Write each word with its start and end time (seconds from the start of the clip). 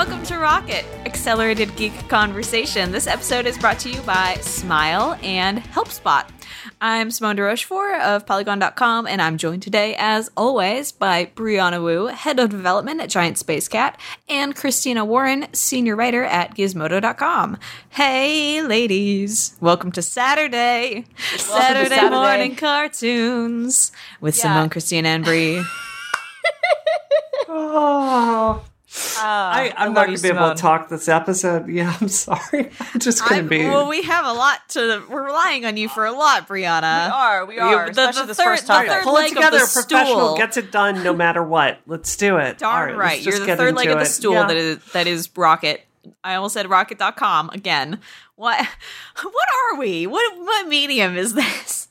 welcome 0.00 0.22
to 0.22 0.38
Rocket, 0.38 0.86
Accelerated 1.04 1.76
Geek 1.76 1.92
Conversation. 2.08 2.90
This 2.90 3.06
episode 3.06 3.44
is 3.44 3.58
brought 3.58 3.78
to 3.80 3.90
you 3.90 4.00
by 4.00 4.36
Smile 4.36 5.18
and 5.22 5.58
HelpSpot. 5.58 6.26
I'm 6.80 7.10
Simone 7.10 7.36
de 7.36 7.42
Rochefort 7.42 8.00
of 8.00 8.24
Polygon.com, 8.24 9.06
and 9.06 9.20
I'm 9.20 9.36
joined 9.36 9.62
today, 9.62 9.94
as 9.98 10.30
always, 10.38 10.90
by 10.90 11.26
Brianna 11.26 11.84
Wu, 11.84 12.06
Head 12.06 12.38
of 12.38 12.48
Development 12.48 12.98
at 12.98 13.10
Giant 13.10 13.36
Space 13.36 13.68
Cat, 13.68 14.00
and 14.26 14.56
Christina 14.56 15.04
Warren, 15.04 15.48
Senior 15.52 15.96
Writer 15.96 16.24
at 16.24 16.54
Gizmodo.com. 16.56 17.58
Hey, 17.90 18.62
ladies. 18.62 19.54
Welcome 19.60 19.92
to 19.92 20.00
Saturday. 20.00 21.04
Saturday, 21.36 21.90
Saturday. 21.90 22.08
morning 22.08 22.56
cartoons 22.56 23.92
with 24.18 24.34
Yeah. 24.38 24.44
Simone, 24.44 24.70
Christina, 24.70 25.10
and 25.10 25.24
Brie. 25.26 25.62
Oh, 27.52 28.62
Uh, 29.16 29.20
I, 29.22 29.72
I'm 29.76 29.92
not 29.94 30.06
going 30.06 30.16
to 30.16 30.22
be 30.22 30.28
able 30.30 30.48
to 30.48 30.54
talk 30.56 30.88
this 30.88 31.08
episode. 31.08 31.68
Yeah, 31.70 31.96
I'm 32.00 32.08
sorry. 32.08 32.70
I'm 32.80 32.98
just 33.00 33.20
going 33.20 33.34
I'm- 33.34 33.44
to 33.44 33.48
be. 33.48 33.64
well, 33.64 33.88
we 33.88 34.02
have 34.02 34.24
a 34.26 34.32
lot 34.32 34.68
to. 34.70 35.04
We're 35.08 35.24
relying 35.26 35.64
on 35.64 35.76
you 35.76 35.88
for 35.88 36.04
a 36.04 36.12
lot, 36.12 36.48
Brianna. 36.48 37.06
We 37.06 37.12
are, 37.12 37.46
we 37.46 37.58
are, 37.58 37.86
You- 37.88 37.92
the- 37.94 38.00
especially 38.08 38.22
the 38.22 38.26
this 38.28 38.36
third- 38.38 38.44
first 38.44 38.66
the 38.66 38.72
third 38.74 39.02
Pull 39.04 39.14
leg 39.14 39.30
it 39.32 39.36
of 39.44 39.52
the 39.52 39.58
professional 39.72 40.16
stool. 40.16 40.36
gets 40.36 40.56
it 40.56 40.72
done 40.72 41.04
no 41.04 41.12
matter 41.14 41.42
what. 41.44 41.78
Let's 41.86 42.16
do 42.16 42.38
it. 42.38 42.58
Darn 42.58 42.90
All 42.94 42.96
right. 42.98 43.12
right. 43.12 43.22
You're 43.22 43.38
the 43.38 43.56
third 43.56 43.76
leg 43.76 43.86
into 43.86 43.98
of 43.98 44.04
the 44.04 44.10
stool 44.10 44.32
Yeah. 44.32 44.46
that 44.48 44.56
is 44.56 44.78
that 44.92 45.06
is 45.06 45.28
Rocket. 45.36 45.82
I 46.24 46.34
almost 46.34 46.54
said 46.54 46.68
rocket.com 46.68 47.50
again. 47.50 48.00
What 48.34 48.58
what 49.22 49.48
are 49.72 49.78
we? 49.78 50.06
What 50.08 50.36
what 50.38 50.66
medium 50.66 51.16
is 51.16 51.34
this? 51.34 51.86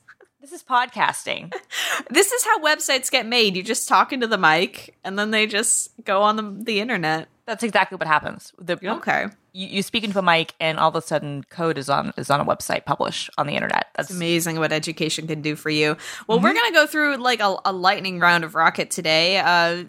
This 0.50 0.62
is 0.62 0.66
podcasting. 0.66 1.52
This 2.10 2.32
is 2.32 2.44
how 2.44 2.58
websites 2.60 3.08
get 3.10 3.24
made. 3.26 3.56
You 3.56 3.62
just 3.62 3.88
talk 3.88 4.12
into 4.12 4.26
the 4.26 4.38
mic 4.38 4.96
and 5.04 5.16
then 5.18 5.30
they 5.30 5.46
just 5.46 5.90
go 6.04 6.22
on 6.22 6.34
the, 6.36 6.42
the 6.64 6.80
internet. 6.80 7.28
That's 7.46 7.62
exactly 7.62 7.96
what 7.96 8.08
happens. 8.08 8.52
The, 8.58 8.78
Okay. 8.96 9.26
you, 9.52 9.68
you 9.68 9.82
speak 9.82 10.02
into 10.02 10.18
a 10.18 10.22
mic, 10.22 10.54
and 10.58 10.78
all 10.78 10.88
of 10.88 10.96
a 10.96 11.02
sudden, 11.02 11.44
code 11.50 11.78
is 11.78 11.88
on 11.88 12.12
is 12.16 12.30
on 12.30 12.40
a 12.40 12.44
website 12.44 12.84
published 12.84 13.30
on 13.38 13.46
the 13.46 13.54
internet. 13.54 13.88
That's 13.96 14.10
It's 14.10 14.16
amazing 14.16 14.58
what 14.58 14.72
education 14.72 15.26
can 15.26 15.40
do 15.42 15.54
for 15.56 15.70
you. 15.70 15.96
Well, 16.26 16.38
Mm-hmm. 16.38 16.44
we're 16.46 16.54
going 16.54 16.66
to 16.72 16.72
go 16.74 16.86
through 16.86 17.16
like 17.18 17.40
a, 17.40 17.56
a 17.64 17.72
lightning 17.72 18.18
round 18.18 18.42
of 18.44 18.54
Rocket 18.54 18.90
today. 18.90 19.38
Uh, 19.38 19.84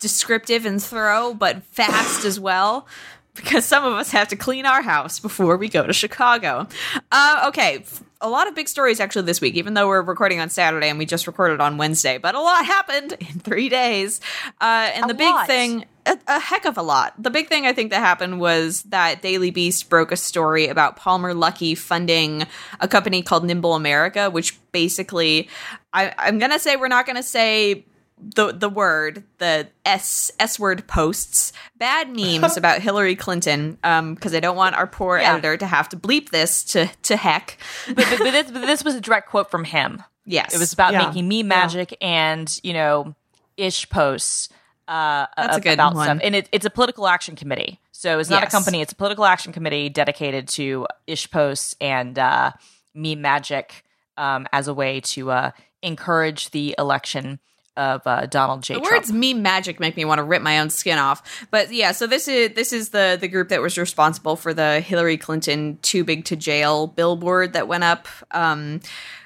descriptive 0.00 0.66
and 0.66 0.82
thorough, 0.82 1.34
but 1.34 1.62
fast 1.64 2.24
as 2.24 2.38
well. 2.40 2.86
Because 3.34 3.64
some 3.64 3.84
of 3.84 3.94
us 3.94 4.12
have 4.12 4.28
to 4.28 4.36
clean 4.36 4.64
our 4.66 4.80
house 4.82 5.18
before 5.18 5.56
we 5.56 5.68
go 5.68 5.84
to 5.84 5.92
Chicago. 5.92 6.68
Uh, 7.10 7.46
okay, 7.48 7.78
f- 7.78 8.03
a 8.20 8.28
lot 8.28 8.48
of 8.48 8.54
big 8.54 8.68
stories 8.68 9.00
actually 9.00 9.22
this 9.22 9.40
week, 9.40 9.54
even 9.54 9.74
though 9.74 9.88
we're 9.88 10.02
recording 10.02 10.40
on 10.40 10.48
Saturday 10.48 10.88
and 10.88 10.98
we 10.98 11.06
just 11.06 11.26
recorded 11.26 11.60
on 11.60 11.76
Wednesday. 11.76 12.18
But 12.18 12.34
a 12.34 12.40
lot 12.40 12.64
happened 12.66 13.12
in 13.20 13.40
three 13.40 13.68
days. 13.68 14.20
Uh, 14.60 14.90
and 14.94 15.04
A 15.04 15.08
the 15.08 15.14
big 15.14 15.30
lot. 15.30 15.46
thing 15.46 15.84
a, 16.06 16.18
a 16.26 16.38
heck 16.38 16.64
of 16.64 16.76
a 16.76 16.82
lot. 16.82 17.14
The 17.18 17.30
big 17.30 17.48
thing 17.48 17.66
I 17.66 17.72
think 17.72 17.90
that 17.90 18.00
happened 18.00 18.40
was 18.40 18.82
that 18.84 19.22
Daily 19.22 19.50
Beast 19.50 19.88
broke 19.88 20.12
a 20.12 20.16
story 20.16 20.66
about 20.68 20.96
Palmer 20.96 21.34
Luckey 21.34 21.76
funding 21.76 22.46
a 22.80 22.88
company 22.88 23.22
called 23.22 23.44
Nimble 23.44 23.74
America, 23.74 24.30
which 24.30 24.58
basically, 24.72 25.48
I, 25.92 26.12
I'm 26.18 26.38
gonna 26.38 26.58
say 26.58 26.76
we're 26.76 26.88
not 26.88 27.06
gonna 27.06 27.22
say 27.22 27.86
the 28.16 28.52
the 28.52 28.68
word 28.68 29.24
the 29.38 29.68
s 29.84 30.30
s 30.38 30.58
word 30.58 30.86
posts 30.86 31.52
bad 31.76 32.08
memes 32.08 32.56
about 32.56 32.80
Hillary 32.80 33.16
Clinton 33.16 33.76
um 33.84 34.14
because 34.14 34.34
I 34.34 34.40
don't 34.40 34.56
want 34.56 34.76
our 34.76 34.86
poor 34.86 35.18
Yeah. 35.18 35.32
editor 35.32 35.56
to 35.58 35.66
have 35.66 35.88
to 35.90 35.96
bleep 35.96 36.30
this 36.30 36.62
to 36.66 36.86
to 37.02 37.16
heck. 37.16 37.58
but, 37.88 37.96
but, 37.96 38.18
but, 38.18 38.30
this, 38.30 38.50
but 38.50 38.60
this 38.66 38.84
was 38.84 38.94
a 38.94 39.00
direct 39.00 39.28
quote 39.28 39.50
from 39.50 39.64
him. 39.64 40.02
Yes, 40.26 40.54
It 40.54 40.58
was 40.58 40.72
about 40.72 40.92
Yeah. 40.92 41.06
making 41.06 41.28
meme 41.28 41.48
magic 41.48 41.96
and 42.00 42.48
you 42.62 42.72
know 42.72 43.14
ish 43.56 43.88
posts. 43.90 44.48
Uh, 44.86 45.26
That's 45.36 45.56
a 45.56 45.60
good 45.60 45.72
about 45.74 45.94
one. 45.94 46.04
stuff, 46.04 46.18
and 46.22 46.34
it, 46.36 46.48
it's 46.52 46.66
a 46.66 46.70
political 46.70 47.06
action 47.08 47.36
committee. 47.36 47.80
So 47.92 48.18
it's 48.18 48.28
not 48.28 48.42
Yes. 48.42 48.52
a 48.52 48.56
company; 48.56 48.80
it's 48.82 48.92
a 48.92 48.96
political 48.96 49.24
action 49.24 49.52
committee 49.52 49.88
dedicated 49.88 50.46
to 50.48 50.86
ish 51.06 51.30
posts 51.30 51.74
and 51.80 52.18
uh, 52.18 52.52
meme 52.94 53.20
magic 53.22 53.82
um, 54.18 54.46
as 54.52 54.68
a 54.68 54.74
way 54.74 55.00
to 55.00 55.30
uh, 55.30 55.50
encourage 55.82 56.50
the 56.50 56.74
election 56.78 57.38
of 57.76 58.06
uh, 58.06 58.26
Donald 58.26 58.62
J. 58.62 58.74
The 58.74 58.80
Trump. 58.80 58.92
words 58.92 59.12
meme 59.12 59.42
magic 59.42 59.80
make 59.80 59.96
me 59.96 60.04
want 60.04 60.18
to 60.18 60.22
rip 60.22 60.42
my 60.42 60.58
own 60.58 60.70
skin 60.70 60.98
off. 60.98 61.46
But 61.50 61.72
yeah, 61.72 61.92
so 61.92 62.06
this 62.06 62.28
is 62.28 62.54
this 62.54 62.72
is 62.72 62.90
the 62.90 63.16
the 63.20 63.28
group 63.28 63.48
that 63.48 63.60
was 63.60 63.76
responsible 63.78 64.36
for 64.36 64.54
the 64.54 64.80
Hillary 64.80 65.16
Clinton 65.16 65.78
too 65.82 66.04
big 66.04 66.24
to 66.26 66.36
jail 66.36 66.86
billboard 66.86 67.52
that 67.52 67.68
went 67.68 67.84
up. 67.84 68.08
Um 68.30 68.80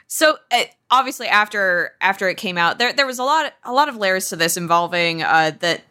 so 0.06 0.38
uh, 0.50 0.64
obviously 0.90 1.28
after 1.28 1.92
after 2.00 2.28
it 2.28 2.36
came 2.36 2.56
out 2.56 2.78
there 2.78 2.92
there 2.92 3.06
was 3.06 3.18
a 3.18 3.24
lot 3.24 3.52
a 3.64 3.72
lot 3.72 3.88
of 3.88 3.96
layers 3.96 4.30
to 4.30 4.36
this 4.36 4.56
involving 4.56 5.22
uh 5.22 5.52
that 5.60 5.82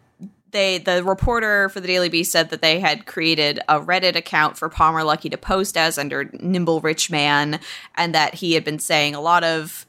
they 0.51 0.77
the 0.77 1.03
reporter 1.03 1.69
for 1.69 1.79
the 1.79 1.87
Daily 1.87 2.09
Beast 2.09 2.31
said 2.31 2.49
that 2.49 2.61
they 2.61 2.79
had 2.79 3.05
created 3.05 3.59
a 3.67 3.79
Reddit 3.79 4.15
account 4.15 4.57
for 4.57 4.69
Palmer 4.69 5.01
Luckey 5.01 5.29
to 5.31 5.37
post 5.37 5.77
as 5.77 5.97
under 5.97 6.29
Nimble 6.33 6.81
Rich 6.81 7.11
Man 7.11 7.59
and 7.95 8.15
that 8.15 8.35
he 8.35 8.53
had 8.53 8.63
been 8.63 8.79
saying 8.79 9.13
a 9.13 9.21
lot 9.21 9.43
of 9.43 9.85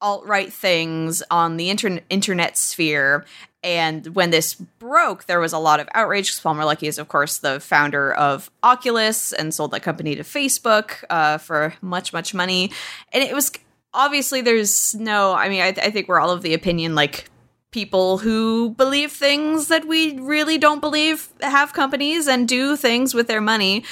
alt 0.00 0.24
right 0.26 0.52
things 0.52 1.22
on 1.30 1.56
the 1.56 1.70
intern- 1.70 2.00
internet 2.10 2.56
sphere. 2.56 3.24
And 3.64 4.14
when 4.14 4.30
this 4.30 4.54
broke, 4.54 5.24
there 5.24 5.40
was 5.40 5.52
a 5.52 5.58
lot 5.58 5.80
of 5.80 5.88
outrage. 5.92 6.30
'cause 6.30 6.40
Palmer 6.40 6.62
Luckey 6.62 6.86
is, 6.86 6.98
of 6.98 7.08
course, 7.08 7.38
the 7.38 7.58
founder 7.58 8.12
of 8.12 8.50
Oculus 8.62 9.32
and 9.32 9.52
sold 9.52 9.72
that 9.72 9.80
company 9.82 10.14
to 10.14 10.22
Facebook 10.22 11.04
uh, 11.10 11.38
for 11.38 11.74
much, 11.80 12.12
much 12.12 12.32
money. 12.34 12.70
And 13.12 13.22
it 13.22 13.34
was 13.34 13.50
obviously 13.92 14.40
there's 14.42 14.94
no. 14.94 15.34
I 15.34 15.48
mean, 15.48 15.60
I, 15.60 15.68
I 15.68 15.90
think 15.90 16.06
we're 16.06 16.20
all 16.20 16.30
of 16.30 16.42
the 16.42 16.54
opinion 16.54 16.94
like 16.94 17.28
people 17.70 18.18
who 18.18 18.70
believe 18.70 19.12
things 19.12 19.68
that 19.68 19.86
we 19.86 20.18
really 20.18 20.56
don't 20.58 20.80
believe 20.80 21.28
have 21.42 21.72
companies 21.72 22.26
and 22.26 22.48
do 22.48 22.76
things 22.76 23.12
with 23.14 23.26
their 23.28 23.40
money 23.42 23.84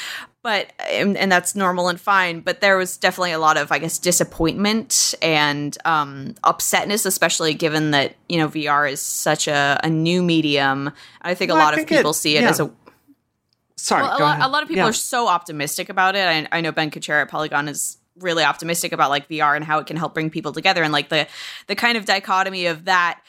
but 0.43 0.73
and, 0.89 1.17
and 1.17 1.31
that's 1.31 1.55
normal 1.55 1.89
and 1.89 2.01
fine 2.01 2.41
but 2.41 2.61
there 2.63 2.79
was 2.79 2.97
definitely 2.97 3.33
a 3.33 3.39
lot 3.39 3.57
of 3.59 3.71
i 3.71 3.79
guess 3.79 3.99
disappointment 3.99 5.15
and 5.21 5.77
um 5.85 6.35
upsetness 6.43 7.05
especially 7.05 7.53
given 7.53 7.91
that 7.91 8.15
you 8.31 8.39
know 8.39 8.49
vr 8.49 8.91
is 8.91 9.01
such 9.03 9.47
a, 9.47 9.79
a 9.85 9.91
new 9.91 10.23
medium 10.23 10.91
i 11.21 11.35
think 11.35 11.51
Well, 11.51 11.61
a 11.61 11.63
lot 11.63 11.75
of 11.75 11.79
think 11.79 11.93
it- 11.93 11.97
people 11.97 12.15
see 12.15 12.37
it 12.37 12.43
yeah. 12.43 12.49
as 12.51 12.61
a 12.61 12.71
Sorry. 13.79 14.03
well, 14.05 14.19
a 14.19 14.21
lot, 14.21 14.41
a 14.41 14.49
lot 14.49 14.63
of 14.63 14.69
people 14.69 14.85
Yeah. 14.85 14.89
are 14.89 14.93
so 14.95 15.29
optimistic 15.29 15.91
about 15.91 16.17
it. 16.17 16.27
I, 16.27 16.49
I 16.51 16.61
know 16.63 16.73
Ben 16.73 16.91
Kuchera 16.91 17.23
at 17.23 17.29
Polygon 17.29 17.69
is 17.69 17.99
really 18.19 18.43
optimistic 18.43 18.93
about 18.93 19.11
like 19.11 19.29
VR 19.29 19.55
and 19.55 19.63
how 19.65 19.79
it 19.79 19.87
can 19.87 19.97
help 19.99 20.15
bring 20.15 20.31
people 20.31 20.53
together, 20.53 20.83
and 20.83 20.93
like 20.95 21.11
the 21.11 21.29
the 21.67 21.75
kind 21.77 21.99
of 21.99 22.07
dichotomy 22.07 22.67
of 22.67 22.87
that 22.87 23.21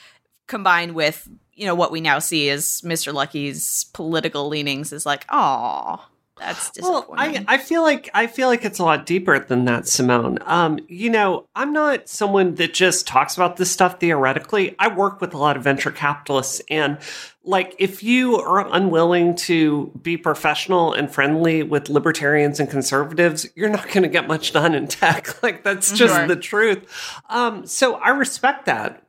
combined 0.48 0.94
with 0.96 1.28
you 1.54 1.66
know 1.66 1.76
what 1.76 1.92
we 1.92 2.02
now 2.02 2.20
see 2.20 2.50
as 2.50 2.82
Mr. 2.82 3.14
Luckey's 3.14 3.86
political 3.94 4.48
leanings 4.48 4.94
is 4.94 5.06
like, 5.06 5.26
oh, 5.30 6.06
that's 6.38 6.72
Well. 6.82 7.08
I, 7.18 7.44
I 7.48 7.58
feel 7.58 7.82
like 7.82 8.10
I 8.14 8.28
feel 8.28 8.48
like 8.48 8.64
it's 8.64 8.78
a 8.78 8.84
lot 8.84 9.06
deeper 9.08 9.40
than 9.40 9.66
that, 9.66 9.88
Simone. 9.88 10.38
Um, 10.46 10.78
you 10.88 11.10
know, 11.10 11.48
I'm 11.56 11.74
not 11.74 12.08
someone 12.08 12.56
that 12.56 12.76
just 12.76 13.08
talks 13.08 13.36
about 13.36 13.58
this 13.58 13.72
stuff 13.72 14.00
theoretically. 14.00 14.76
I 14.78 14.94
work 14.94 15.20
with 15.20 15.34
a 15.34 15.38
lot 15.38 15.58
of 15.58 15.64
venture 15.64 15.92
capitalists, 15.92 16.62
and 16.70 17.00
like, 17.44 17.76
if 17.80 18.04
you 18.04 18.36
are 18.38 18.68
unwilling 18.72 19.34
to 19.38 19.92
be 20.02 20.16
professional 20.18 20.94
and 20.94 21.10
friendly 21.12 21.64
with 21.64 21.90
libertarians 21.90 22.60
and 22.60 22.70
conservatives, 22.70 23.48
you're 23.56 23.70
not 23.70 23.88
going 23.88 24.04
to 24.04 24.10
get 24.10 24.28
much 24.28 24.52
done 24.52 24.76
in 24.76 24.88
tech. 24.88 25.28
Like, 25.42 25.64
that's 25.64 25.92
just 25.94 26.14
Sure. 26.14 26.28
the 26.28 26.36
truth. 26.36 26.86
Um, 27.30 27.66
so 27.66 27.96
I 27.96 28.10
respect 28.10 28.66
that. 28.66 29.07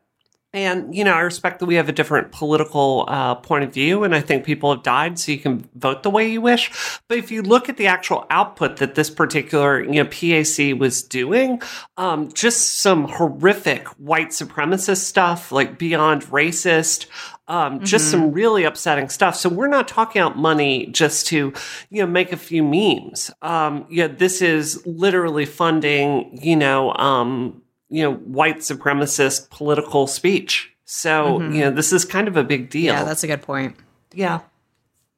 And, 0.55 0.95
you 0.95 1.05
know, 1.05 1.13
I 1.13 1.21
respect 1.21 1.59
that 1.61 1.67
we 1.67 1.75
have 1.75 1.91
a 1.91 1.93
different 1.93 2.33
political 2.33 3.05
uh, 3.07 3.35
point 3.35 3.65
of 3.65 3.75
view, 3.75 4.03
and 4.03 4.15
I 4.15 4.23
think 4.23 4.47
people 4.47 4.75
have 4.75 4.83
died, 4.83 5.19
so 5.19 5.31
you 5.31 5.39
can 5.39 5.69
vote 5.75 6.03
the 6.03 6.09
way 6.09 6.31
you 6.31 6.41
wish. 6.41 7.01
But 7.07 7.19
if 7.19 7.31
you 7.31 7.43
look 7.43 7.69
at 7.69 7.77
the 7.77 7.87
actual 7.87 8.27
output 8.31 8.79
that 8.79 8.95
this 8.95 9.11
particular, 9.11 9.85
you 9.85 10.03
know, 10.03 10.07
PAC 10.07 10.81
was 10.81 11.03
doing, 11.03 11.61
um, 11.99 12.33
just 12.33 12.79
some 12.79 13.09
horrific 13.09 13.89
white 13.99 14.31
supremacist 14.31 15.05
stuff, 15.05 15.53
like 15.53 15.79
beyond 15.79 16.23
racist, 16.25 17.07
um, 17.47 17.85
just 17.85 18.11
some 18.11 18.33
really 18.33 18.65
upsetting 18.65 19.11
stuff. 19.11 19.37
So 19.37 19.51
we're 19.51 19.69
not 19.69 19.87
talking 19.87 20.23
about 20.23 20.39
money 20.39 20.87
just 20.87 21.27
to, 21.29 21.53
you 21.91 22.03
know, 22.03 22.07
make 22.07 22.33
a 22.33 22.37
few 22.39 22.63
memes. 22.63 23.31
Um, 23.43 23.87
yeah, 23.91 24.07
this 24.07 24.41
is 24.41 24.87
literally 24.87 25.45
funding, 25.45 26.39
you 26.43 26.57
know, 26.57 26.95
um, 26.95 27.63
you 27.89 28.03
know, 28.03 28.15
white 28.15 28.59
supremacist 28.59 29.51
political 29.51 30.07
speech. 30.07 30.73
So, 30.85 31.39
mm-hmm. 31.39 31.53
you 31.55 31.61
know, 31.61 31.71
this 31.71 31.93
is 31.93 32.05
kind 32.05 32.29
of 32.29 32.37
a 32.37 32.45
big 32.45 32.71
deal. 32.71 32.95
yeah, 32.95 33.05
that's 33.05 33.23
a 33.23 33.27
good 33.27 33.43
point. 33.43 33.77
yeah. 34.13 34.41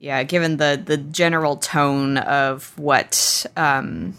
Yeah, 0.03 0.23
given 0.23 0.57
the 0.57 0.83
the 0.83 0.97
general 0.97 1.57
tone 1.57 2.17
of 2.17 2.73
what 2.79 3.45
um, 3.55 4.15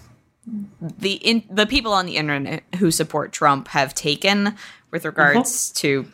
the 0.99 1.13
in, 1.13 1.43
the 1.49 1.65
people 1.65 1.91
on 1.91 2.05
the 2.05 2.17
internet 2.17 2.61
who 2.77 2.91
support 2.91 3.31
Trump 3.31 3.67
have 3.69 3.95
taken 3.95 4.55
with 4.91 5.05
regards 5.05 5.71
mm-hmm. 5.71 5.77
to 5.79 6.11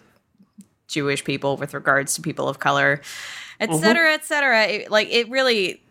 Jewish 0.87 1.25
people, 1.25 1.57
with 1.57 1.73
regards 1.73 2.15
to 2.15 2.21
people 2.21 2.47
of 2.47 2.59
color, 2.59 3.01
et 3.59 3.69
mm-hmm. 3.69 3.79
cetera, 3.79 4.13
et 4.13 4.23
cetera. 4.23 4.63
It, 4.63 4.91
like 4.91 5.09
it 5.11 5.29
really, 5.29 5.81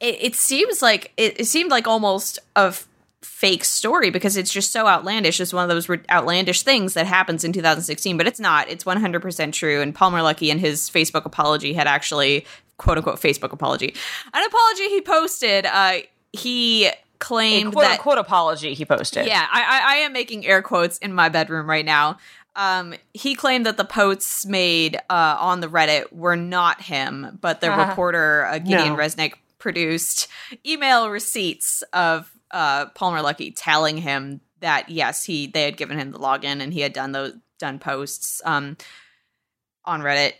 it, 0.00 0.16
it 0.20 0.34
seems 0.34 0.82
like 0.82 1.12
it, 1.16 1.38
it 1.38 1.44
seemed 1.44 1.70
like 1.70 1.86
almost 1.86 2.40
a 2.56 2.66
f- 2.66 2.88
fake 3.22 3.64
story 3.64 4.10
because 4.10 4.36
it's 4.36 4.52
just 4.52 4.70
so 4.72 4.86
outlandish. 4.86 5.40
It's 5.40 5.52
one 5.52 5.68
of 5.68 5.68
those 5.68 5.88
outlandish 6.10 6.62
things 6.62 6.94
that 6.94 7.06
happens 7.06 7.44
in 7.44 7.52
2016, 7.52 8.16
but 8.16 8.26
it's 8.26 8.40
not. 8.40 8.68
It's 8.68 8.84
100% 8.84 9.52
true. 9.52 9.80
And 9.80 9.94
Palmer 9.94 10.20
Luckey 10.20 10.48
in 10.48 10.58
his 10.58 10.88
Facebook 10.88 11.24
apology 11.24 11.72
had 11.72 11.86
actually 11.86 12.46
quote 12.76 12.96
unquote 12.98 13.20
Facebook 13.20 13.52
apology. 13.52 13.94
An 14.32 14.44
apology 14.44 14.88
he 14.88 15.00
posted. 15.00 15.66
Uh, 15.66 15.98
he 16.32 16.90
claimed 17.18 17.70
a 17.70 17.72
quote 17.72 17.84
that 17.84 17.92
unquote 17.98 18.18
apology 18.18 18.74
he 18.74 18.84
posted. 18.84 19.26
yeah, 19.26 19.46
I, 19.50 19.62
I, 19.62 19.92
I 19.94 19.96
am 19.96 20.12
making 20.12 20.46
air 20.46 20.62
quotes 20.62 20.98
in 20.98 21.12
my 21.12 21.28
bedroom 21.28 21.68
right 21.68 21.84
now. 21.84 22.18
Um, 22.54 22.94
he 23.14 23.34
claimed 23.34 23.66
that 23.66 23.76
the 23.76 23.84
posts 23.84 24.46
made 24.46 24.96
uh, 25.10 25.36
on 25.40 25.60
the 25.60 25.68
Reddit 25.68 26.12
were 26.12 26.36
not 26.36 26.80
him, 26.82 27.38
but 27.40 27.60
the 27.60 27.70
Uh-huh. 27.72 27.84
reporter 27.88 28.46
uh, 28.46 28.58
Gideon 28.58 28.90
No. 28.90 28.96
Resnick 28.96 29.34
produced 29.58 30.28
email 30.66 31.08
receipts 31.10 31.82
of 31.92 32.32
uh, 32.50 32.86
Palmer 32.86 33.20
Luckey 33.20 33.52
telling 33.54 33.98
him 33.98 34.40
that 34.60 34.88
yes, 34.88 35.24
he 35.24 35.46
they 35.46 35.64
had 35.64 35.76
given 35.76 35.98
him 35.98 36.12
the 36.12 36.18
login 36.18 36.60
and 36.60 36.72
he 36.72 36.80
had 36.80 36.92
done 36.92 37.12
those 37.12 37.34
done 37.58 37.78
posts 37.78 38.40
um, 38.44 38.76
on 39.84 40.00
Reddit 40.00 40.34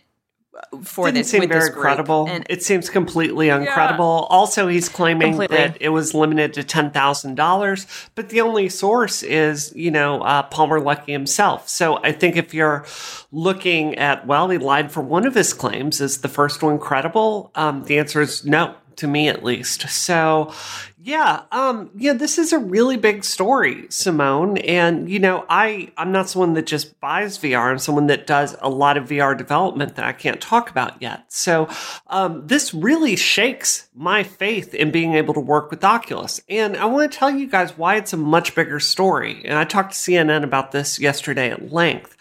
for 0.83 1.05
Didn't 1.05 1.19
this 1.19 1.29
seem 1.29 1.41
with 1.41 1.49
very 1.49 1.69
this 1.69 1.69
credible. 1.69 2.27
And 2.27 2.45
it 2.49 2.63
seems 2.63 2.89
completely 2.89 3.47
uncredible. 3.47 4.27
Also, 4.29 4.67
he's 4.67 4.89
claiming 4.89 5.31
Completely. 5.31 5.57
that 5.57 5.77
it 5.79 5.89
was 5.89 6.13
limited 6.13 6.53
to 6.55 6.63
ten 6.63 6.91
thousand 6.91 7.35
dollars, 7.35 7.87
but 8.15 8.29
the 8.29 8.41
only 8.41 8.67
source 8.67 9.23
is 9.23 9.73
you 9.75 9.91
know 9.91 10.21
uh, 10.21 10.43
Palmer 10.43 10.79
Luckey 10.79 11.11
himself. 11.11 11.69
So 11.69 11.97
I 12.03 12.11
think 12.11 12.35
if 12.35 12.53
you're 12.53 12.85
looking 13.31 13.95
at 13.95 14.25
well, 14.27 14.49
he 14.49 14.57
lied 14.57 14.91
for 14.91 15.01
one 15.01 15.25
of 15.25 15.35
his 15.35 15.53
claims, 15.53 16.01
is 16.01 16.21
the 16.21 16.27
first 16.27 16.61
one 16.61 16.79
credible? 16.79 17.51
Um, 17.55 17.83
the 17.85 17.99
answer 17.99 18.21
is 18.21 18.43
no 18.43 18.75
to 18.97 19.07
me 19.07 19.29
at 19.29 19.43
least. 19.43 19.87
So 19.89 20.53
yeah, 21.09 21.41
um, 21.51 21.89
yeah, 21.95 22.13
this 22.13 22.37
is 22.37 22.53
a 22.53 22.59
really 22.59 22.95
big 22.95 23.23
story, 23.23 23.87
Simone. 23.89 24.59
And 24.59 25.09
you 25.09 25.17
know, 25.17 25.43
I 25.49 25.91
I'm 25.97 26.11
not 26.11 26.29
someone 26.29 26.53
that 26.53 26.67
just 26.67 26.99
buys 26.99 27.39
VR. 27.39 27.71
I'm 27.71 27.79
someone 27.79 28.05
that 28.07 28.27
does 28.27 28.55
a 28.61 28.69
lot 28.69 28.95
of 28.95 29.09
VR 29.09 29.35
development 29.35 29.95
that 29.95 30.05
I 30.05 30.13
can't 30.13 30.39
talk 30.39 30.69
about 30.69 31.01
yet. 31.01 31.25
So 31.33 31.67
um, 32.07 32.45
this 32.45 32.75
really 32.75 33.15
shakes 33.15 33.89
my 33.95 34.21
faith 34.21 34.75
in 34.75 34.91
being 34.91 35.15
able 35.15 35.33
to 35.33 35.39
work 35.39 35.71
with 35.71 35.83
Oculus. 35.83 36.41
And 36.47 36.77
I 36.77 36.85
want 36.85 37.11
to 37.11 37.17
tell 37.17 37.31
you 37.31 37.47
guys 37.47 37.75
why 37.75 37.95
it's 37.95 38.13
a 38.13 38.17
much 38.17 38.53
bigger 38.53 38.79
story. 38.79 39.41
And 39.45 39.57
I 39.57 39.63
talked 39.63 39.93
to 39.93 39.97
CNN 39.97 40.43
about 40.43 40.71
this 40.71 40.99
yesterday 40.99 41.49
at 41.49 41.71
length. 41.71 42.15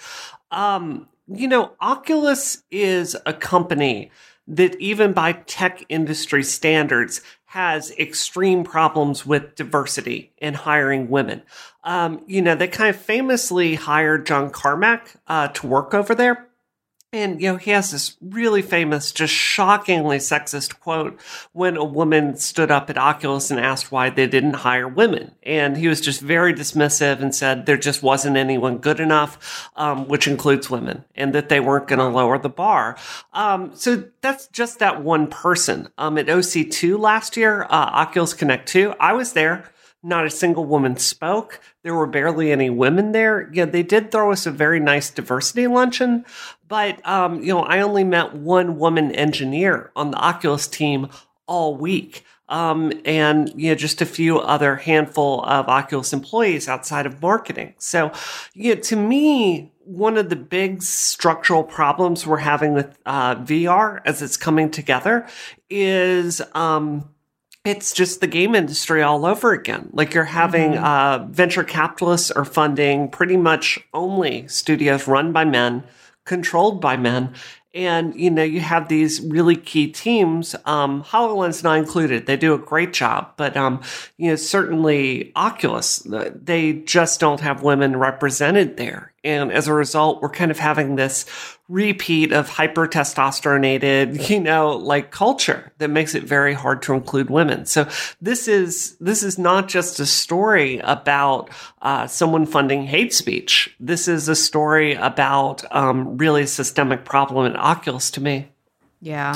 Um, 0.50 1.08
you 1.26 1.46
know, 1.46 1.72
Oculus 1.82 2.62
is 2.70 3.14
a 3.26 3.34
company 3.34 4.10
that 4.48 4.74
even 4.80 5.12
by 5.12 5.32
tech 5.32 5.84
industry 5.90 6.42
standards 6.42 7.20
has 7.52 7.90
extreme 7.92 8.62
problems 8.62 9.24
with 9.24 9.54
diversity 9.54 10.30
in 10.36 10.52
hiring 10.52 11.08
women. 11.08 11.42
Um, 11.82 12.22
you 12.26 12.42
know, 12.42 12.54
they 12.54 12.68
kind 12.68 12.94
of 12.94 13.00
famously 13.00 13.74
hired 13.74 14.26
John 14.26 14.50
Carmack 14.50 15.14
uh, 15.26 15.48
to 15.48 15.66
work 15.66 15.94
over 15.94 16.14
there. 16.14 16.47
And, 17.10 17.40
you 17.40 17.50
know, 17.50 17.56
he 17.56 17.70
has 17.70 17.90
this 17.90 18.18
really 18.20 18.60
famous, 18.60 19.12
just 19.12 19.32
shockingly 19.32 20.18
sexist 20.18 20.78
quote 20.78 21.18
when 21.52 21.78
a 21.78 21.84
woman 21.84 22.36
stood 22.36 22.70
up 22.70 22.90
at 22.90 22.98
Oculus 22.98 23.50
and 23.50 23.58
asked 23.58 23.90
why 23.90 24.10
they 24.10 24.26
didn't 24.26 24.56
hire 24.56 24.86
women. 24.86 25.34
And 25.42 25.78
he 25.78 25.88
was 25.88 26.02
just 26.02 26.20
very 26.20 26.52
dismissive 26.52 27.22
and 27.22 27.34
said 27.34 27.64
there 27.64 27.78
just 27.78 28.02
wasn't 28.02 28.36
anyone 28.36 28.76
good 28.76 29.00
enough, 29.00 29.70
um, 29.74 30.06
which 30.06 30.28
includes 30.28 30.68
women, 30.68 31.02
and 31.14 31.34
that 31.34 31.48
they 31.48 31.60
weren't 31.60 31.88
going 31.88 31.98
to 31.98 32.08
lower 32.08 32.36
the 32.36 32.50
bar. 32.50 32.98
Um, 33.32 33.74
so 33.74 34.04
that's 34.20 34.48
just 34.48 34.78
that 34.80 35.02
one 35.02 35.28
person. 35.28 35.88
Um, 35.96 36.18
at 36.18 36.26
OC2 36.26 36.98
last 36.98 37.38
year, 37.38 37.62
uh, 37.62 37.68
Oculus 37.70 38.34
Connect 38.34 38.68
2, 38.68 38.94
I 39.00 39.14
was 39.14 39.32
there. 39.32 39.72
Not 40.02 40.26
a 40.26 40.30
single 40.30 40.66
woman 40.66 40.96
spoke. 40.98 41.58
There 41.88 41.94
were 41.94 42.06
barely 42.06 42.52
any 42.52 42.68
women 42.68 43.12
there. 43.12 43.48
Yeah, 43.50 43.64
they 43.64 43.82
did 43.82 44.12
throw 44.12 44.30
us 44.30 44.44
a 44.44 44.50
very 44.50 44.78
nice 44.78 45.08
diversity 45.08 45.66
luncheon, 45.66 46.26
but 46.68 47.00
um, 47.08 47.40
you 47.40 47.54
know, 47.54 47.62
I 47.62 47.80
only 47.80 48.04
met 48.04 48.34
one 48.34 48.78
woman 48.78 49.10
engineer 49.12 49.90
on 49.96 50.10
the 50.10 50.18
Oculus 50.18 50.68
team 50.68 51.08
all 51.46 51.78
week. 51.78 52.26
Um, 52.50 52.92
and 53.06 53.50
you 53.56 53.70
know, 53.70 53.74
just 53.74 54.02
a 54.02 54.04
few 54.04 54.38
other 54.38 54.76
handful 54.76 55.42
of 55.44 55.66
Oculus 55.70 56.12
employees 56.12 56.68
outside 56.68 57.06
of 57.06 57.22
marketing. 57.22 57.72
So, 57.78 58.12
you 58.52 58.74
know, 58.74 58.80
to 58.82 58.96
me, 58.96 59.72
one 59.86 60.18
of 60.18 60.28
the 60.28 60.36
big 60.36 60.82
structural 60.82 61.64
problems 61.64 62.26
we're 62.26 62.36
having 62.36 62.74
with 62.74 62.98
uh, 63.06 63.36
VR 63.36 64.02
as 64.04 64.20
it's 64.20 64.36
coming 64.36 64.70
together 64.70 65.26
is 65.70 66.42
um, 66.52 67.08
it's 67.68 67.92
just 67.92 68.20
the 68.20 68.26
game 68.26 68.54
industry 68.54 69.02
all 69.02 69.26
over 69.26 69.52
again. 69.52 69.90
Like 69.92 70.14
you're 70.14 70.24
having 70.24 70.76
uh, 70.76 71.26
venture 71.30 71.64
capitalists 71.64 72.30
are 72.30 72.44
funding 72.44 73.10
pretty 73.10 73.36
much 73.36 73.78
only 73.92 74.48
studios 74.48 75.06
run 75.06 75.32
by 75.32 75.44
men, 75.44 75.84
controlled 76.24 76.80
by 76.80 76.96
men. 76.96 77.34
And, 77.74 78.18
you 78.18 78.30
know, 78.30 78.42
you 78.42 78.60
have 78.60 78.88
these 78.88 79.20
really 79.20 79.54
key 79.54 79.88
teams, 79.88 80.56
um, 80.64 81.04
HoloLens 81.04 81.62
not 81.62 81.78
included. 81.78 82.26
They 82.26 82.36
do 82.36 82.54
a 82.54 82.58
great 82.58 82.94
job. 82.94 83.34
But, 83.36 83.56
um, 83.56 83.82
you 84.16 84.30
know, 84.30 84.36
certainly 84.36 85.30
Oculus, 85.36 85.98
they 86.06 86.72
just 86.72 87.20
don't 87.20 87.40
have 87.40 87.62
women 87.62 87.96
represented 87.96 88.78
there. 88.78 89.12
And 89.28 89.52
as 89.52 89.68
a 89.68 89.74
result, 89.74 90.22
we're 90.22 90.30
kind 90.30 90.50
of 90.50 90.58
having 90.58 90.96
this 90.96 91.26
repeat 91.68 92.32
of 92.32 92.48
hyper 92.48 92.88
testosteronated, 92.88 94.28
you 94.30 94.40
know, 94.40 94.70
like 94.70 95.10
culture 95.10 95.70
that 95.78 95.88
makes 95.88 96.14
it 96.14 96.22
very 96.22 96.54
hard 96.54 96.80
to 96.82 96.94
include 96.94 97.28
women. 97.28 97.66
So 97.66 97.86
this 98.22 98.48
is, 98.48 98.96
this 99.00 99.22
is 99.22 99.38
not 99.38 99.68
just 99.68 100.00
a 100.00 100.06
story 100.06 100.78
about, 100.78 101.50
uh, 101.82 102.06
someone 102.06 102.46
funding 102.46 102.84
hate 102.84 103.12
speech. 103.12 103.74
This 103.78 104.08
is 104.08 104.28
a 104.28 104.34
story 104.34 104.94
about, 104.94 105.62
um, 105.74 106.16
really 106.16 106.46
systemic 106.46 107.04
problem 107.04 107.46
at 107.52 107.58
Oculus 107.58 108.10
to 108.12 108.22
me. 108.22 108.48
yeah. 109.00 109.34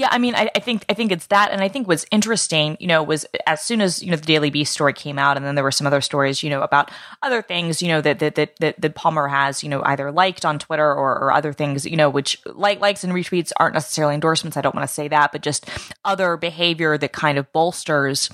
Yeah, 0.00 0.08
I 0.10 0.16
mean, 0.16 0.34
I, 0.34 0.48
I 0.54 0.60
think 0.60 0.86
I 0.88 0.94
think 0.94 1.12
it's 1.12 1.26
that, 1.26 1.52
and 1.52 1.60
I 1.60 1.68
think 1.68 1.86
what's 1.86 2.06
interesting, 2.10 2.78
you 2.80 2.86
know, 2.86 3.02
was 3.02 3.26
as 3.46 3.60
soon 3.60 3.82
as 3.82 4.02
you 4.02 4.10
know 4.10 4.16
the 4.16 4.24
Daily 4.24 4.48
Beast 4.48 4.72
story 4.72 4.94
came 4.94 5.18
out, 5.18 5.36
and 5.36 5.44
then 5.44 5.56
there 5.56 5.62
were 5.62 5.70
some 5.70 5.86
other 5.86 6.00
stories, 6.00 6.42
you 6.42 6.48
know, 6.48 6.62
about 6.62 6.90
other 7.22 7.42
things, 7.42 7.82
you 7.82 7.88
know, 7.88 8.00
that 8.00 8.18
that 8.20 8.34
that 8.36 8.56
that, 8.60 8.80
that 8.80 8.94
Palmer 8.94 9.28
has, 9.28 9.62
you 9.62 9.68
know, 9.68 9.82
either 9.84 10.10
liked 10.10 10.46
on 10.46 10.58
Twitter 10.58 10.86
or, 10.86 11.18
or 11.18 11.32
other 11.34 11.52
things, 11.52 11.84
you 11.84 11.98
know, 11.98 12.08
which 12.08 12.40
like 12.46 12.80
likes 12.80 13.04
and 13.04 13.12
retweets 13.12 13.52
aren't 13.58 13.74
necessarily 13.74 14.14
endorsements. 14.14 14.56
I 14.56 14.62
don't 14.62 14.74
want 14.74 14.88
to 14.88 14.94
say 14.94 15.06
that, 15.08 15.32
but 15.32 15.42
just 15.42 15.68
other 16.02 16.38
behavior 16.38 16.96
that 16.96 17.12
kind 17.12 17.36
of 17.36 17.52
bolsters 17.52 18.30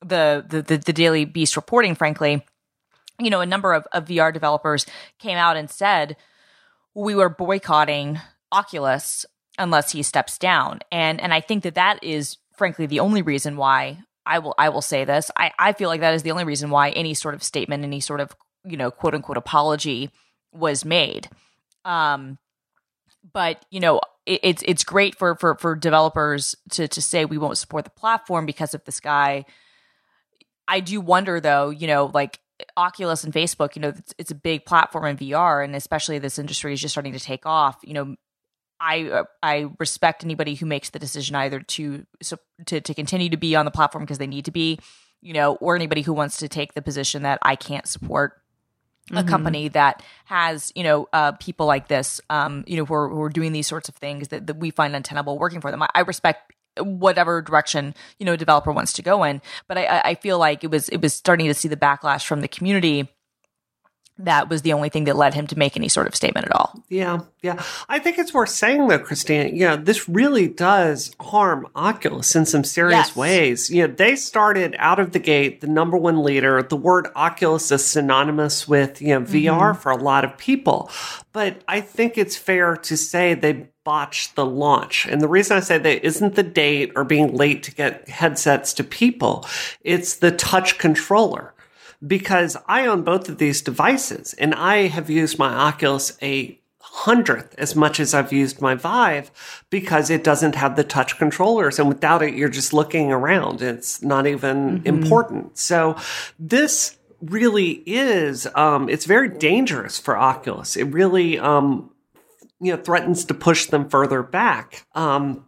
the 0.00 0.42
the 0.48 0.62
the, 0.62 0.78
the 0.78 0.92
Daily 0.94 1.26
Beast 1.26 1.54
reporting. 1.54 1.96
Frankly, 1.96 2.46
you 3.18 3.28
know, 3.28 3.42
a 3.42 3.46
number 3.46 3.74
of, 3.74 3.86
of 3.92 4.06
VR 4.06 4.32
developers 4.32 4.86
came 5.18 5.36
out 5.36 5.58
and 5.58 5.68
said 5.68 6.16
we 6.94 7.14
were 7.14 7.28
boycotting 7.28 8.18
Oculus 8.52 9.26
unless 9.60 9.92
he 9.92 10.02
steps 10.02 10.38
down. 10.38 10.80
And 10.90 11.20
and 11.20 11.32
I 11.32 11.40
think 11.40 11.62
that 11.62 11.76
that 11.76 12.02
is 12.02 12.38
frankly 12.56 12.86
the 12.86 13.00
only 13.00 13.22
reason 13.22 13.56
why 13.56 14.00
I 14.26 14.40
will 14.40 14.54
I 14.58 14.70
will 14.70 14.82
say 14.82 15.04
this. 15.04 15.30
I 15.36 15.52
I 15.58 15.72
feel 15.74 15.88
like 15.88 16.00
that 16.00 16.14
is 16.14 16.24
the 16.24 16.32
only 16.32 16.44
reason 16.44 16.70
why 16.70 16.90
any 16.90 17.14
sort 17.14 17.34
of 17.34 17.44
statement, 17.44 17.84
any 17.84 18.00
sort 18.00 18.20
of 18.20 18.34
you 18.64 18.76
know 18.76 18.90
quote 18.90 19.14
unquote 19.14 19.36
apology 19.36 20.10
was 20.50 20.84
made. 20.84 21.28
Um, 21.84 22.38
but 23.32 23.64
you 23.70 23.78
know 23.78 24.00
it, 24.26 24.40
it's 24.42 24.64
it's 24.66 24.82
great 24.82 25.14
for 25.14 25.36
for 25.36 25.54
for 25.56 25.76
developers 25.76 26.56
to 26.72 26.88
to 26.88 27.02
say 27.02 27.24
we 27.24 27.38
won't 27.38 27.58
support 27.58 27.84
the 27.84 27.90
platform 27.90 28.46
because 28.46 28.74
of 28.74 28.84
this 28.84 28.98
guy. 28.98 29.44
I 30.66 30.80
do 30.80 31.00
wonder 31.00 31.40
though, 31.40 31.70
you 31.70 31.88
know, 31.88 32.12
like 32.14 32.38
Oculus 32.76 33.24
and 33.24 33.34
Facebook, 33.34 33.74
you 33.74 33.82
know, 33.82 33.88
it's, 33.88 34.14
it's 34.18 34.30
a 34.30 34.36
big 34.36 34.64
platform 34.64 35.04
in 35.06 35.16
VR, 35.16 35.64
and 35.64 35.74
especially 35.74 36.18
this 36.20 36.38
industry 36.38 36.72
is 36.72 36.80
just 36.80 36.94
starting 36.94 37.12
to 37.12 37.18
take 37.18 37.44
off. 37.44 37.78
You 37.82 37.94
know, 37.94 38.16
I 38.80 39.04
uh, 39.10 39.24
I 39.42 39.66
respect 39.78 40.24
anybody 40.24 40.54
who 40.54 40.66
makes 40.66 40.90
the 40.90 40.98
decision 40.98 41.36
either 41.36 41.60
to 41.60 42.06
so, 42.22 42.38
to 42.66 42.80
to 42.80 42.94
continue 42.94 43.28
to 43.28 43.36
be 43.36 43.54
on 43.54 43.64
the 43.66 43.70
platform 43.70 44.04
because 44.04 44.18
they 44.18 44.26
need 44.26 44.46
to 44.46 44.50
be, 44.50 44.78
you 45.20 45.34
know, 45.34 45.56
or 45.56 45.76
anybody 45.76 46.02
who 46.02 46.12
wants 46.12 46.38
to 46.38 46.48
take 46.48 46.74
the 46.74 46.82
position 46.82 47.22
that 47.22 47.38
I 47.42 47.56
can't 47.56 47.86
support 47.86 48.34
a 49.12 49.24
company 49.24 49.66
that 49.68 50.02
has 50.26 50.72
you 50.76 50.84
know 50.84 51.08
uh, 51.12 51.32
people 51.32 51.66
like 51.66 51.88
this, 51.88 52.20
um, 52.30 52.62
you 52.66 52.76
know, 52.76 52.84
who 52.84 52.94
are, 52.94 53.08
who 53.08 53.20
are 53.22 53.28
doing 53.28 53.52
these 53.52 53.66
sorts 53.66 53.88
of 53.88 53.96
things 53.96 54.28
that, 54.28 54.46
that 54.46 54.56
we 54.58 54.70
find 54.70 54.94
untenable 54.94 55.36
working 55.38 55.60
for 55.60 55.70
them. 55.72 55.82
I, 55.82 55.88
I 55.94 56.00
respect 56.02 56.52
whatever 56.80 57.42
direction 57.42 57.94
you 58.20 58.24
know 58.24 58.34
a 58.34 58.36
developer 58.36 58.70
wants 58.70 58.92
to 58.94 59.02
go 59.02 59.24
in, 59.24 59.42
but 59.66 59.76
I- 59.76 59.86
I, 59.86 60.02
I 60.10 60.14
feel 60.14 60.38
like 60.38 60.62
it 60.64 60.70
was 60.70 60.88
it 60.90 61.02
was 61.02 61.12
starting 61.12 61.48
to 61.48 61.54
see 61.54 61.68
the 61.68 61.76
backlash 61.76 62.24
from 62.24 62.40
the 62.40 62.48
community. 62.48 63.08
That 64.24 64.48
was 64.48 64.62
the 64.62 64.72
only 64.72 64.88
thing 64.88 65.04
that 65.04 65.16
led 65.16 65.34
him 65.34 65.46
to 65.48 65.58
make 65.58 65.76
any 65.76 65.88
sort 65.88 66.06
of 66.06 66.14
statement 66.14 66.46
at 66.46 66.52
all. 66.54 66.82
Yeah, 66.88 67.20
yeah. 67.42 67.62
I 67.88 67.98
think 67.98 68.18
it's 68.18 68.34
worth 68.34 68.50
saying 68.50 68.88
though, 68.88 68.98
Christina, 68.98 69.50
you 69.50 69.66
know, 69.66 69.76
this 69.76 70.08
really 70.08 70.48
does 70.48 71.14
harm 71.20 71.66
Oculus 71.74 72.34
in 72.36 72.46
some 72.46 72.64
serious 72.64 73.08
Yes. 73.08 73.16
ways. 73.16 73.70
You 73.70 73.86
know, 73.86 73.94
they 73.94 74.16
started 74.16 74.74
out 74.78 74.98
of 74.98 75.12
the 75.12 75.18
gate 75.18 75.60
the 75.60 75.66
number 75.66 75.96
one 75.96 76.22
leader. 76.22 76.62
The 76.62 76.76
word 76.76 77.08
Oculus 77.14 77.70
is 77.70 77.84
synonymous 77.84 78.68
with, 78.68 79.00
you 79.00 79.08
know, 79.08 79.20
VR 79.20 79.72
mm-hmm. 79.72 79.80
for 79.80 79.92
a 79.92 79.96
lot 79.96 80.24
of 80.24 80.36
people. 80.36 80.90
But 81.32 81.62
I 81.68 81.80
think 81.80 82.18
it's 82.18 82.36
fair 82.36 82.76
to 82.76 82.96
say 82.96 83.34
they 83.34 83.68
botched 83.84 84.36
the 84.36 84.44
launch. 84.46 85.06
And 85.06 85.20
the 85.20 85.28
reason 85.28 85.56
I 85.56 85.60
say 85.60 85.78
that 85.78 86.04
isn't 86.06 86.34
the 86.34 86.42
date 86.42 86.92
or 86.96 87.04
being 87.04 87.34
late 87.34 87.62
to 87.64 87.74
get 87.74 88.08
headsets 88.08 88.72
to 88.74 88.84
people. 88.84 89.46
It's 89.82 90.16
the 90.16 90.30
touch 90.30 90.78
controller 90.78 91.54
because 92.06 92.56
I 92.66 92.86
own 92.86 93.02
both 93.02 93.28
of 93.28 93.38
these 93.38 93.62
devices 93.62 94.34
and 94.34 94.54
I 94.54 94.88
have 94.88 95.10
used 95.10 95.38
my 95.38 95.52
Oculus 95.52 96.16
a 96.22 96.58
hundredth 96.78 97.54
as 97.56 97.76
much 97.76 98.00
as 98.00 98.14
I've 98.14 98.32
used 98.32 98.60
my 98.60 98.74
Vive 98.74 99.30
because 99.70 100.10
it 100.10 100.24
doesn't 100.24 100.54
have 100.54 100.76
the 100.76 100.84
touch 100.84 101.18
controllers. 101.18 101.78
And 101.78 101.88
without 101.88 102.22
it, 102.22 102.34
you're 102.34 102.48
just 102.48 102.72
looking 102.72 103.12
around. 103.12 103.62
It's 103.62 104.02
not 104.02 104.26
even 104.26 104.78
mm-hmm. 104.78 104.86
important. 104.86 105.58
So 105.58 105.96
this 106.38 106.98
really 107.20 107.82
is, 107.86 108.46
um, 108.54 108.88
it's 108.88 109.04
very 109.04 109.28
dangerous 109.28 109.98
for 109.98 110.16
Oculus. 110.16 110.76
It 110.76 110.84
really, 110.84 111.38
um, 111.38 111.90
you 112.60 112.74
know, 112.74 112.82
threatens 112.82 113.24
to 113.26 113.34
push 113.34 113.66
them 113.66 113.88
further 113.88 114.22
back. 114.22 114.86
Um, 114.94 115.46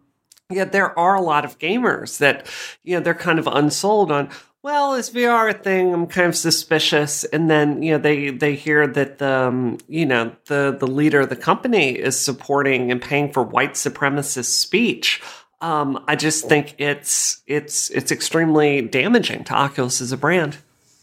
yeah, 0.50 0.64
there 0.64 0.96
are 0.98 1.14
a 1.14 1.22
lot 1.22 1.44
of 1.44 1.58
gamers 1.58 2.18
that, 2.18 2.46
you 2.82 2.96
know, 2.96 3.02
they're 3.02 3.14
kind 3.14 3.38
of 3.38 3.46
unsold 3.46 4.12
on, 4.12 4.28
well, 4.62 4.92
this 4.92 5.10
VR 5.10 5.60
thing, 5.60 5.92
I'm 5.92 6.06
kind 6.06 6.28
of 6.28 6.36
suspicious. 6.36 7.24
And 7.24 7.50
then, 7.50 7.82
you 7.82 7.92
know, 7.92 7.98
they, 7.98 8.30
they 8.30 8.54
hear 8.54 8.86
that 8.86 9.18
the, 9.18 9.32
um, 9.48 9.78
you 9.88 10.06
know, 10.06 10.36
the, 10.46 10.76
the 10.78 10.86
leader 10.86 11.20
of 11.20 11.30
the 11.30 11.36
company 11.36 11.90
is 11.90 12.18
supporting 12.18 12.92
and 12.92 13.02
paying 13.02 13.32
for 13.32 13.42
white 13.42 13.72
supremacist 13.72 14.44
speech. 14.44 15.20
Um, 15.60 16.04
I 16.06 16.14
just 16.14 16.48
think 16.48 16.76
it's, 16.78 17.42
it's, 17.46 17.90
it's 17.90 18.12
extremely 18.12 18.82
damaging 18.82 19.44
to 19.44 19.54
Oculus 19.54 20.00
as 20.00 20.12
a 20.12 20.16
brand. 20.16 20.58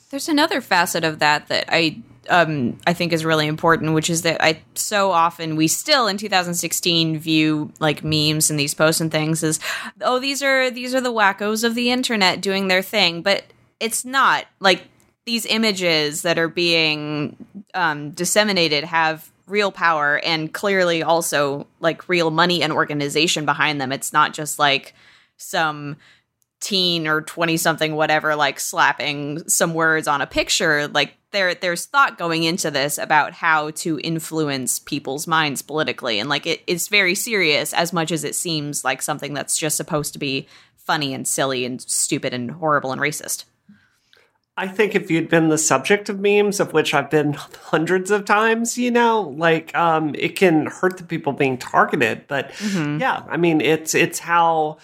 There's 0.09 0.29
another 0.29 0.61
facet 0.61 1.03
of 1.03 1.19
that 1.19 1.47
that 1.47 1.65
I 1.67 2.01
um, 2.29 2.77
I 2.85 2.93
think 2.93 3.13
is 3.13 3.25
really 3.25 3.47
important, 3.47 3.93
which 3.93 4.09
is 4.09 4.23
that 4.23 4.43
I 4.43 4.61
so 4.75 5.11
often 5.11 5.55
we 5.55 5.67
still 5.67 6.07
in 6.07 6.17
2016 6.17 7.19
view 7.19 7.71
like 7.79 8.03
memes 8.03 8.49
and 8.49 8.59
these 8.59 8.73
posts 8.73 9.01
and 9.01 9.11
things 9.11 9.43
as 9.43 9.59
oh 10.01 10.19
these 10.19 10.43
are 10.43 10.69
these 10.69 10.93
are 10.93 11.01
the 11.01 11.13
wackos 11.13 11.63
of 11.63 11.75
the 11.75 11.91
internet 11.91 12.41
doing 12.41 12.67
their 12.67 12.81
thing, 12.81 13.21
but 13.21 13.43
it's 13.79 14.03
not 14.03 14.45
like 14.59 14.83
these 15.25 15.45
images 15.45 16.23
that 16.23 16.39
are 16.39 16.47
being 16.47 17.35
um, 17.73 18.11
disseminated 18.11 18.83
have 18.83 19.29
real 19.47 19.71
power 19.71 20.19
and 20.23 20.53
clearly 20.53 21.03
also 21.03 21.67
like 21.79 22.07
real 22.07 22.31
money 22.31 22.61
and 22.61 22.71
organization 22.71 23.45
behind 23.45 23.81
them. 23.81 23.91
It's 23.91 24.13
not 24.13 24.33
just 24.33 24.59
like 24.59 24.93
some 25.37 25.97
teen 26.59 27.07
or 27.07 27.21
20 27.21 27.55
something 27.57 27.95
whatever 27.95 28.35
like 28.35 28.59
slapping 28.59 29.47
some 29.47 29.73
words 29.73 30.07
on 30.09 30.21
a 30.21 30.27
picture 30.27 30.89
like 30.89 31.15
there 31.31 31.53
there's 31.53 31.85
thought 31.85 32.17
going 32.17 32.43
into 32.43 32.71
this 32.71 32.97
about 32.97 33.33
how 33.33 33.71
to 33.71 33.99
influence 33.99 34.79
people's 34.79 35.27
minds 35.27 35.61
politically. 35.61 36.19
And 36.19 36.29
like 36.29 36.47
it, 36.47 36.63
it's 36.67 36.87
very 36.87 37.15
serious 37.15 37.73
as 37.73 37.93
much 37.93 38.11
as 38.11 38.23
it 38.23 38.35
seems 38.35 38.83
like 38.83 39.01
something 39.01 39.33
that's 39.33 39.57
just 39.57 39.77
supposed 39.77 40.13
to 40.13 40.19
be 40.19 40.47
funny 40.75 41.13
and 41.13 41.27
silly 41.27 41.65
and 41.65 41.81
stupid 41.81 42.33
and 42.33 42.49
horrible 42.51 42.91
and 42.91 43.01
racist 43.01 43.45
I 44.59 44.67
think 44.67 44.93
if 44.93 45.09
you'd 45.09 45.29
been 45.29 45.47
the 45.47 45.57
subject 45.57 46.09
of 46.09 46.19
memes, 46.19 46.59
of 46.59 46.73
which 46.73 46.93
I've 46.93 47.09
been 47.09 47.33
hundreds 47.63 48.11
of 48.11 48.25
times, 48.25 48.77
you 48.77 48.91
know, 48.91 49.33
like 49.37 49.73
um, 49.73 50.13
it 50.15 50.35
can 50.35 50.65
hurt 50.65 50.97
the 50.97 51.05
people 51.05 51.31
being 51.31 51.57
targeted. 51.57 52.27
But 52.27 52.49
mm-hmm. 52.51 52.99
yeah, 52.99 53.23
I 53.29 53.37
mean, 53.37 53.61
it's 53.61 53.95
it's 53.95 54.19
how 54.19 54.79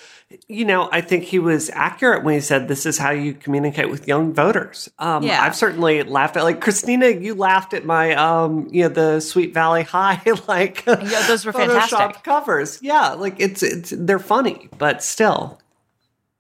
you 0.48 0.64
know. 0.64 0.88
I 0.94 1.02
think 1.02 1.26
he 1.26 1.40
was 1.40 1.70
accurate 1.72 2.24
when 2.24 2.36
he 2.36 2.40
said 2.40 2.70
this 2.70 2.86
is 2.86 2.98
how 2.98 3.12
you 3.12 3.34
communicate 3.34 3.90
with 3.90 4.08
young 4.08 4.34
voters. 4.34 4.90
Um, 4.98 5.24
yeah. 5.24 5.44
I've 5.44 5.58
certainly 5.58 6.04
laughed 6.04 6.38
at 6.38 6.44
like 6.44 6.62
Christina. 6.62 7.10
You 7.10 7.36
laughed 7.36 7.74
at 7.74 7.84
my 7.84 8.16
um, 8.16 8.70
you 8.72 8.84
know, 8.84 8.90
the 8.90 9.20
Sweet 9.20 9.54
Valley 9.54 9.84
High 9.84 10.22
like 10.48 10.86
yeah, 10.86 11.28
those 11.28 11.46
were 11.46 11.52
fantastic 11.52 12.24
covers. 12.24 12.80
Yeah, 12.82 13.10
like 13.10 13.42
it's 13.42 13.62
it's 13.62 13.90
they're 13.90 14.20
funny, 14.20 14.70
but 14.78 15.04
still. 15.04 15.60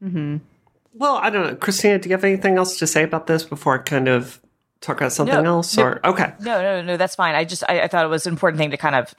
Hmm. 0.01 0.37
Well, 0.97 1.17
I 1.17 1.29
don't 1.29 1.45
know. 1.45 1.55
Christina, 1.55 1.99
do 1.99 2.09
you 2.09 2.15
have 2.15 2.23
anything 2.23 2.57
else 2.57 2.79
to 2.79 2.87
say 2.87 3.03
about 3.03 3.27
this 3.27 3.43
before 3.43 3.75
I 3.75 3.79
kind 3.79 4.07
of 4.07 4.41
talk 4.79 4.97
about 4.97 5.11
something 5.11 5.43
no, 5.43 5.57
else? 5.57 5.77
Or 5.77 5.99
no, 6.03 6.11
okay. 6.11 6.33
No, 6.39 6.61
no, 6.61 6.81
no, 6.81 6.97
that's 6.97 7.15
fine. 7.15 7.35
I 7.35 7.43
just 7.43 7.63
I, 7.67 7.81
I, 7.81 7.87
thought 7.87 8.05
it 8.05 8.09
was 8.09 8.25
an 8.25 8.33
important 8.33 8.59
thing 8.59 8.71
to 8.71 8.77
kind 8.77 8.95
of 8.95 9.13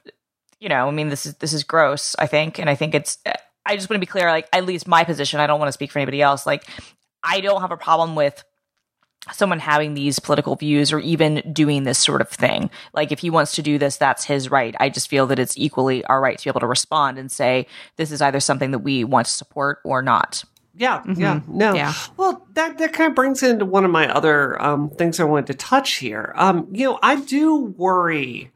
you 0.59 0.69
know, 0.69 0.87
I 0.87 0.91
mean 0.91 1.09
this 1.09 1.27
is 1.27 1.35
this 1.35 1.53
is 1.53 1.63
gross, 1.63 2.15
I 2.17 2.25
think. 2.25 2.57
And 2.57 2.67
I 2.67 2.73
think 2.73 2.95
it's 2.95 3.19
I 3.63 3.75
just 3.75 3.89
want 3.89 3.97
to 3.97 4.05
be 4.05 4.09
clear, 4.09 4.29
like 4.31 4.47
at 4.51 4.65
least 4.65 4.87
my 4.87 5.03
position, 5.03 5.39
I 5.39 5.45
don't 5.45 5.59
want 5.59 5.67
to 5.67 5.73
speak 5.73 5.91
for 5.91 5.99
anybody 5.99 6.21
else. 6.21 6.47
Like 6.47 6.65
I 7.23 7.41
don't 7.41 7.61
have 7.61 7.71
a 7.71 7.77
problem 7.77 8.15
with 8.15 8.43
someone 9.33 9.59
having 9.59 9.93
these 9.93 10.19
political 10.19 10.55
views 10.55 10.93
or 10.93 10.99
even 10.99 11.43
doing 11.53 11.83
this 11.83 11.99
sort 11.99 12.21
of 12.21 12.29
thing. 12.29 12.71
Like 12.93 13.11
if 13.11 13.19
he 13.19 13.29
wants 13.29 13.53
to 13.55 13.61
do 13.61 13.77
this, 13.77 13.97
that's 13.97 14.23
his 14.23 14.49
right. 14.49 14.75
I 14.79 14.89
just 14.89 15.09
feel 15.09 15.27
that 15.27 15.37
it's 15.37 15.57
equally 15.57 16.03
our 16.05 16.21
right 16.21 16.37
to 16.37 16.43
be 16.43 16.49
able 16.49 16.61
to 16.61 16.67
respond 16.67 17.19
and 17.19 17.31
say, 17.31 17.67
this 17.97 18.11
is 18.11 18.21
either 18.21 18.39
something 18.39 18.71
that 18.71 18.79
we 18.79 19.03
want 19.03 19.27
to 19.27 19.33
support 19.33 19.79
or 19.83 20.01
not. 20.01 20.43
Yeah, 20.77 20.99
mm-hmm. 20.99 21.19
yeah, 21.19 21.41
no. 21.47 21.73
Yeah. 21.73 21.93
Well, 22.17 22.45
that 22.53 22.77
that 22.77 22.93
kind 22.93 23.09
of 23.09 23.15
brings 23.15 23.41
into 23.41 23.65
one 23.65 23.83
of 23.83 23.91
my 23.91 24.07
other 24.13 24.61
um, 24.61 24.89
things 24.91 25.19
I 25.19 25.23
wanted 25.23 25.47
to 25.47 25.53
touch 25.55 25.95
here. 25.95 26.33
Um, 26.35 26.67
you 26.71 26.85
know, 26.85 26.99
I 27.01 27.15
do 27.15 27.57
worry 27.57 28.51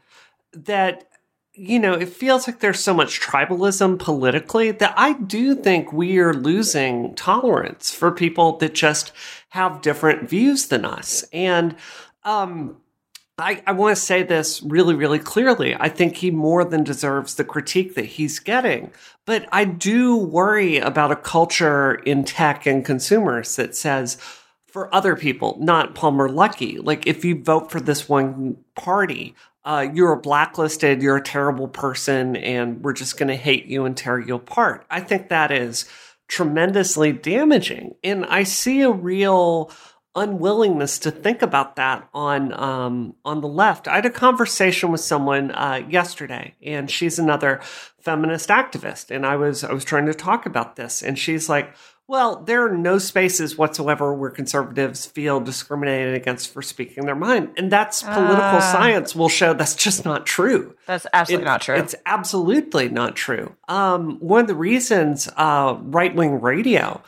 that 0.53 1.07
you 1.53 1.79
know 1.79 1.93
it 1.93 2.09
feels 2.09 2.47
like 2.47 2.59
there's 2.59 2.79
so 2.79 2.93
much 2.93 3.19
tribalism 3.19 3.97
politically 3.97 4.71
that 4.71 4.93
I 4.95 5.13
do 5.13 5.55
think 5.55 5.91
we 5.91 6.19
are 6.19 6.33
losing 6.33 7.15
tolerance 7.15 7.91
for 7.91 8.11
people 8.11 8.57
that 8.57 8.75
just 8.75 9.11
have 9.49 9.81
different 9.81 10.29
views 10.29 10.67
than 10.67 10.85
us, 10.85 11.25
and 11.33 11.75
um, 12.23 12.77
I, 13.37 13.63
I 13.65 13.71
want 13.71 13.95
to 13.95 14.01
say 14.01 14.23
this 14.23 14.61
really, 14.61 14.93
really 14.93 15.17
clearly. 15.17 15.75
I 15.75 15.89
think 15.89 16.17
he 16.17 16.31
more 16.31 16.63
than 16.63 16.83
deserves 16.83 17.35
the 17.35 17.43
critique 17.43 17.95
that 17.95 18.05
he's 18.05 18.39
getting. 18.39 18.91
But 19.25 19.47
I 19.51 19.65
do 19.65 20.15
worry 20.15 20.77
about 20.77 21.11
a 21.11 21.15
culture 21.15 21.95
in 21.95 22.23
tech 22.23 22.65
and 22.65 22.85
consumers 22.85 23.55
that 23.55 23.75
says, 23.75 24.17
for 24.67 24.93
other 24.93 25.15
people, 25.15 25.57
not 25.59 25.95
Palmer 25.95 26.29
Luckey, 26.29 26.79
like 26.81 27.05
if 27.05 27.25
you 27.25 27.41
vote 27.43 27.71
for 27.71 27.81
this 27.81 28.07
one 28.07 28.57
party, 28.75 29.35
uh, 29.65 29.85
you're 29.93 30.15
blacklisted, 30.15 31.01
you're 31.01 31.17
a 31.17 31.21
terrible 31.21 31.67
person, 31.67 32.35
and 32.37 32.81
we're 32.81 32.93
just 32.93 33.17
going 33.17 33.27
to 33.27 33.35
hate 33.35 33.65
you 33.65 33.85
and 33.85 33.97
tear 33.97 34.17
you 34.17 34.35
apart. 34.35 34.85
I 34.89 35.01
think 35.01 35.29
that 35.29 35.51
is 35.51 35.85
tremendously 36.27 37.11
damaging. 37.11 37.95
And 38.03 38.25
I 38.25 38.43
see 38.43 38.81
a 38.81 38.89
real 38.89 39.71
unwillingness 40.15 40.99
to 40.99 41.11
think 41.11 41.41
about 41.41 41.75
that 41.77 42.07
on 42.13 42.53
um, 42.53 43.15
on 43.23 43.41
the 43.41 43.47
left. 43.47 43.87
I 43.87 43.95
had 43.95 44.05
a 44.05 44.09
conversation 44.11 44.91
with 44.91 45.01
someone 45.01 45.51
uh, 45.51 45.81
yesterday, 45.89 46.55
and 46.61 46.89
she's 46.89 47.17
another 47.19 47.61
feminist 47.99 48.49
activist, 48.49 49.13
and 49.13 49.25
I 49.25 49.35
was 49.35 49.63
I 49.63 49.73
was 49.73 49.85
trying 49.85 50.07
to 50.07 50.13
talk 50.13 50.45
about 50.45 50.75
this, 50.75 51.01
and 51.01 51.17
she's 51.17 51.49
like. 51.49 51.73
Well, 52.07 52.43
there 52.43 52.65
are 52.65 52.75
no 52.75 52.97
spaces 52.97 53.57
whatsoever 53.57 54.13
where 54.13 54.31
conservatives 54.31 55.05
feel 55.05 55.39
discriminated 55.39 56.13
against 56.13 56.51
for 56.51 56.61
speaking 56.61 57.05
their 57.05 57.15
mind. 57.15 57.53
And 57.55 57.71
that's 57.71 58.03
political 58.03 58.57
uh, 58.57 58.59
science 58.59 59.15
will 59.15 59.29
show 59.29 59.53
that's 59.53 59.75
just 59.75 60.03
not 60.03 60.25
true. 60.25 60.75
That's 60.87 61.07
absolutely 61.13 61.43
it, 61.43 61.45
not 61.45 61.61
true. 61.61 61.75
It's 61.75 61.95
absolutely 62.05 62.89
not 62.89 63.15
true. 63.15 63.55
Um, 63.69 64.17
one 64.19 64.41
of 64.41 64.47
the 64.47 64.55
reasons 64.55 65.29
uh, 65.37 65.77
right 65.79 66.13
wing 66.13 66.41
radio 66.41 67.01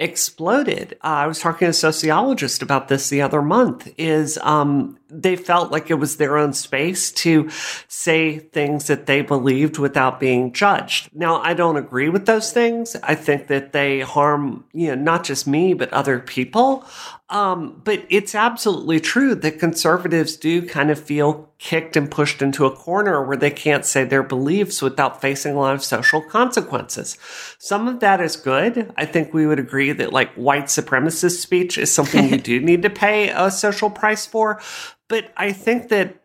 exploded. 0.00 0.96
Uh, 1.04 1.06
I 1.06 1.26
was 1.26 1.38
talking 1.38 1.66
to 1.66 1.70
a 1.70 1.74
sociologist 1.74 2.62
about 2.62 2.88
this 2.88 3.10
the 3.10 3.20
other 3.20 3.42
month. 3.42 3.92
Is 3.98 4.38
um, 4.38 4.98
they 5.08 5.36
felt 5.36 5.70
like 5.70 5.90
it 5.90 5.94
was 5.94 6.16
their 6.16 6.38
own 6.38 6.54
space 6.54 7.12
to 7.12 7.50
say 7.86 8.38
things 8.38 8.86
that 8.86 9.06
they 9.06 9.20
believed 9.20 9.78
without 9.78 10.18
being 10.18 10.52
judged. 10.52 11.10
Now, 11.14 11.40
I 11.42 11.54
don't 11.54 11.76
agree 11.76 12.08
with 12.08 12.26
those 12.26 12.52
things. 12.52 12.96
I 13.02 13.14
think 13.14 13.48
that 13.48 13.72
they 13.72 14.00
harm, 14.00 14.64
you 14.72 14.88
know, 14.88 14.94
not 14.94 15.22
just 15.22 15.46
me 15.46 15.74
but 15.74 15.92
other 15.92 16.18
people. 16.18 16.84
Um, 17.30 17.80
but 17.84 18.04
it's 18.10 18.34
absolutely 18.34 18.98
true 18.98 19.36
that 19.36 19.60
conservatives 19.60 20.36
do 20.36 20.66
kind 20.66 20.90
of 20.90 21.00
feel 21.00 21.48
kicked 21.58 21.96
and 21.96 22.10
pushed 22.10 22.42
into 22.42 22.66
a 22.66 22.74
corner 22.74 23.24
where 23.24 23.36
they 23.36 23.52
can't 23.52 23.86
say 23.86 24.02
their 24.02 24.24
beliefs 24.24 24.82
without 24.82 25.20
facing 25.20 25.54
a 25.54 25.58
lot 25.60 25.76
of 25.76 25.84
social 25.84 26.20
consequences. 26.20 27.16
Some 27.58 27.86
of 27.86 28.00
that 28.00 28.20
is 28.20 28.34
good. 28.34 28.92
I 28.96 29.06
think 29.06 29.32
we 29.32 29.46
would 29.46 29.60
agree 29.60 29.92
that 29.92 30.12
like 30.12 30.34
white 30.34 30.64
supremacist 30.64 31.40
speech 31.40 31.78
is 31.78 31.92
something 31.92 32.28
you 32.28 32.38
do 32.38 32.58
need 32.60 32.82
to 32.82 32.90
pay 32.90 33.28
a 33.28 33.48
social 33.52 33.90
price 33.90 34.26
for. 34.26 34.60
But 35.06 35.32
I 35.36 35.52
think 35.52 35.88
that 35.90 36.16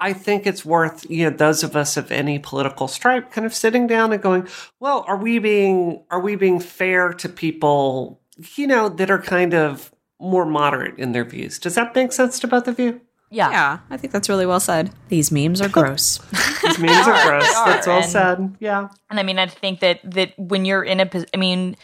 I 0.00 0.14
think 0.14 0.46
it's 0.46 0.64
worth, 0.64 1.04
you 1.10 1.28
know, 1.28 1.36
those 1.36 1.62
of 1.62 1.76
us 1.76 1.98
of 1.98 2.10
any 2.10 2.38
political 2.38 2.88
stripe 2.88 3.32
kind 3.32 3.46
of 3.46 3.54
sitting 3.54 3.86
down 3.86 4.12
and 4.12 4.22
going, 4.22 4.48
well, 4.80 5.04
are 5.06 5.16
we 5.16 5.38
being, 5.40 6.04
are 6.10 6.20
we 6.20 6.36
being 6.36 6.60
fair 6.60 7.12
to 7.14 7.28
people, 7.28 8.20
you 8.54 8.66
know, 8.66 8.88
that 8.88 9.10
are 9.10 9.20
kind 9.20 9.52
of 9.52 9.92
more 10.22 10.46
moderate 10.46 10.98
in 10.98 11.12
their 11.12 11.24
views. 11.24 11.58
Does 11.58 11.74
that 11.74 11.94
make 11.94 12.12
sense 12.12 12.38
to 12.40 12.46
both 12.46 12.68
of 12.68 12.78
you? 12.78 13.00
Yeah. 13.30 13.50
Yeah, 13.50 13.78
I 13.88 13.96
think 13.96 14.12
that's 14.12 14.28
really 14.28 14.44
well 14.44 14.60
said. 14.60 14.90
These 15.08 15.32
memes 15.32 15.60
are 15.62 15.68
gross. 15.68 16.18
These 16.62 16.78
memes 16.78 17.06
are 17.06 17.26
gross. 17.26 17.52
That's 17.64 17.86
well 17.86 18.02
and, 18.02 18.06
said. 18.06 18.56
Yeah. 18.60 18.88
And 19.08 19.18
I 19.18 19.22
mean, 19.22 19.38
I 19.38 19.46
think 19.46 19.80
that 19.80 20.00
that 20.04 20.38
when 20.38 20.66
you're 20.66 20.82
in 20.82 21.00
a 21.00 21.08
I 21.32 21.38
mean, 21.38 21.76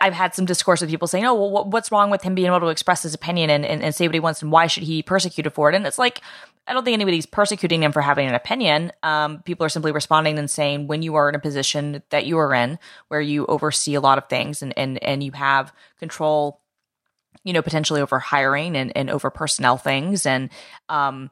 I've 0.00 0.12
had 0.12 0.34
some 0.34 0.44
discourse 0.44 0.80
with 0.80 0.88
people 0.88 1.08
saying, 1.08 1.24
"Oh, 1.24 1.34
well, 1.34 1.64
what's 1.64 1.90
wrong 1.90 2.08
with 2.08 2.22
him 2.22 2.36
being 2.36 2.46
able 2.46 2.60
to 2.60 2.68
express 2.68 3.02
his 3.02 3.14
opinion 3.14 3.50
and, 3.50 3.66
and, 3.66 3.82
and 3.82 3.94
say 3.94 4.06
what 4.06 4.14
he 4.14 4.20
wants, 4.20 4.42
and 4.42 4.52
why 4.52 4.68
should 4.68 4.84
he 4.84 4.98
be 4.98 5.02
persecuted 5.02 5.52
for 5.52 5.70
it?" 5.70 5.74
And 5.74 5.84
it's 5.86 5.98
like, 5.98 6.20
I 6.66 6.72
don't 6.72 6.84
think 6.84 6.94
anybody's 6.94 7.26
persecuting 7.26 7.82
him 7.82 7.90
for 7.90 8.00
having 8.00 8.28
an 8.28 8.34
opinion. 8.34 8.92
Um, 9.02 9.42
people 9.42 9.66
are 9.66 9.70
simply 9.70 9.90
responding 9.90 10.38
and 10.38 10.48
saying, 10.48 10.86
when 10.86 11.02
you 11.02 11.16
are 11.16 11.28
in 11.28 11.34
a 11.34 11.40
position 11.40 12.02
that 12.10 12.26
you 12.26 12.38
are 12.38 12.54
in, 12.54 12.78
where 13.08 13.20
you 13.20 13.44
oversee 13.46 13.94
a 13.94 14.00
lot 14.00 14.18
of 14.18 14.28
things 14.28 14.62
and 14.62 14.76
and 14.78 15.02
and 15.02 15.22
you 15.24 15.32
have 15.32 15.72
control 15.98 16.59
you 17.44 17.52
know, 17.52 17.62
potentially 17.62 18.00
over 18.00 18.18
hiring 18.18 18.76
and, 18.76 18.96
and 18.96 19.10
over 19.10 19.30
personnel 19.30 19.76
things. 19.76 20.26
And 20.26 20.50
um, 20.88 21.30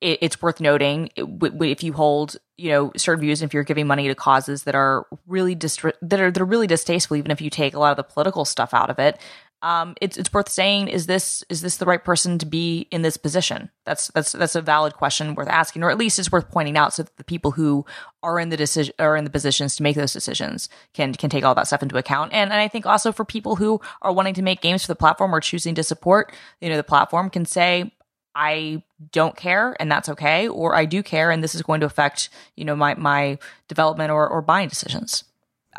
it, 0.00 0.18
it's 0.22 0.42
worth 0.42 0.60
noting 0.60 1.10
if 1.16 1.82
you 1.82 1.92
hold 1.92 2.36
you 2.56 2.70
know 2.70 2.92
certain 2.96 3.22
views, 3.22 3.42
if 3.42 3.54
you're 3.54 3.64
giving 3.64 3.86
money 3.86 4.08
to 4.08 4.14
causes 4.14 4.64
that 4.64 4.74
are 4.74 5.06
really 5.26 5.54
dist- 5.54 5.84
that 6.02 6.20
are 6.20 6.30
that 6.30 6.40
are 6.40 6.44
really 6.44 6.66
distasteful, 6.66 7.16
even 7.16 7.30
if 7.30 7.40
you 7.40 7.50
take 7.50 7.74
a 7.74 7.78
lot 7.78 7.90
of 7.90 7.96
the 7.96 8.02
political 8.02 8.44
stuff 8.44 8.74
out 8.74 8.90
of 8.90 8.98
it, 8.98 9.18
um, 9.62 9.94
it's 10.00 10.16
it's 10.16 10.32
worth 10.32 10.48
saying 10.48 10.88
is 10.88 11.06
this 11.06 11.44
is 11.50 11.60
this 11.60 11.76
the 11.76 11.84
right 11.84 12.02
person 12.02 12.38
to 12.38 12.46
be 12.46 12.88
in 12.90 13.02
this 13.02 13.18
position? 13.18 13.70
That's 13.84 14.08
that's 14.08 14.32
that's 14.32 14.54
a 14.54 14.62
valid 14.62 14.94
question 14.94 15.34
worth 15.34 15.48
asking, 15.48 15.82
or 15.82 15.90
at 15.90 15.98
least 15.98 16.18
it's 16.18 16.32
worth 16.32 16.50
pointing 16.50 16.78
out, 16.78 16.94
so 16.94 17.02
that 17.02 17.16
the 17.18 17.24
people 17.24 17.50
who 17.50 17.84
are 18.22 18.40
in 18.40 18.48
the 18.48 18.56
decision 18.56 18.94
are 18.98 19.16
in 19.16 19.24
the 19.24 19.30
positions 19.30 19.76
to 19.76 19.82
make 19.82 19.96
those 19.96 20.14
decisions 20.14 20.70
can 20.94 21.12
can 21.12 21.28
take 21.28 21.44
all 21.44 21.54
that 21.54 21.66
stuff 21.66 21.82
into 21.82 21.98
account. 21.98 22.32
And, 22.32 22.50
and 22.50 22.60
I 22.60 22.68
think 22.68 22.86
also 22.86 23.12
for 23.12 23.24
people 23.24 23.56
who 23.56 23.80
are 24.00 24.12
wanting 24.12 24.34
to 24.34 24.42
make 24.42 24.62
games 24.62 24.82
for 24.82 24.88
the 24.88 24.96
platform 24.96 25.34
or 25.34 25.40
choosing 25.40 25.74
to 25.74 25.82
support 25.82 26.32
you 26.60 26.70
know 26.70 26.76
the 26.76 26.82
platform 26.82 27.28
can 27.28 27.44
say 27.44 27.92
I 28.34 28.82
don't 29.12 29.36
care 29.36 29.76
and 29.78 29.92
that's 29.92 30.08
okay, 30.08 30.48
or 30.48 30.74
I 30.74 30.86
do 30.86 31.02
care 31.02 31.30
and 31.30 31.44
this 31.44 31.54
is 31.54 31.60
going 31.60 31.80
to 31.80 31.86
affect 31.86 32.30
you 32.56 32.64
know 32.64 32.76
my 32.76 32.94
my 32.94 33.38
development 33.68 34.10
or 34.10 34.26
or 34.26 34.40
buying 34.40 34.70
decisions. 34.70 35.24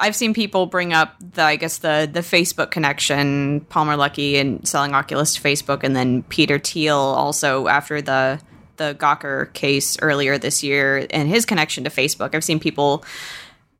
I've 0.01 0.15
seen 0.15 0.33
people 0.33 0.65
bring 0.65 0.93
up 0.93 1.15
the 1.19 1.43
I 1.43 1.55
guess 1.55 1.77
the 1.77 2.09
the 2.11 2.21
Facebook 2.21 2.71
connection, 2.71 3.61
Palmer 3.69 3.95
Luckey 3.95 4.41
and 4.41 4.67
selling 4.67 4.93
Oculus 4.95 5.35
to 5.35 5.41
Facebook, 5.41 5.83
and 5.83 5.95
then 5.95 6.23
Peter 6.23 6.57
Thiel 6.57 6.97
also 6.97 7.67
after 7.67 8.01
the 8.01 8.41
the 8.77 8.95
Gawker 8.95 9.53
case 9.53 9.97
earlier 10.01 10.39
this 10.39 10.63
year 10.63 11.05
and 11.11 11.29
his 11.29 11.45
connection 11.45 11.83
to 11.83 11.91
Facebook. 11.91 12.33
I've 12.33 12.43
seen 12.43 12.59
people 12.59 13.05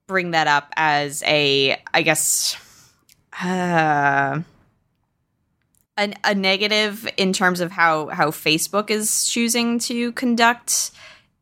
bring 0.08 0.32
that 0.32 0.46
up 0.46 0.72
as 0.78 1.24
a 1.26 1.82
I 1.92 2.04
guess 2.04 2.56
uh, 3.44 4.42
a, 5.98 6.14
a 6.24 6.36
negative 6.36 7.10
in 7.18 7.34
terms 7.34 7.62
of 7.62 7.72
how 7.72 8.10
how 8.10 8.30
Facebook 8.30 8.92
is 8.92 9.26
choosing 9.26 9.80
to 9.80 10.12
conduct 10.12 10.92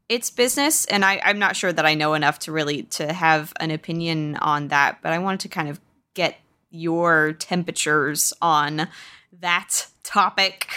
its 0.10 0.30
business 0.32 0.86
and 0.86 1.06
I, 1.06 1.22
i'm 1.24 1.40
not 1.40 1.56
sure 1.56 1.72
that 1.72 1.86
i 1.86 1.94
know 1.94 2.14
enough 2.16 2.40
to 2.40 2.52
really 2.52 2.84
to 2.84 3.14
have 3.14 3.54
an 3.60 3.72
opinion 3.72 4.36
on 4.38 4.70
that 4.70 5.00
but 5.02 5.14
i 5.14 5.20
wanted 5.20 5.42
to 5.42 5.50
kind 5.50 5.70
of 5.70 5.80
get 6.14 6.38
your 6.72 7.34
temperatures 7.34 8.32
on 8.42 8.88
that 9.40 9.88
topic. 10.04 10.68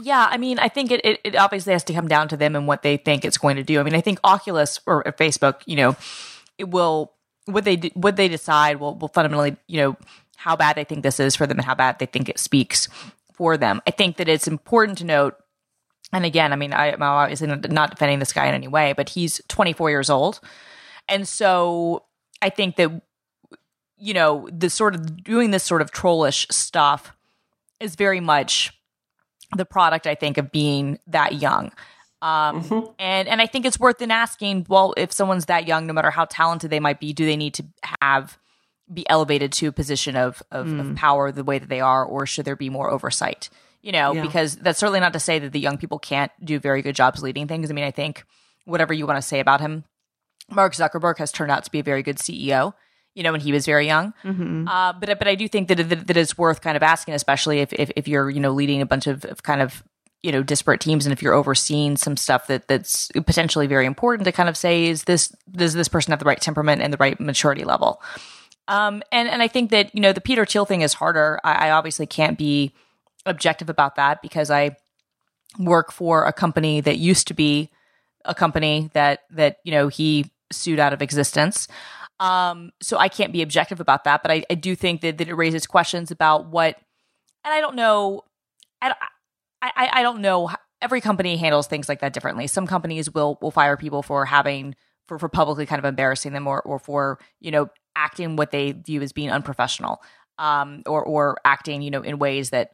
Yeah 0.00 0.26
i 0.30 0.36
mean 0.36 0.58
i 0.58 0.68
think 0.68 0.90
it, 0.90 1.04
it, 1.04 1.20
it 1.24 1.36
obviously 1.36 1.72
has 1.72 1.84
to 1.84 1.92
come 1.92 2.08
down 2.08 2.28
to 2.28 2.36
them 2.36 2.54
and 2.54 2.66
what 2.66 2.82
they 2.82 2.96
think 2.96 3.24
it's 3.24 3.38
going 3.38 3.56
to 3.56 3.62
do. 3.62 3.80
I 3.80 3.82
mean 3.82 3.94
i 3.94 4.00
think 4.00 4.18
oculus 4.24 4.80
or 4.86 5.02
facebook 5.04 5.62
you 5.66 5.76
know 5.76 5.96
it 6.58 6.70
will 6.70 7.12
what 7.46 7.64
they 7.64 7.76
what 7.94 8.16
they 8.16 8.28
decide 8.28 8.78
will 8.78 8.94
will 8.96 9.08
fundamentally 9.08 9.56
you 9.66 9.78
know 9.78 9.96
how 10.40 10.56
bad 10.56 10.76
they 10.76 10.84
think 10.84 11.02
this 11.02 11.20
is 11.20 11.36
for 11.36 11.46
them 11.46 11.58
and 11.58 11.66
how 11.66 11.74
bad 11.74 11.98
they 11.98 12.06
think 12.06 12.28
it 12.28 12.38
speaks 12.38 12.88
for 13.34 13.58
them. 13.58 13.82
I 13.86 13.90
think 13.90 14.16
that 14.16 14.28
it's 14.28 14.48
important 14.48 14.98
to 14.98 15.04
note 15.04 15.36
and 16.12 16.24
again, 16.24 16.52
I 16.52 16.56
mean, 16.56 16.72
I, 16.72 16.88
am 16.88 17.02
obviously 17.02 17.46
not 17.46 17.90
defending 17.90 18.18
this 18.18 18.32
guy 18.32 18.46
in 18.46 18.54
any 18.54 18.68
way, 18.68 18.92
but 18.94 19.10
he's 19.10 19.40
24 19.48 19.90
years 19.90 20.10
old. 20.10 20.40
And 21.08 21.26
so 21.26 22.04
I 22.42 22.50
think 22.50 22.76
that, 22.76 23.02
you 23.96 24.14
know, 24.14 24.48
the 24.52 24.70
sort 24.70 24.94
of 24.94 25.22
doing 25.22 25.50
this 25.50 25.62
sort 25.62 25.82
of 25.82 25.90
trollish 25.90 26.46
stuff 26.50 27.12
is 27.78 27.94
very 27.94 28.20
much 28.20 28.72
the 29.56 29.64
product, 29.64 30.06
I 30.06 30.14
think, 30.14 30.38
of 30.38 30.50
being 30.50 30.98
that 31.06 31.34
young. 31.36 31.72
Um, 32.22 32.62
mm-hmm. 32.62 32.92
and, 32.98 33.28
and 33.28 33.40
I 33.40 33.46
think 33.46 33.64
it's 33.64 33.80
worth 33.80 34.02
in 34.02 34.10
asking, 34.10 34.66
well, 34.68 34.94
if 34.96 35.12
someone's 35.12 35.46
that 35.46 35.66
young, 35.66 35.86
no 35.86 35.92
matter 35.92 36.10
how 36.10 36.26
talented 36.26 36.70
they 36.70 36.80
might 36.80 37.00
be, 37.00 37.12
do 37.12 37.24
they 37.24 37.36
need 37.36 37.54
to 37.54 37.64
have 38.00 38.38
be 38.92 39.08
elevated 39.08 39.52
to 39.52 39.68
a 39.68 39.72
position 39.72 40.16
of, 40.16 40.42
of, 40.50 40.66
mm. 40.66 40.80
of 40.80 40.96
power 40.96 41.30
the 41.30 41.44
way 41.44 41.58
that 41.58 41.68
they 41.68 41.80
are, 41.80 42.04
or 42.04 42.26
should 42.26 42.44
there 42.44 42.56
be 42.56 42.68
more 42.68 42.90
oversight? 42.90 43.48
You 43.82 43.92
know, 43.92 44.12
yeah. 44.12 44.22
because 44.22 44.56
that's 44.56 44.78
certainly 44.78 45.00
not 45.00 45.12
to 45.14 45.20
say 45.20 45.38
that 45.38 45.52
the 45.52 45.60
young 45.60 45.78
people 45.78 45.98
can't 45.98 46.32
do 46.44 46.58
very 46.58 46.82
good 46.82 46.94
jobs 46.94 47.22
leading 47.22 47.48
things. 47.48 47.70
I 47.70 47.74
mean, 47.74 47.84
I 47.84 47.90
think 47.90 48.24
whatever 48.64 48.92
you 48.92 49.06
want 49.06 49.16
to 49.16 49.22
say 49.22 49.40
about 49.40 49.60
him, 49.60 49.84
Mark 50.50 50.74
Zuckerberg 50.74 51.18
has 51.18 51.32
turned 51.32 51.50
out 51.50 51.64
to 51.64 51.70
be 51.70 51.78
a 51.78 51.82
very 51.82 52.02
good 52.02 52.16
CEO. 52.16 52.74
You 53.14 53.24
know, 53.24 53.32
when 53.32 53.40
he 53.40 53.52
was 53.52 53.66
very 53.66 53.86
young, 53.86 54.14
mm-hmm. 54.22 54.68
uh, 54.68 54.92
but 54.92 55.18
but 55.18 55.26
I 55.26 55.34
do 55.34 55.48
think 55.48 55.68
that, 55.68 55.88
that 55.88 56.06
that 56.06 56.16
it's 56.16 56.38
worth 56.38 56.60
kind 56.60 56.76
of 56.76 56.82
asking, 56.82 57.14
especially 57.14 57.58
if 57.58 57.72
if, 57.72 57.90
if 57.96 58.06
you're 58.06 58.30
you 58.30 58.38
know 58.38 58.52
leading 58.52 58.82
a 58.82 58.86
bunch 58.86 59.08
of, 59.08 59.24
of 59.24 59.42
kind 59.42 59.60
of 59.60 59.82
you 60.22 60.32
know 60.32 60.42
disparate 60.42 60.80
teams 60.80 61.06
and 61.06 61.12
if 61.12 61.22
you're 61.22 61.34
overseeing 61.34 61.96
some 61.96 62.16
stuff 62.16 62.46
that 62.46 62.68
that's 62.68 63.10
potentially 63.26 63.66
very 63.66 63.86
important 63.86 64.24
to 64.26 64.32
kind 64.32 64.48
of 64.48 64.56
say 64.56 64.86
is 64.86 65.04
this 65.04 65.34
does 65.50 65.74
this 65.74 65.88
person 65.88 66.12
have 66.12 66.18
the 66.18 66.24
right 66.24 66.40
temperament 66.40 66.82
and 66.82 66.92
the 66.92 66.98
right 66.98 67.18
maturity 67.20 67.64
level 67.64 68.02
um 68.68 69.02
and 69.10 69.28
and 69.28 69.42
i 69.42 69.48
think 69.48 69.70
that 69.70 69.94
you 69.94 70.00
know 70.00 70.12
the 70.12 70.20
peter 70.20 70.44
thiel 70.44 70.66
thing 70.66 70.82
is 70.82 70.92
harder 70.92 71.40
i, 71.42 71.68
I 71.68 71.70
obviously 71.70 72.06
can't 72.06 72.36
be 72.36 72.74
objective 73.30 73.70
about 73.70 73.96
that 73.96 74.22
because 74.22 74.50
I 74.50 74.76
work 75.58 75.92
for 75.92 76.24
a 76.24 76.32
company 76.32 76.80
that 76.80 76.98
used 76.98 77.28
to 77.28 77.34
be 77.34 77.70
a 78.24 78.34
company 78.34 78.90
that 78.92 79.20
that 79.30 79.56
you 79.64 79.72
know 79.72 79.88
he 79.88 80.30
sued 80.52 80.78
out 80.78 80.92
of 80.92 81.02
existence. 81.02 81.68
Um, 82.18 82.72
so 82.82 82.98
I 82.98 83.08
can't 83.08 83.32
be 83.32 83.40
objective 83.40 83.80
about 83.80 84.04
that, 84.04 84.22
but 84.22 84.30
I, 84.30 84.44
I 84.50 84.54
do 84.54 84.76
think 84.76 85.00
that, 85.00 85.16
that 85.18 85.28
it 85.28 85.34
raises 85.34 85.66
questions 85.66 86.10
about 86.10 86.46
what, 86.46 86.76
and 87.44 87.54
I 87.54 87.62
don't 87.62 87.76
know, 87.76 88.24
I, 88.82 88.94
I, 89.62 89.88
I 89.94 90.02
don't 90.02 90.20
know. 90.20 90.50
Every 90.82 91.00
company 91.00 91.38
handles 91.38 91.66
things 91.66 91.88
like 91.88 92.00
that 92.00 92.12
differently. 92.12 92.46
Some 92.46 92.66
companies 92.66 93.12
will 93.12 93.38
will 93.40 93.50
fire 93.50 93.76
people 93.76 94.02
for 94.02 94.26
having 94.26 94.74
for 95.06 95.18
for 95.18 95.28
publicly 95.28 95.66
kind 95.66 95.78
of 95.78 95.84
embarrassing 95.84 96.32
them 96.32 96.46
or 96.46 96.62
or 96.62 96.78
for 96.78 97.18
you 97.40 97.50
know 97.50 97.68
acting 97.96 98.36
what 98.36 98.50
they 98.50 98.72
view 98.72 99.02
as 99.02 99.12
being 99.12 99.30
unprofessional, 99.30 100.00
um, 100.38 100.82
or 100.86 101.02
or 101.04 101.38
acting 101.44 101.82
you 101.82 101.90
know 101.90 102.00
in 102.02 102.18
ways 102.18 102.50
that 102.50 102.72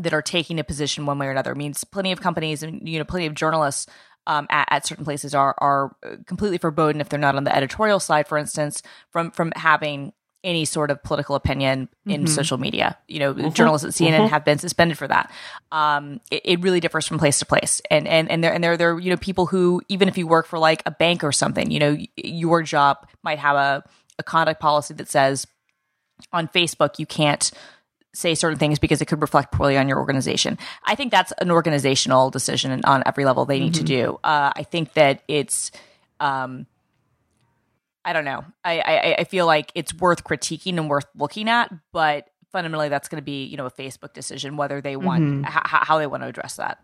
that 0.00 0.12
are 0.12 0.22
taking 0.22 0.58
a 0.58 0.64
position 0.64 1.06
one 1.06 1.18
way 1.18 1.26
or 1.26 1.30
another. 1.30 1.52
I 1.52 1.54
mean, 1.54 1.74
plenty 1.90 2.12
of 2.12 2.20
companies 2.20 2.62
and 2.62 2.88
you 2.88 2.98
know, 2.98 3.04
plenty 3.04 3.26
of 3.26 3.34
journalists 3.34 3.86
um, 4.26 4.46
at, 4.50 4.66
at, 4.70 4.86
certain 4.86 5.04
places 5.04 5.34
are 5.34 5.54
are 5.58 5.94
completely 6.26 6.58
forbidden 6.58 7.00
if 7.00 7.08
they're 7.08 7.18
not 7.18 7.36
on 7.36 7.44
the 7.44 7.54
editorial 7.54 8.00
side, 8.00 8.26
for 8.26 8.38
instance, 8.38 8.82
from 9.10 9.30
from 9.30 9.52
having 9.56 10.12
any 10.42 10.66
sort 10.66 10.90
of 10.90 11.02
political 11.02 11.34
opinion 11.34 11.88
in 12.06 12.24
mm-hmm. 12.24 12.26
social 12.26 12.58
media. 12.58 12.98
You 13.08 13.18
know, 13.18 13.34
mm-hmm. 13.34 13.48
journalists 13.50 13.86
at 13.86 13.92
CNN 13.92 14.18
mm-hmm. 14.18 14.26
have 14.26 14.44
been 14.44 14.58
suspended 14.58 14.98
for 14.98 15.08
that. 15.08 15.32
Um, 15.72 16.20
it, 16.30 16.42
it, 16.44 16.60
really 16.60 16.80
differs 16.80 17.06
from 17.06 17.18
place 17.18 17.38
to 17.38 17.46
place, 17.46 17.80
and 17.90 18.06
and 18.06 18.30
and 18.30 18.44
there 18.44 18.52
and 18.52 18.62
there 18.62 18.76
there 18.76 18.98
you 18.98 19.10
know 19.10 19.16
people 19.16 19.46
who 19.46 19.82
even 19.88 20.08
if 20.08 20.18
you 20.18 20.26
work 20.26 20.46
for 20.46 20.58
like 20.58 20.82
a 20.86 20.90
bank 20.90 21.24
or 21.24 21.32
something, 21.32 21.70
you 21.70 21.78
know, 21.78 21.96
your 22.16 22.62
job 22.62 23.06
might 23.22 23.38
have 23.38 23.56
a 23.56 23.84
a 24.18 24.22
conduct 24.22 24.60
policy 24.60 24.94
that 24.94 25.08
says 25.08 25.46
on 26.32 26.46
Facebook 26.48 26.98
you 26.98 27.06
can't 27.06 27.50
say 28.14 28.34
certain 28.34 28.58
things 28.58 28.78
because 28.78 29.02
it 29.02 29.06
could 29.06 29.20
reflect 29.20 29.52
poorly 29.52 29.76
on 29.76 29.88
your 29.88 29.98
organization. 29.98 30.58
I 30.84 30.94
think 30.94 31.10
that's 31.10 31.32
an 31.40 31.50
organizational 31.50 32.30
decision 32.30 32.80
on 32.84 33.02
every 33.04 33.24
level 33.24 33.44
they 33.44 33.60
need 33.60 33.74
mm-hmm. 33.74 33.84
to 33.84 34.02
do. 34.02 34.20
Uh, 34.24 34.52
I 34.56 34.62
think 34.62 34.94
that 34.94 35.22
it's, 35.28 35.70
um, 36.20 36.66
I 38.04 38.12
don't 38.12 38.24
know. 38.24 38.44
I, 38.64 38.80
I, 38.80 39.14
I 39.20 39.24
feel 39.24 39.46
like 39.46 39.72
it's 39.74 39.92
worth 39.92 40.24
critiquing 40.24 40.78
and 40.78 40.88
worth 40.88 41.06
looking 41.16 41.48
at, 41.48 41.72
but 41.92 42.28
fundamentally, 42.54 42.88
that's 42.88 43.08
going 43.08 43.20
to 43.20 43.24
be 43.24 43.44
you 43.44 43.56
know 43.58 43.66
a 43.66 43.70
Facebook 43.70 44.14
decision 44.14 44.56
whether 44.56 44.80
they 44.80 44.96
want 44.96 45.22
mm-hmm. 45.22 45.44
h- 45.44 45.62
how 45.64 45.98
they 45.98 46.06
want 46.06 46.22
to 46.22 46.28
address 46.28 46.56
that. 46.56 46.78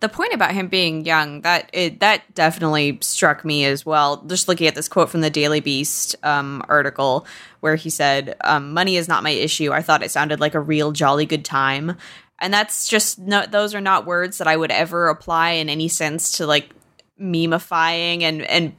The 0.00 0.08
point 0.08 0.32
about 0.32 0.52
him 0.52 0.68
being 0.68 1.04
young 1.04 1.42
that 1.42 1.70
it, 1.72 2.00
that 2.00 2.34
definitely 2.34 2.98
struck 3.02 3.44
me 3.44 3.64
as 3.64 3.84
well. 3.84 4.22
Just 4.26 4.48
looking 4.48 4.66
at 4.66 4.74
this 4.74 4.88
quote 4.88 5.10
from 5.10 5.20
the 5.20 5.30
Daily 5.30 5.60
Beast 5.60 6.16
um, 6.22 6.62
article 6.68 7.26
where 7.60 7.76
he 7.76 7.90
said, 7.90 8.36
um, 8.42 8.72
"Money 8.72 8.96
is 8.96 9.08
not 9.08 9.22
my 9.22 9.30
issue." 9.30 9.72
I 9.72 9.82
thought 9.82 10.02
it 10.02 10.10
sounded 10.10 10.40
like 10.40 10.54
a 10.54 10.60
real 10.60 10.92
jolly 10.92 11.26
good 11.26 11.44
time, 11.44 11.96
and 12.38 12.52
that's 12.52 12.88
just 12.88 13.18
no. 13.18 13.44
Those 13.46 13.74
are 13.74 13.80
not 13.80 14.06
words 14.06 14.38
that 14.38 14.48
I 14.48 14.56
would 14.56 14.70
ever 14.70 15.08
apply 15.08 15.50
in 15.50 15.68
any 15.68 15.88
sense 15.88 16.38
to 16.38 16.46
like 16.46 16.70
memifying 17.20 18.22
and 18.22 18.42
and 18.42 18.74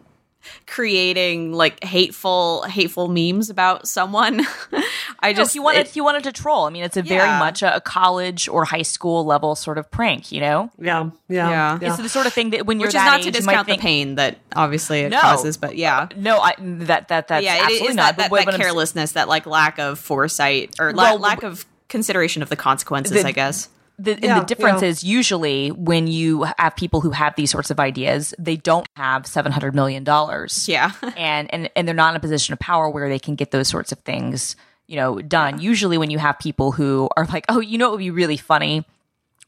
creating 0.66 1.54
like 1.54 1.84
hateful 1.84 2.64
hateful 2.64 3.08
memes 3.08 3.50
about 3.50 3.88
someone. 3.88 4.46
I 5.22 5.34
just 5.34 5.56
no, 5.56 5.60
he 5.60 5.64
wanted 5.64 5.80
it, 5.82 5.88
he 5.90 6.02
wanted 6.02 6.24
to 6.24 6.32
troll. 6.32 6.66
I 6.66 6.70
mean, 6.72 6.84
it's 6.84 6.98
a 6.98 7.02
yeah. 7.02 7.18
very 7.18 7.40
much 7.40 7.62
a, 7.62 7.76
a, 7.76 7.82
college 7.82 8.48
or 8.48 8.66
high 8.66 8.82
school 8.82 9.24
level 9.24 9.56
sort 9.56 9.78
of 9.78 9.90
prank, 9.92 10.32
you 10.32 10.42
know? 10.42 10.72
Yeah, 10.80 11.12
yeah, 11.30 11.78
yeah. 11.80 11.90
It's 11.90 11.98
the 11.98 12.10
sort 12.10 12.26
of 12.26 12.34
thing 12.34 12.52
that 12.52 12.66
when 12.66 12.80
you're 12.80 12.88
Which 12.88 12.96
is 12.96 13.04
not 13.04 13.20
age, 13.20 13.26
to 13.26 13.32
discount 13.32 13.68
think, 13.68 13.80
the 13.80 13.84
pain 13.84 14.16
that 14.16 14.38
obviously 14.56 15.02
it 15.02 15.10
no, 15.10 15.20
causes, 15.20 15.58
but 15.58 15.76
yeah, 15.78 16.00
uh, 16.00 16.08
no, 16.16 16.40
I, 16.40 16.56
that 16.60 17.10
that 17.10 17.28
that's 17.28 17.44
yeah, 17.44 17.60
absolutely 17.62 17.96
not. 17.96 18.18
That, 18.18 18.32
that, 18.32 18.46
that 18.46 18.60
carelessness, 18.60 19.12
that 19.14 19.28
like 19.28 19.46
lack 19.46 19.78
of 19.78 20.00
foresight 20.00 20.76
or 20.80 20.92
well, 20.96 21.16
la- 21.16 21.28
lack 21.28 21.44
of 21.44 21.66
consideration 21.88 22.42
of 22.42 22.50
the 22.50 22.56
consequences. 22.56 23.22
The, 23.22 23.28
I 23.28 23.32
guess 23.32 23.70
the, 24.02 24.18
yeah, 24.22 24.40
the 24.40 24.46
difference 24.46 24.82
yeah. 24.82 24.88
is 24.90 25.04
usually 25.04 25.70
when 25.70 26.08
you 26.08 26.48
have 26.58 26.76
people 26.76 27.02
who 27.02 27.12
have 27.12 27.36
these 27.36 27.52
sorts 27.52 27.70
of 27.70 27.80
ideas, 27.80 28.34
they 28.40 28.56
don't 28.56 28.88
have 28.96 29.28
seven 29.28 29.52
hundred 29.52 29.76
million 29.76 30.04
dollars. 30.04 30.68
Yeah, 30.68 30.92
and 31.16 31.54
and 31.54 31.70
and 31.76 31.88
they're 31.88 31.96
not 31.96 32.12
in 32.12 32.16
a 32.16 32.20
position 32.20 32.54
of 32.54 32.60
power 32.60 32.90
where 32.90 33.10
they 33.10 33.20
can 33.20 33.36
get 33.36 33.52
those 33.52 33.68
sorts 33.68 33.92
of 33.92 34.00
things, 34.00 34.56
you 34.92 34.98
know, 34.98 35.22
done. 35.22 35.56
Yeah. 35.58 35.70
Usually, 35.70 35.98
when 35.98 36.10
you 36.10 36.20
have 36.20 36.38
people 36.38 36.74
who 36.74 37.10
are 37.16 37.26
like, 37.26 37.46
"Oh, 37.48 37.62
you 37.62 37.78
know, 37.78 37.88
it 37.88 37.92
would 37.92 38.00
be 38.00 38.12
really 38.12 38.36
funny. 38.38 38.86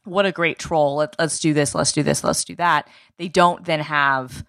What 0.04 0.24
a 0.24 0.32
great 0.32 0.58
troll! 0.58 0.96
Let, 0.96 1.14
let's 1.18 1.38
do 1.38 1.52
this. 1.52 1.74
Let's 1.74 1.92
do 1.92 2.02
this. 2.02 2.24
Let's 2.24 2.44
do 2.44 2.54
that." 2.56 2.88
They 3.18 3.28
don't 3.28 3.62
then 3.64 3.80
have 3.80 4.44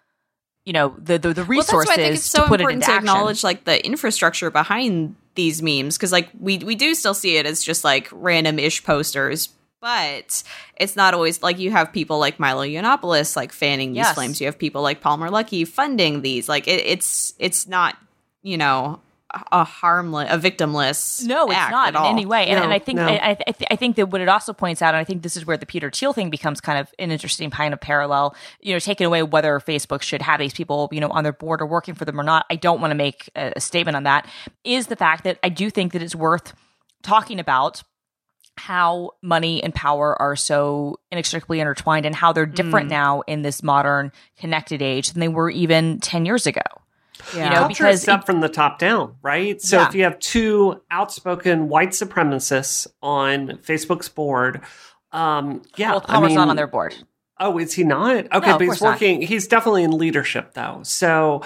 you 0.64 0.74
know 0.74 0.96
the 0.98 1.18
the, 1.20 1.34
the 1.34 1.44
resources 1.44 1.74
well, 1.74 1.80
that's 1.82 1.90
why 1.90 1.94
I 1.94 1.98
think 1.98 2.16
it's 2.16 2.24
so 2.26 2.44
to 2.44 2.48
put 2.48 2.62
important 2.62 2.84
it 2.84 2.86
into 2.86 2.92
to 2.94 2.98
acknowledge 2.98 3.44
like 3.44 3.66
the 3.66 3.86
infrastructure 3.86 4.50
behind 4.50 5.16
these 5.36 5.62
memes 5.62 5.98
because 5.98 6.12
like 6.14 6.30
we 6.40 6.58
we 6.60 6.76
do 6.76 6.96
still 6.96 7.14
see 7.14 7.38
it 7.38 7.46
as 7.46 7.62
just 7.62 7.84
like 7.84 8.08
random 8.12 8.58
ish 8.58 8.84
posters 8.84 9.50
but 9.82 10.44
it's 10.78 10.96
not 10.96 11.14
always 11.14 11.44
like 11.44 11.60
you 11.60 11.70
have 11.72 11.94
people 11.94 12.18
like 12.18 12.40
Milo 12.40 12.64
Yiannopoulos 12.64 13.36
like 13.36 13.52
fanning 13.52 13.92
these 13.92 13.98
Yes. 13.98 14.16
flames. 14.16 14.40
You 14.42 14.48
have 14.48 14.58
people 14.58 14.82
like 14.82 15.02
Palmer 15.02 15.30
Luckey 15.30 15.68
funding 15.68 16.22
these. 16.22 16.50
Like 16.50 16.68
it, 16.68 16.82
it's 16.86 17.34
it's 17.38 17.68
not 17.68 17.96
you 18.42 18.58
know 18.58 19.02
a 19.52 19.64
harmless, 19.64 20.32
a 20.32 20.38
victimless. 20.38 21.26
No, 21.26 21.48
it's 21.48 21.56
act 21.56 21.72
not 21.72 21.88
at 21.88 21.94
in 21.94 21.96
all. 21.98 22.10
any 22.12 22.26
way. 22.26 22.48
And, 22.48 22.58
No, 22.58 22.64
and 22.64 22.74
I 22.74 22.80
think 22.80 22.98
no. 22.98 23.08
I, 23.08 23.32
I, 23.32 23.52
th- 23.52 23.68
I 23.70 23.76
think 23.76 23.96
that 23.98 24.10
what 24.10 24.22
it 24.22 24.30
also 24.30 24.54
points 24.54 24.82
out, 24.82 24.90
and 24.90 24.98
I 24.98 25.04
think 25.04 25.24
this 25.24 25.36
is 25.36 25.46
where 25.46 25.58
the 25.58 25.66
Peter 25.66 25.90
Thiel 25.90 26.14
thing 26.14 26.30
becomes 26.30 26.62
kind 26.62 26.80
of 26.80 26.94
an 27.00 27.12
interesting 27.12 27.50
kind 27.50 27.74
of 27.74 27.82
parallel. 27.82 28.36
You 28.62 28.74
know, 28.74 28.80
taking 28.80 29.06
away 29.06 29.24
whether 29.24 29.60
Facebook 29.60 30.02
should 30.02 30.22
have 30.22 30.40
these 30.40 30.54
people, 30.54 30.90
you 30.92 31.00
know, 31.00 31.10
on 31.10 31.24
their 31.24 31.34
board 31.34 31.62
or 31.62 31.66
working 31.66 31.96
for 31.96 32.06
them 32.06 32.20
or 32.20 32.24
not. 32.24 32.46
I 32.50 32.56
don't 32.56 32.82
want 32.82 32.92
to 32.92 32.96
make 32.96 33.30
a, 33.36 33.54
a 33.56 33.60
statement 33.60 33.96
on 33.96 34.04
that. 34.04 34.28
Is 34.64 34.88
the 34.88 34.96
fact 34.96 35.24
that 35.26 35.40
I 35.44 35.50
do 35.50 35.70
think 35.70 35.94
that 35.94 36.02
it's 36.02 36.16
worth 36.16 36.54
talking 37.04 37.40
about 37.40 37.84
how 38.58 39.12
money 39.22 39.62
and 39.64 39.74
power 39.74 40.20
are 40.22 40.36
so 40.36 41.00
inextricably 41.12 41.60
intertwined 41.60 42.06
and 42.06 42.16
how 42.16 42.32
they're 42.32 42.46
different 42.46 42.88
mm. 42.88 42.92
now 42.92 43.22
in 43.28 43.42
this 43.42 43.62
modern 43.62 44.12
connected 44.40 44.82
age 44.82 45.12
than 45.12 45.20
they 45.20 45.28
were 45.28 45.50
even 45.50 46.00
10 46.00 46.26
years 46.26 46.48
ago. 46.48 46.62
Yeah. 47.34 47.44
You 47.46 47.50
know, 47.52 47.56
Culture 47.62 47.84
because 47.84 48.00
is 48.00 48.04
set 48.04 48.26
from 48.26 48.42
the 48.42 48.50
top 48.50 48.80
down, 48.80 49.16
right? 49.22 49.62
So 49.62 49.78
Yeah. 49.80 49.88
if 49.88 49.96
you 49.96 50.04
have 50.04 50.20
two 50.20 50.82
outspoken 50.92 51.70
white 51.70 51.90
supremacists 51.90 52.88
on 53.02 53.60
Facebook's 53.64 54.10
board, 54.10 54.62
um, 55.12 55.62
yeah, 55.78 55.92
well, 55.92 56.04
I 56.08 56.14
Palmer's 56.14 56.34
not 56.34 56.42
mean- 56.44 56.50
on 56.52 56.56
their 56.56 56.68
board. 56.68 56.96
Oh, 57.38 57.58
is 57.58 57.74
he 57.74 57.84
not? 57.84 58.32
Okay, 58.34 58.48
No, 58.52 58.54
but 58.54 58.62
he's 58.62 58.68
course 58.70 58.82
not. 58.82 58.94
working. 58.94 59.22
He's 59.22 59.46
definitely 59.46 59.84
in 59.84 59.92
leadership, 59.92 60.54
though. 60.54 60.80
So, 60.84 61.42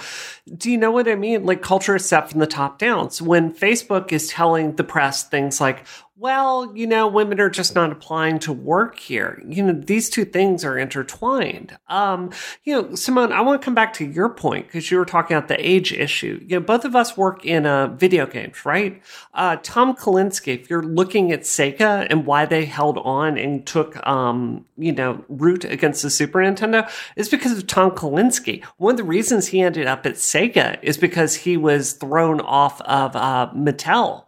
do 0.56 0.70
you 0.70 0.78
know 0.78 0.92
what 0.92 1.08
I 1.08 1.16
mean? 1.16 1.44
Like, 1.44 1.62
culture 1.62 1.96
is 1.96 2.08
set 2.08 2.30
from 2.30 2.38
the 2.38 2.46
top 2.46 2.78
down. 2.78 3.10
So, 3.10 3.24
when 3.24 3.52
Facebook 3.52 4.12
is 4.12 4.28
telling 4.28 4.76
the 4.76 4.84
press 4.84 5.24
things 5.24 5.60
like, 5.60 5.84
well, 6.20 6.70
you 6.76 6.86
know, 6.86 7.08
women 7.08 7.40
are 7.40 7.48
just 7.48 7.74
not 7.74 7.90
applying 7.90 8.38
to 8.38 8.52
work 8.52 8.98
here, 8.98 9.42
you 9.48 9.62
know, 9.62 9.72
these 9.72 10.10
two 10.10 10.26
things 10.26 10.66
are 10.66 10.76
intertwined. 10.76 11.78
Um, 11.88 12.30
you 12.62 12.74
know, 12.74 12.94
Simone, 12.94 13.32
I 13.32 13.40
want 13.40 13.58
to 13.58 13.64
come 13.64 13.74
back 13.74 13.94
to 13.94 14.04
your 14.04 14.28
point 14.28 14.66
because 14.66 14.90
you 14.90 14.98
were 14.98 15.06
talking 15.06 15.34
about 15.34 15.48
the 15.48 15.66
age 15.66 15.94
issue. 15.94 16.44
You 16.46 16.60
know, 16.60 16.66
both 16.66 16.84
of 16.84 16.94
us 16.94 17.16
work 17.16 17.46
in 17.46 17.64
uh, 17.64 17.86
video 17.86 18.26
games, 18.26 18.66
right? 18.66 19.02
Uh, 19.32 19.56
Tom 19.62 19.96
Kalinske, 19.96 20.60
if 20.60 20.68
you're 20.68 20.82
looking 20.82 21.32
at 21.32 21.40
Sega 21.40 22.06
and 22.10 22.26
why 22.26 22.44
they 22.44 22.66
held 22.66 22.98
on 22.98 23.38
and 23.38 23.66
took, 23.66 24.06
um, 24.06 24.66
you 24.76 24.92
know, 24.92 25.24
root 25.30 25.64
against 25.64 26.02
the 26.02 26.10
Super 26.10 26.40
Nintendo 26.40 26.86
is 27.16 27.30
because 27.30 27.56
of 27.56 27.66
Tom 27.66 27.92
Kalinske. 27.92 28.62
One 28.76 28.92
of 28.92 28.98
the 28.98 29.04
reasons 29.04 29.46
he 29.46 29.62
ended 29.62 29.86
up 29.86 30.04
at 30.04 30.16
Sega 30.16 30.78
is 30.82 30.98
because 30.98 31.34
he 31.34 31.56
was 31.56 31.94
thrown 31.94 32.42
off 32.42 32.82
of 32.82 33.16
uh, 33.16 33.50
Mattel 33.56 34.24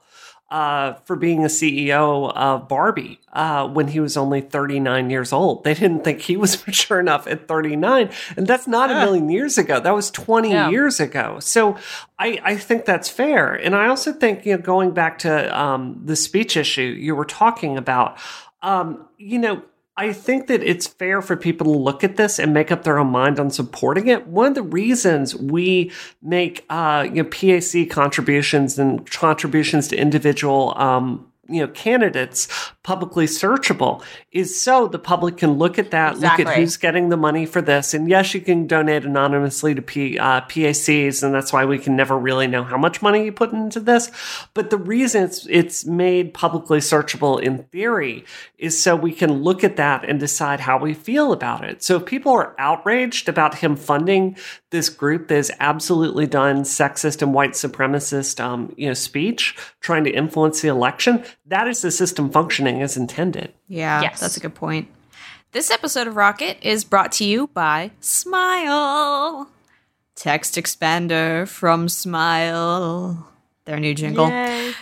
uh, 0.53 0.95
for 1.07 1.17
being 1.17 1.43
a 1.45 1.49
CEO 1.49 2.31
of 2.35 2.69
Barbie 2.69 3.19
uh, 3.33 3.67
when 3.69 3.89
he 3.89 4.01
was 4.01 4.19
only 4.19 4.43
39 4.43 5.09
years 5.09 5.33
old. 5.33 5.65
They 5.65 5.73
didn't 5.73 6.05
think 6.05 6.21
he 6.21 6.37
was 6.37 6.67
mature 6.67 7.01
enough 7.01 7.27
at 7.27 7.49
39. 7.49 8.11
And 8.37 8.47
that's 8.47 8.67
not 8.67 8.91
a 8.91 8.95
million 8.95 9.31
years 9.31 9.57
ago. 9.57 9.81
That 9.81 9.95
was 9.95 10.11
20 10.11 10.51
Yeah. 10.51 10.69
years 10.69 11.01
ago. 11.01 11.39
So 11.41 11.79
I, 12.19 12.39
I 12.45 12.57
think 12.57 12.85
that's 12.85 13.09
fair. 13.09 13.55
And 13.55 13.75
I 13.75 13.89
also 13.89 14.13
think, 14.13 14.45
you 14.45 14.55
know, 14.57 14.63
going 14.63 14.91
back 14.93 15.19
to 15.21 15.59
um, 15.59 16.03
the 16.05 16.17
speech 16.17 16.57
issue 16.57 16.83
you 16.83 17.15
were 17.17 17.25
talking 17.25 17.79
about, 17.79 18.19
um, 18.61 19.09
you 19.17 19.39
know, 19.39 19.63
I 19.97 20.13
think 20.15 20.47
that 20.47 20.63
it's 20.63 20.87
fair 20.87 21.21
for 21.21 21.37
people 21.37 21.67
to 21.67 21.79
look 21.79 22.03
at 22.03 22.17
this 22.17 22.39
and 22.39 22.55
make 22.55 22.73
up 22.73 22.83
their 22.83 22.99
own 22.99 23.09
mind 23.09 23.39
on 23.39 23.51
supporting 23.51 24.09
it. 24.09 24.27
One 24.27 24.49
of 24.49 24.55
the 24.55 24.63
reasons 24.63 25.37
we 25.37 25.93
make 26.23 26.65
uh, 26.71 27.07
you 27.13 27.23
know, 27.23 27.29
PAC 27.29 27.91
contributions 27.91 28.79
and 28.79 29.09
contributions 29.11 29.89
to 29.89 29.97
individual 29.97 30.73
um, 30.79 31.32
you 31.53 31.61
know 31.61 31.69
candidates 31.69 32.49
publicly 32.83 33.27
searchable 33.27 34.03
is 34.33 34.61
so 34.61 34.89
the 34.89 34.99
public 34.99 35.37
can 35.37 35.53
look 35.53 35.79
at 35.79 35.91
that, 35.93 36.19
look 36.19 36.41
at 36.41 36.49
who's 36.57 36.77
getting 36.77 37.09
the 37.09 37.17
money 37.17 37.47
for 37.47 37.63
this, 37.63 37.95
and 37.95 38.09
yes, 38.09 38.35
you 38.35 38.41
can 38.41 38.67
donate 38.67 39.05
anonymously 39.05 39.75
to 39.75 39.83
P, 39.83 40.19
uh, 40.19 40.41
PACs, 40.43 41.23
and 41.23 41.35
that's 41.35 41.53
why 41.53 41.65
we 41.65 41.79
can 41.79 41.97
never 41.97 42.19
really 42.19 42.47
know 42.47 42.65
how 42.65 42.77
much 42.77 43.03
money 43.03 43.25
you 43.25 43.33
put 43.33 43.53
into 43.53 43.81
this. 43.81 44.11
But 44.55 44.71
the 44.71 44.79
reason 44.79 45.25
it's 45.25 45.47
it's 45.49 45.85
made 45.85 46.35
publicly 46.35 46.79
searchable 46.79 47.41
in 47.41 47.65
theory 47.65 48.25
is 48.59 48.81
so 48.81 48.97
we 48.97 49.13
can 49.13 49.43
look 49.43 49.65
at 49.65 49.77
that 49.77 50.09
and 50.09 50.19
decide 50.19 50.61
how 50.61 50.79
we 50.79 50.95
feel 50.95 51.33
about 51.33 51.65
it. 51.65 51.83
So 51.83 51.97
if 51.97 52.07
people 52.07 52.33
are 52.33 52.55
outraged 52.59 53.29
about 53.29 53.57
him 53.57 53.77
funding 53.77 54.37
this 54.73 54.89
group 54.89 55.29
that 55.29 55.37
has 55.37 55.51
absolutely 55.61 56.27
done 56.27 56.63
sexist 56.63 57.23
and 57.23 57.33
white 57.33 57.53
supremacist, 57.53 58.41
um, 58.43 58.75
you 58.77 58.89
know, 58.89 58.95
speech, 58.95 59.57
trying 59.81 60.03
to 60.05 60.11
influence 60.11 60.61
the 60.61 60.69
election, 60.69 61.25
that 61.47 61.69
is 61.69 61.83
the 61.83 61.91
system 61.93 62.29
functioning 62.31 62.83
as 62.83 62.97
intended. 62.97 63.53
Yeah, 63.69 64.03
Yes. 64.03 64.19
that's 64.19 64.37
a 64.37 64.41
good 64.41 64.57
point. 64.57 64.89
This 65.53 65.71
episode 65.71 66.07
of 66.09 66.17
Rocket 66.17 66.59
is 66.63 66.83
brought 66.83 67.13
to 67.13 67.25
you 67.25 67.47
by 67.49 67.93
Smile. 68.01 69.49
Text 70.17 70.57
expander 70.57 71.47
from 71.47 71.89
Smile. 71.89 73.29
Their 73.65 73.79
new 73.79 73.95
jingle. 73.95 74.27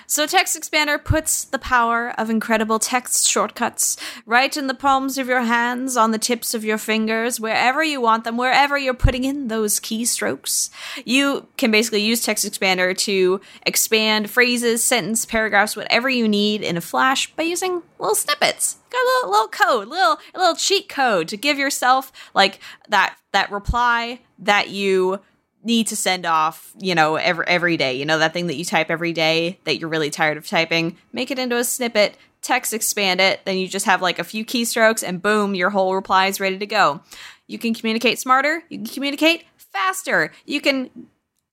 So 0.07 0.27
Text 0.27 0.59
Expander 0.59 1.03
puts 1.05 1.45
the 1.45 1.59
power 1.59 2.14
of 2.16 2.31
incredible 2.31 2.79
text 2.79 3.29
shortcuts 3.29 3.99
right 4.25 4.57
in 4.57 4.69
the 4.69 4.75
palms 4.75 5.19
of 5.19 5.29
your 5.29 5.43
hands, 5.43 5.99
on 5.99 6.12
the 6.12 6.19
tips 6.19 6.55
of 6.55 6.64
your 6.64 6.79
fingers, 6.79 7.38
wherever 7.38 7.85
you 7.85 8.01
want 8.01 8.25
them, 8.25 8.38
wherever 8.38 8.79
you're 8.79 8.95
putting 8.95 9.25
in 9.25 9.49
those 9.49 9.81
keystrokes. 9.81 10.71
You 11.05 11.47
can 11.59 11.71
basically 11.71 12.01
use 12.01 12.23
Text 12.23 12.47
Expander 12.47 12.97
to 12.99 13.43
expand 13.66 14.31
phrases, 14.31 14.83
sentence, 14.83 15.27
paragraphs, 15.27 15.77
whatever 15.77 16.09
you 16.09 16.27
need 16.27 16.62
in 16.62 16.79
a 16.79 16.81
flash 16.81 17.31
by 17.35 17.43
using 17.43 17.83
little 17.99 18.14
snippets. 18.14 18.79
Got 18.88 19.03
a 19.03 19.07
little, 19.07 19.31
little 19.31 19.49
code, 19.49 19.88
little 19.88 20.19
a 20.35 20.38
little 20.38 20.57
cheat 20.57 20.88
code 20.88 21.29
to 21.29 21.37
give 21.37 21.59
yourself 21.59 22.11
like 22.35 22.61
that 22.88 23.16
that 23.33 23.53
reply 23.53 24.21
that 24.38 24.71
you 24.71 25.21
need 25.62 25.87
to 25.88 25.96
send 25.96 26.27
off, 26.27 26.73
you 26.79 26.94
know, 26.94 27.16
every 27.16 27.46
every 27.46 27.77
day. 27.77 27.94
You 27.94 28.07
know 28.07 28.18
that 28.18 28.33
thing 28.33 28.46
that 28.46 28.57
you 28.57 28.64
type 28.64 28.90
every 28.90 29.12
day 29.12 29.59
that 29.64 29.79
you're 29.79 29.88
really 29.88 30.11
tired 30.11 30.37
of 30.37 30.46
typing. 30.46 30.96
Make 31.12 31.31
it 31.31 31.38
into 31.38 31.57
a 31.57 31.64
snippet, 31.64 32.16
text 32.42 32.73
expand 32.73 33.20
it, 33.20 33.44
then 33.44 33.59
you 33.59 33.68
just 33.68 33.87
have 33.87 34.03
like 34.03 34.18
a 34.18 34.25
few 34.25 34.44
keystrokes 34.44 35.07
and 35.07 35.23
boom, 35.23 35.55
your 35.55 35.70
whole 35.70 35.94
reply 35.94 36.27
is 36.27 36.40
ready 36.40 36.59
to 36.59 36.66
go. 36.66 37.01
You 37.46 37.59
can 37.59 37.75
communicate 37.75 38.18
smarter, 38.18 38.62
you 38.68 38.79
can 38.79 38.87
communicate 38.87 39.44
faster. 39.57 40.33
You 40.46 40.61
can 40.61 40.90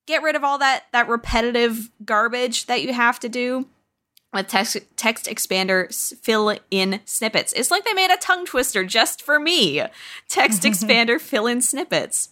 get 0.06 0.24
rid 0.24 0.36
of 0.36 0.44
all 0.44 0.58
that 0.60 0.86
that 0.94 1.10
repetitive 1.10 1.90
garbage 2.04 2.66
that 2.68 2.82
you 2.82 2.94
have 2.94 3.20
to 3.20 3.30
do 3.30 3.68
with 4.38 4.48
text 4.48 4.78
text 4.96 5.26
expander 5.26 5.94
fill 6.20 6.58
in 6.72 7.02
snippets. 7.06 7.54
It's 7.54 7.72
like 7.72 7.86
they 7.86 7.94
made 7.94 8.12
a 8.12 8.18
tongue 8.18 8.46
twister 8.46 8.84
just 8.86 9.22
for 9.22 9.40
me. 9.40 9.84
Text 10.30 10.62
expander 10.64 11.20
fill 11.20 11.48
in 11.48 11.62
snippets. 11.62 12.30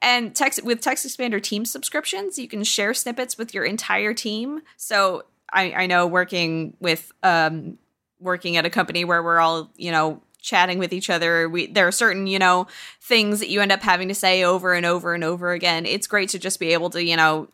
And 0.00 0.34
text 0.34 0.64
with 0.64 0.80
text 0.80 1.06
expander 1.06 1.42
team 1.42 1.64
subscriptions, 1.64 2.38
you 2.38 2.48
can 2.48 2.64
share 2.64 2.94
snippets 2.94 3.36
with 3.36 3.52
your 3.52 3.64
entire 3.64 4.14
team. 4.14 4.62
So 4.76 5.24
I, 5.52 5.72
I 5.72 5.86
know 5.86 6.06
working 6.06 6.76
with 6.80 7.12
um 7.22 7.78
working 8.20 8.56
at 8.56 8.66
a 8.66 8.70
company 8.70 9.04
where 9.04 9.22
we're 9.22 9.40
all, 9.40 9.70
you 9.76 9.90
know, 9.90 10.22
chatting 10.40 10.78
with 10.78 10.92
each 10.92 11.10
other, 11.10 11.48
we 11.48 11.66
there 11.66 11.86
are 11.86 11.92
certain, 11.92 12.26
you 12.26 12.38
know, 12.38 12.66
things 13.00 13.40
that 13.40 13.48
you 13.48 13.60
end 13.60 13.72
up 13.72 13.82
having 13.82 14.08
to 14.08 14.14
say 14.14 14.44
over 14.44 14.72
and 14.72 14.86
over 14.86 15.14
and 15.14 15.24
over 15.24 15.52
again. 15.52 15.86
It's 15.86 16.06
great 16.06 16.30
to 16.30 16.38
just 16.38 16.58
be 16.60 16.72
able 16.72 16.90
to, 16.90 17.04
you 17.04 17.16
know, 17.16 17.48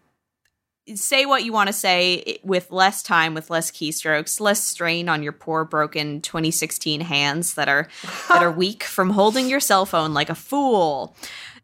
say 0.95 1.27
what 1.27 1.45
you 1.45 1.53
want 1.53 1.67
to 1.69 1.73
say 1.73 2.39
with 2.43 2.71
less 2.71 3.03
time, 3.03 3.35
with 3.35 3.51
less 3.51 3.71
keystrokes, 3.71 4.41
less 4.41 4.63
strain 4.63 5.09
on 5.09 5.23
your 5.23 5.33
poor 5.33 5.65
broken 5.65 6.21
2016 6.21 7.01
hands 7.01 7.55
that 7.55 7.69
are 7.69 7.89
that 8.29 8.43
are 8.43 8.53
weak 8.53 8.85
from 8.85 9.11
holding 9.11 9.49
your 9.49 9.61
cell 9.61 9.87
phone 9.87 10.15
like 10.15 10.31
a 10.31 10.35
fool. 10.35 11.17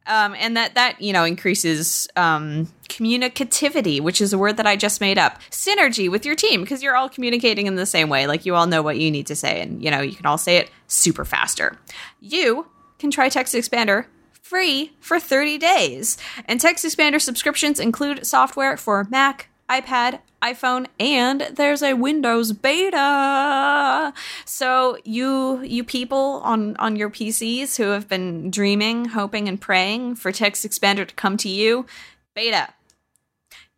Um, 0.05 0.35
and 0.37 0.57
that 0.57 0.75
that 0.75 1.01
you 1.01 1.13
know 1.13 1.23
increases 1.23 2.09
um, 2.17 2.67
communicativity, 2.89 4.01
which 4.01 4.21
is 4.21 4.33
a 4.33 4.39
word 4.39 4.57
that 4.57 4.67
I 4.67 4.75
just 4.75 5.01
made 5.01 5.17
up. 5.17 5.41
Synergy 5.51 6.11
with 6.11 6.27
your 6.27 6.35
team 6.35 6.63
because 6.63 6.83
you're 6.83 6.97
all 6.97 7.09
communicating 7.09 7.69
in 7.69 7.77
the 7.77 7.87
same 7.87 8.09
way. 8.09 8.27
Like 8.27 8.45
you 8.45 8.57
all 8.57 8.67
know 8.67 8.83
what 8.83 8.99
you 8.99 9.13
need 9.13 9.29
to 9.29 9.37
say, 9.37 9.61
and 9.61 9.83
you 9.83 9.93
know 9.93 10.01
you 10.01 10.17
can 10.17 10.27
all 10.27 10.39
say 10.39 10.57
it 10.57 10.71
super 10.89 11.25
faster. 11.25 11.79
You 12.21 12.67
can 12.99 13.13
try 13.13 13.29
Text 13.29 13.55
Expander 13.55 14.07
free 14.53 14.93
for 15.01 15.19
30 15.19 15.57
days. 15.57 16.19
And 16.45 16.61
Text 16.61 16.85
Expander 16.85 17.19
subscriptions 17.19 17.81
include 17.81 18.27
software 18.27 18.77
for 18.77 19.07
Mac, 19.09 19.49
iPad, 19.67 20.21
iPhone, 20.43 20.89
and 21.01 21.41
there's 21.55 21.83
a 21.83 21.95
Windows 21.95 22.53
beta. 22.53 24.13
So 24.45 24.99
you 25.05 25.63
you 25.63 25.85
people 25.85 26.43
on 26.45 26.77
on 26.77 26.97
your 26.97 27.09
PCs 27.09 27.79
who 27.79 27.85
have 27.93 28.11
been 28.11 28.51
dreaming, 28.51 29.07
hoping 29.07 29.49
and 29.49 29.59
praying 29.59 30.17
for 30.17 30.31
Text 30.33 30.67
Expander 30.67 31.09
to 31.09 31.15
come 31.15 31.39
to 31.39 31.49
you, 31.49 31.87
beta. 32.35 32.75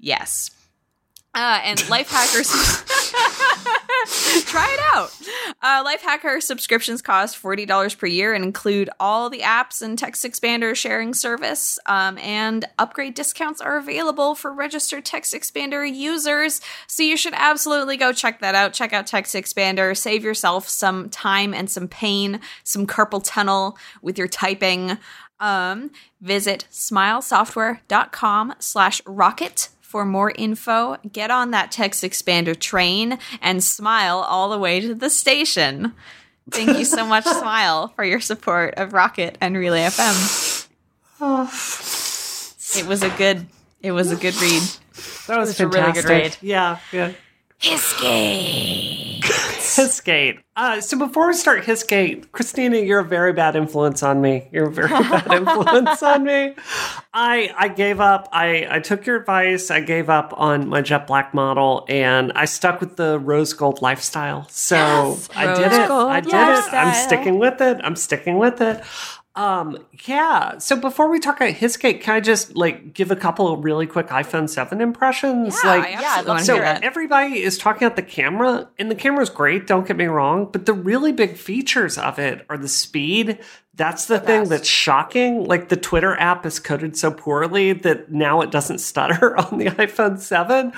Yes. 0.01 0.51
Uh, 1.37 1.61
and 1.63 1.89
life 1.95 2.11
hackers 2.11 2.51
Try 4.47 4.69
it 4.73 4.81
out. 4.95 5.17
Uh, 5.63 5.85
Lifehacker 5.85 6.43
subscriptions 6.43 7.01
cost 7.01 7.41
$40 7.41 7.99
per 7.99 8.07
year 8.07 8.35
and 8.35 8.45
include 8.45 8.91
all 9.01 9.31
the 9.31 9.41
apps 9.41 9.83
and 9.83 9.99
text 9.99 10.25
expander 10.25 10.75
sharing 10.75 11.15
service. 11.15 11.79
Um, 11.87 12.19
and 12.19 12.65
upgrade 12.79 13.15
discounts 13.15 13.61
are 13.61 13.79
available 13.79 14.35
for 14.35 14.53
registered 14.53 15.05
text 15.05 15.33
expander 15.33 15.91
users. 15.91 16.61
So 16.87 17.03
you 17.03 17.17
should 17.17 17.35
absolutely 17.35 17.97
go 17.97 18.13
check 18.13 18.41
that 18.41 18.55
out. 18.55 18.73
Check 18.73 18.93
out 18.93 19.07
text 19.07 19.35
expander. 19.35 19.97
Save 19.97 20.25
yourself 20.25 20.69
some 20.69 21.09
time 21.09 21.55
and 21.55 21.71
some 21.71 21.89
pain, 21.89 22.41
some 22.63 22.87
carpal 22.87 23.23
tunnel 23.25 23.79
with 24.03 24.19
your 24.19 24.29
typing. 24.29 24.99
Um, 25.41 25.91
visit 26.21 26.67
smilesoftware.com 26.71 28.55
slash 28.59 29.03
rocket 29.07 29.69
for 29.95 30.05
more 30.05 30.33
info. 30.35 30.97
Get 31.13 31.31
on 31.31 31.53
that 31.53 31.71
text 31.71 32.03
expander 32.03 32.59
train 32.59 33.17
and 33.41 33.63
smile 33.63 34.19
all 34.19 34.51
the 34.51 34.59
way 34.59 34.81
to 34.81 34.93
the 34.93 35.09
station. 35.09 35.95
Thank 36.51 36.77
you 36.77 36.85
so 36.85 37.07
much, 37.07 37.25
Smile, 37.41 37.93
for 37.95 38.05
your 38.05 38.19
support 38.19 38.75
of 38.77 38.93
Rocket 38.93 39.39
and 39.41 39.57
Relay 39.57 39.83
FM. 39.83 40.67
It 42.77 42.89
was 42.89 43.05
a 43.05 43.11
good 43.11 43.47
it 43.83 43.93
was 43.93 44.11
a 44.11 44.17
good 44.17 44.35
read. 44.43 44.63
That 45.29 45.39
was, 45.39 45.51
was 45.51 45.61
a 45.61 45.69
really 45.69 45.93
good 45.93 46.05
fantastic. 46.05 46.43
Yeah, 46.43 46.79
yeah. 46.91 47.13
Hissgate. 47.61 49.14
Hissgate. 49.77 50.41
Uh, 50.57 50.81
so 50.81 50.99
before 50.99 51.27
we 51.27 51.35
start 51.35 51.65
Hissgate, 51.65 52.31
Christina, 52.33 52.79
you're 52.79 53.01
a 53.01 53.05
very 53.05 53.33
bad 53.33 53.57
influence 53.57 54.03
on 54.03 54.21
me. 54.21 54.49
You're 54.53 54.69
a 54.69 54.73
very 54.73 54.89
bad 54.89 55.33
influence 55.33 56.03
on 56.03 56.25
me. 56.25 56.55
I 57.13 57.53
I 57.57 57.69
gave 57.69 58.01
up. 58.01 58.29
I 58.33 58.67
I 58.71 58.81
took 58.81 59.07
your 59.07 59.17
advice. 59.17 59.71
I 59.71 59.81
gave 59.81 60.09
up 60.09 60.33
on 60.37 60.69
my 60.69 60.81
jet 60.81 61.07
black 61.07 61.35
model, 61.35 61.85
and 61.89 62.33
I 62.35 62.45
stuck 62.45 62.81
with 62.81 62.97
the 62.97 63.19
rose 63.19 63.53
gold 63.53 63.83
lifestyle. 63.83 64.47
So 64.49 64.77
Yes, 64.77 65.29
I 65.35 65.55
did 65.55 65.73
it. 65.73 65.91
I 65.91 66.21
did 66.21 66.35
it. 66.35 66.75
I'm 66.75 66.95
sticking 66.95 67.39
with 67.39 67.61
it. 67.61 67.81
I'm 67.83 67.97
sticking 67.97 68.39
with 68.39 68.61
it. 68.61 68.83
Um, 69.37 69.85
yeah. 70.07 70.59
So 70.59 70.77
before 70.77 71.11
we 71.11 71.19
talk 71.19 71.37
about 71.37 71.55
Hissgate, 71.55 72.01
can 72.01 72.15
I 72.15 72.21
just 72.21 72.55
like 72.55 72.95
give 72.95 73.11
a 73.11 73.17
couple 73.17 73.53
of 73.53 73.65
really 73.65 73.87
quick 73.87 74.07
iPhone 74.09 74.49
7 74.49 74.81
impressions? 74.81 75.59
Yeah, 75.65 75.71
like 75.71 75.85
I 75.85 75.89
I'd 75.89 75.95
absolutely 75.95 76.17
love 76.17 76.27
want 76.27 76.41
to 76.41 76.47
to 76.47 76.81
so 76.81 76.87
everybody 76.87 77.43
is 77.43 77.59
talking 77.59 77.85
about 77.85 77.97
the 77.97 78.03
camera, 78.03 78.69
and 78.79 78.91
the 78.91 78.95
camera's 78.95 79.31
great. 79.31 79.67
Don't 79.67 79.87
get 79.87 79.97
me 79.97 80.05
wrong, 80.05 80.49
but 80.53 80.67
the 80.67 80.73
really 80.73 81.11
big 81.11 81.37
features 81.37 81.99
of 81.99 82.19
it 82.21 82.47
are 82.49 82.57
the 82.57 82.69
speed. 82.69 83.41
That's 83.77 84.07
the 84.07 84.21
thing 84.21 84.43
best. 84.43 84.51
that's 84.51 84.69
shocking. 84.69 85.45
Like 85.47 85.69
the 85.69 85.77
Twitter 85.77 86.17
app 86.17 86.47
is 86.47 86.61
coded 86.61 86.97
so 86.97 87.11
poorly 87.11 87.73
that 87.73 88.13
now 88.13 88.41
it 88.41 88.53
doesn't 88.53 88.79
stutter 88.79 89.37
on 89.39 89.59
the 89.59 89.67
iPhone 89.67 90.21
7. 90.21 90.73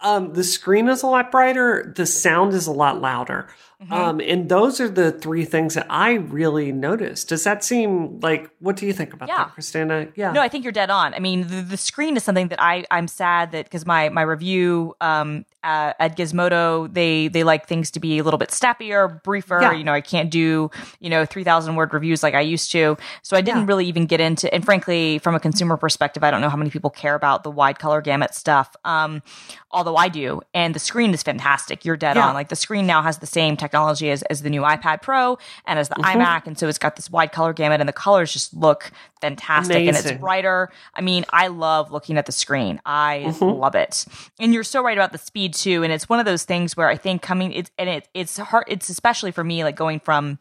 Um, 0.00 0.32
the 0.34 0.42
screen 0.42 0.88
is 0.88 1.04
a 1.04 1.06
lot 1.06 1.30
brighter. 1.30 1.92
The 1.94 2.06
sound 2.06 2.54
is 2.54 2.66
a 2.66 2.72
lot 2.72 3.00
louder. 3.00 3.48
Mm-hmm. 3.82 3.92
Um, 3.92 4.20
and 4.20 4.48
those 4.48 4.78
are 4.78 4.88
the 4.90 5.10
three 5.10 5.46
things 5.46 5.74
that 5.74 5.86
I 5.88 6.12
really 6.12 6.70
noticed. 6.70 7.28
Does 7.30 7.44
that 7.44 7.64
seem 7.64 8.20
like, 8.20 8.50
what 8.58 8.76
do 8.76 8.86
you 8.86 8.92
think 8.92 9.14
about 9.14 9.28
Yeah. 9.30 9.38
that, 9.38 9.54
Christina? 9.54 10.08
Yeah. 10.14 10.32
No, 10.32 10.42
I 10.42 10.48
think 10.48 10.64
you're 10.64 10.72
dead 10.72 10.90
on. 10.90 11.14
I 11.14 11.18
mean, 11.18 11.46
the, 11.48 11.62
the 11.62 11.76
screen 11.78 12.14
is 12.16 12.22
something 12.22 12.48
that 12.48 12.60
I 12.62 12.84
I'm 12.90 13.08
sad 13.08 13.52
that 13.52 13.64
because 13.64 13.86
my 13.86 14.10
my 14.10 14.22
review 14.22 14.94
um 15.00 15.46
uh, 15.62 15.92
at 15.98 16.16
Gizmodo 16.16 16.92
they 16.92 17.28
they 17.28 17.44
like 17.44 17.66
things 17.66 17.90
to 17.92 18.00
be 18.00 18.18
a 18.18 18.24
little 18.24 18.38
bit 18.38 18.50
snappier, 18.50 19.20
briefer. 19.24 19.60
Yeah. 19.60 19.72
You 19.72 19.84
know, 19.84 19.92
I 19.92 20.00
can't 20.00 20.30
do 20.30 20.70
you 21.00 21.10
know 21.10 21.24
three 21.24 21.44
thousand 21.44 21.76
word 21.76 21.92
reviews 21.94 22.22
like 22.22 22.34
I 22.34 22.40
used 22.40 22.70
to. 22.72 22.96
So 23.22 23.36
I 23.36 23.40
didn't 23.40 23.60
Yeah. 23.62 23.66
really 23.68 23.86
even 23.86 24.06
get 24.06 24.20
into. 24.20 24.52
And 24.54 24.64
frankly, 24.64 25.18
from 25.18 25.34
a 25.34 25.40
consumer 25.40 25.76
perspective, 25.76 26.24
I 26.24 26.30
don't 26.30 26.40
know 26.40 26.48
how 26.48 26.56
many 26.56 26.70
people 26.70 26.90
care 26.90 27.14
about 27.14 27.42
the 27.44 27.50
wide 27.50 27.78
color 27.78 28.00
gamut 28.00 28.34
stuff. 28.34 28.74
Um, 28.84 29.22
although 29.70 29.96
I 29.96 30.08
do, 30.08 30.40
and 30.54 30.74
the 30.74 30.78
screen 30.80 31.12
is 31.14 31.22
fantastic. 31.22 31.84
You're 31.84 31.96
dead 31.96 32.16
Yeah. 32.16 32.28
on. 32.28 32.34
Like 32.34 32.48
the 32.48 32.56
screen 32.56 32.86
now 32.86 33.02
has 33.02 33.18
the 33.18 33.26
same 33.26 33.56
technology 33.56 34.10
as 34.10 34.22
as 34.24 34.42
the 34.42 34.50
new 34.50 34.62
iPad 34.62 35.02
Pro 35.02 35.38
and 35.66 35.78
as 35.78 35.88
the 35.88 35.94
Mm-hmm. 35.96 36.20
iMac, 36.20 36.46
and 36.46 36.58
so 36.58 36.66
it's 36.68 36.78
got 36.78 36.96
this 36.96 37.10
wide 37.10 37.32
color 37.32 37.52
gamut, 37.52 37.80
and 37.80 37.88
the 37.88 37.92
colors 37.92 38.32
just 38.32 38.54
look 38.54 38.90
fantastic, 39.20 39.86
and 39.86 39.96
it's 39.96 40.10
brighter. 40.20 40.70
I 40.94 41.00
mean, 41.00 41.24
I 41.32 41.48
love 41.48 41.90
looking 41.92 42.16
at 42.18 42.26
the 42.26 42.32
screen. 42.32 42.80
I 42.84 43.24
Mm-hmm. 43.26 43.60
love 43.60 43.74
it. 43.74 44.04
And 44.38 44.52
you're 44.54 44.64
so 44.64 44.82
right 44.82 44.96
about 44.96 45.12
the 45.12 45.18
speed 45.18 45.54
too. 45.54 45.82
And 45.82 45.92
it's 45.92 46.08
one 46.08 46.18
of 46.20 46.26
those 46.26 46.44
things 46.44 46.76
where 46.76 46.88
I 46.88 46.96
think 46.96 47.22
coming 47.22 47.52
it's 47.52 47.70
and 47.78 47.88
it 47.88 48.08
it's 48.14 48.36
hard 48.38 48.64
it's 48.68 48.88
especially 48.88 49.30
for 49.32 49.44
me 49.44 49.64
like 49.64 49.76
going 49.76 50.00
from 50.00 50.38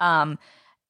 um 0.00 0.38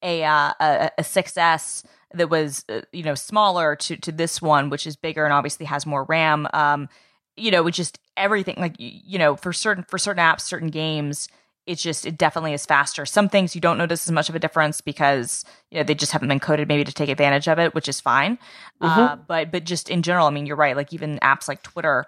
a 0.02 0.22
uh, 0.24 0.52
a, 0.60 0.90
a 0.98 1.02
6S 1.02 1.84
that 2.14 2.30
was 2.30 2.64
uh, 2.68 2.82
you 2.92 3.02
know 3.02 3.14
smaller 3.14 3.76
to 3.76 3.96
to 3.96 4.12
this 4.12 4.40
one 4.40 4.70
which 4.70 4.86
is 4.86 4.96
bigger 4.96 5.24
and 5.24 5.32
obviously 5.32 5.66
has 5.66 5.86
more 5.86 6.04
RAM 6.04 6.46
um 6.52 6.88
you 7.36 7.50
know 7.50 7.66
it's 7.66 7.76
just 7.76 7.98
everything 8.16 8.56
like 8.58 8.74
you 8.78 9.18
know 9.18 9.34
for 9.34 9.52
certain 9.52 9.84
for 9.88 9.98
certain 9.98 10.22
apps 10.22 10.42
certain 10.42 10.68
games 10.68 11.28
it's 11.66 11.82
just 11.82 12.06
it 12.06 12.18
definitely 12.18 12.52
is 12.52 12.66
faster 12.66 13.06
some 13.06 13.28
things 13.28 13.54
you 13.54 13.60
don't 13.60 13.78
notice 13.78 14.06
as 14.06 14.12
much 14.12 14.28
of 14.28 14.34
a 14.34 14.38
difference 14.38 14.80
because 14.80 15.44
you 15.70 15.78
know 15.78 15.84
they 15.84 15.94
just 15.94 16.12
haven't 16.12 16.28
been 16.28 16.40
coded 16.40 16.68
maybe 16.68 16.84
to 16.84 16.92
take 16.92 17.08
advantage 17.08 17.48
of 17.48 17.58
it 17.58 17.74
which 17.74 17.88
is 17.88 18.00
fine 18.00 18.38
uh, 18.80 19.16
but 19.28 19.50
but 19.50 19.64
just 19.64 19.88
in 19.88 20.02
general 20.02 20.26
i 20.26 20.30
mean 20.30 20.46
you're 20.46 20.56
right 20.56 20.76
like 20.76 20.92
even 20.92 21.18
apps 21.20 21.48
like 21.48 21.62
twitter 21.62 22.06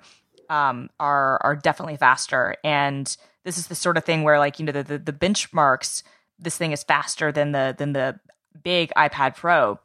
um, 0.48 0.90
are 1.00 1.38
are 1.42 1.56
definitely 1.56 1.96
faster. 1.96 2.56
And 2.64 3.14
this 3.44 3.58
is 3.58 3.68
the 3.68 3.74
sort 3.74 3.96
of 3.96 4.04
thing 4.04 4.22
where 4.22 4.38
like 4.38 4.58
you 4.58 4.64
know 4.64 4.72
the, 4.72 4.82
the 4.82 4.98
the 4.98 5.12
benchmarks. 5.12 6.02
This 6.38 6.56
thing 6.56 6.72
is 6.72 6.82
faster 6.82 7.32
than 7.32 7.52
the 7.52 7.74
than 7.76 7.92
the 7.92 8.20
big 8.62 8.92
iPad 8.96 9.36
Pro. 9.36 9.78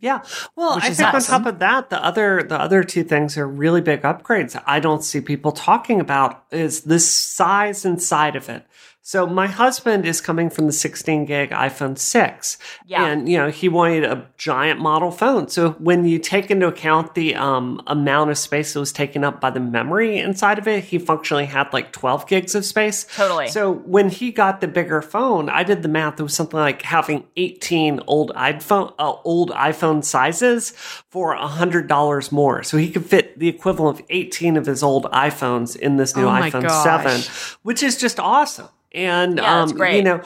Yeah. 0.00 0.22
Well, 0.54 0.76
Which 0.76 0.84
I 0.84 0.94
think 0.94 1.14
awesome. 1.14 1.34
on 1.34 1.40
top 1.42 1.52
of 1.54 1.58
that, 1.58 1.90
the 1.90 2.02
other 2.04 2.42
the 2.42 2.60
other 2.60 2.84
two 2.84 3.02
things 3.02 3.36
are 3.36 3.46
really 3.48 3.80
big 3.80 4.02
upgrades 4.02 4.60
I 4.66 4.80
don't 4.80 5.02
see 5.02 5.20
people 5.20 5.52
talking 5.52 6.00
about 6.00 6.44
is 6.52 6.82
the 6.82 7.00
size 7.00 7.84
inside 7.84 8.36
of 8.36 8.48
it. 8.48 8.64
So 9.08 9.26
my 9.26 9.46
husband 9.46 10.04
is 10.04 10.20
coming 10.20 10.50
from 10.50 10.66
the 10.66 10.72
16 10.72 11.24
gig 11.24 11.48
iPhone 11.48 11.96
6. 11.96 12.58
Yeah. 12.84 13.06
And 13.06 13.26
you 13.26 13.38
know, 13.38 13.48
he 13.48 13.66
wanted 13.66 14.04
a 14.04 14.28
giant 14.36 14.80
model 14.80 15.10
phone. 15.10 15.48
So 15.48 15.70
when 15.78 16.04
you 16.04 16.18
take 16.18 16.50
into 16.50 16.66
account 16.66 17.14
the 17.14 17.34
um, 17.34 17.80
amount 17.86 18.32
of 18.32 18.36
space 18.36 18.74
that 18.74 18.80
was 18.80 18.92
taken 18.92 19.24
up 19.24 19.40
by 19.40 19.48
the 19.48 19.60
memory 19.60 20.18
inside 20.18 20.58
of 20.58 20.68
it, 20.68 20.84
he 20.84 20.98
functionally 20.98 21.46
had 21.46 21.72
like 21.72 21.90
12 21.90 22.26
gigs 22.26 22.54
of 22.54 22.66
space. 22.66 23.06
Totally. 23.16 23.48
So 23.48 23.72
when 23.72 24.10
he 24.10 24.30
got 24.30 24.60
the 24.60 24.68
bigger 24.68 25.00
phone, 25.00 25.48
I 25.48 25.62
did 25.62 25.82
the 25.82 25.88
math. 25.88 26.20
It 26.20 26.24
was 26.24 26.34
something 26.34 26.60
like 26.60 26.82
having 26.82 27.24
18 27.38 28.00
old 28.06 28.34
iPhone, 28.34 28.92
uh, 28.98 29.14
old 29.24 29.52
iPhone 29.52 30.04
sizes 30.04 30.72
for 31.08 31.34
$100 31.34 32.30
more. 32.30 32.62
So 32.62 32.76
he 32.76 32.90
could 32.90 33.06
fit 33.06 33.38
the 33.38 33.48
equivalent 33.48 34.00
of 34.00 34.06
18 34.10 34.58
of 34.58 34.66
his 34.66 34.82
old 34.82 35.04
iPhones 35.04 35.76
in 35.76 35.96
this 35.96 36.14
new 36.14 36.26
Oh 36.26 36.30
iPhone 36.30 36.64
gosh. 36.64 37.24
7, 37.24 37.56
which 37.62 37.82
is 37.82 37.96
just 37.96 38.20
awesome. 38.20 38.68
And, 38.92 39.38
Yeah, 39.38 39.62
um, 39.62 39.76
you 39.78 40.02
know, 40.02 40.22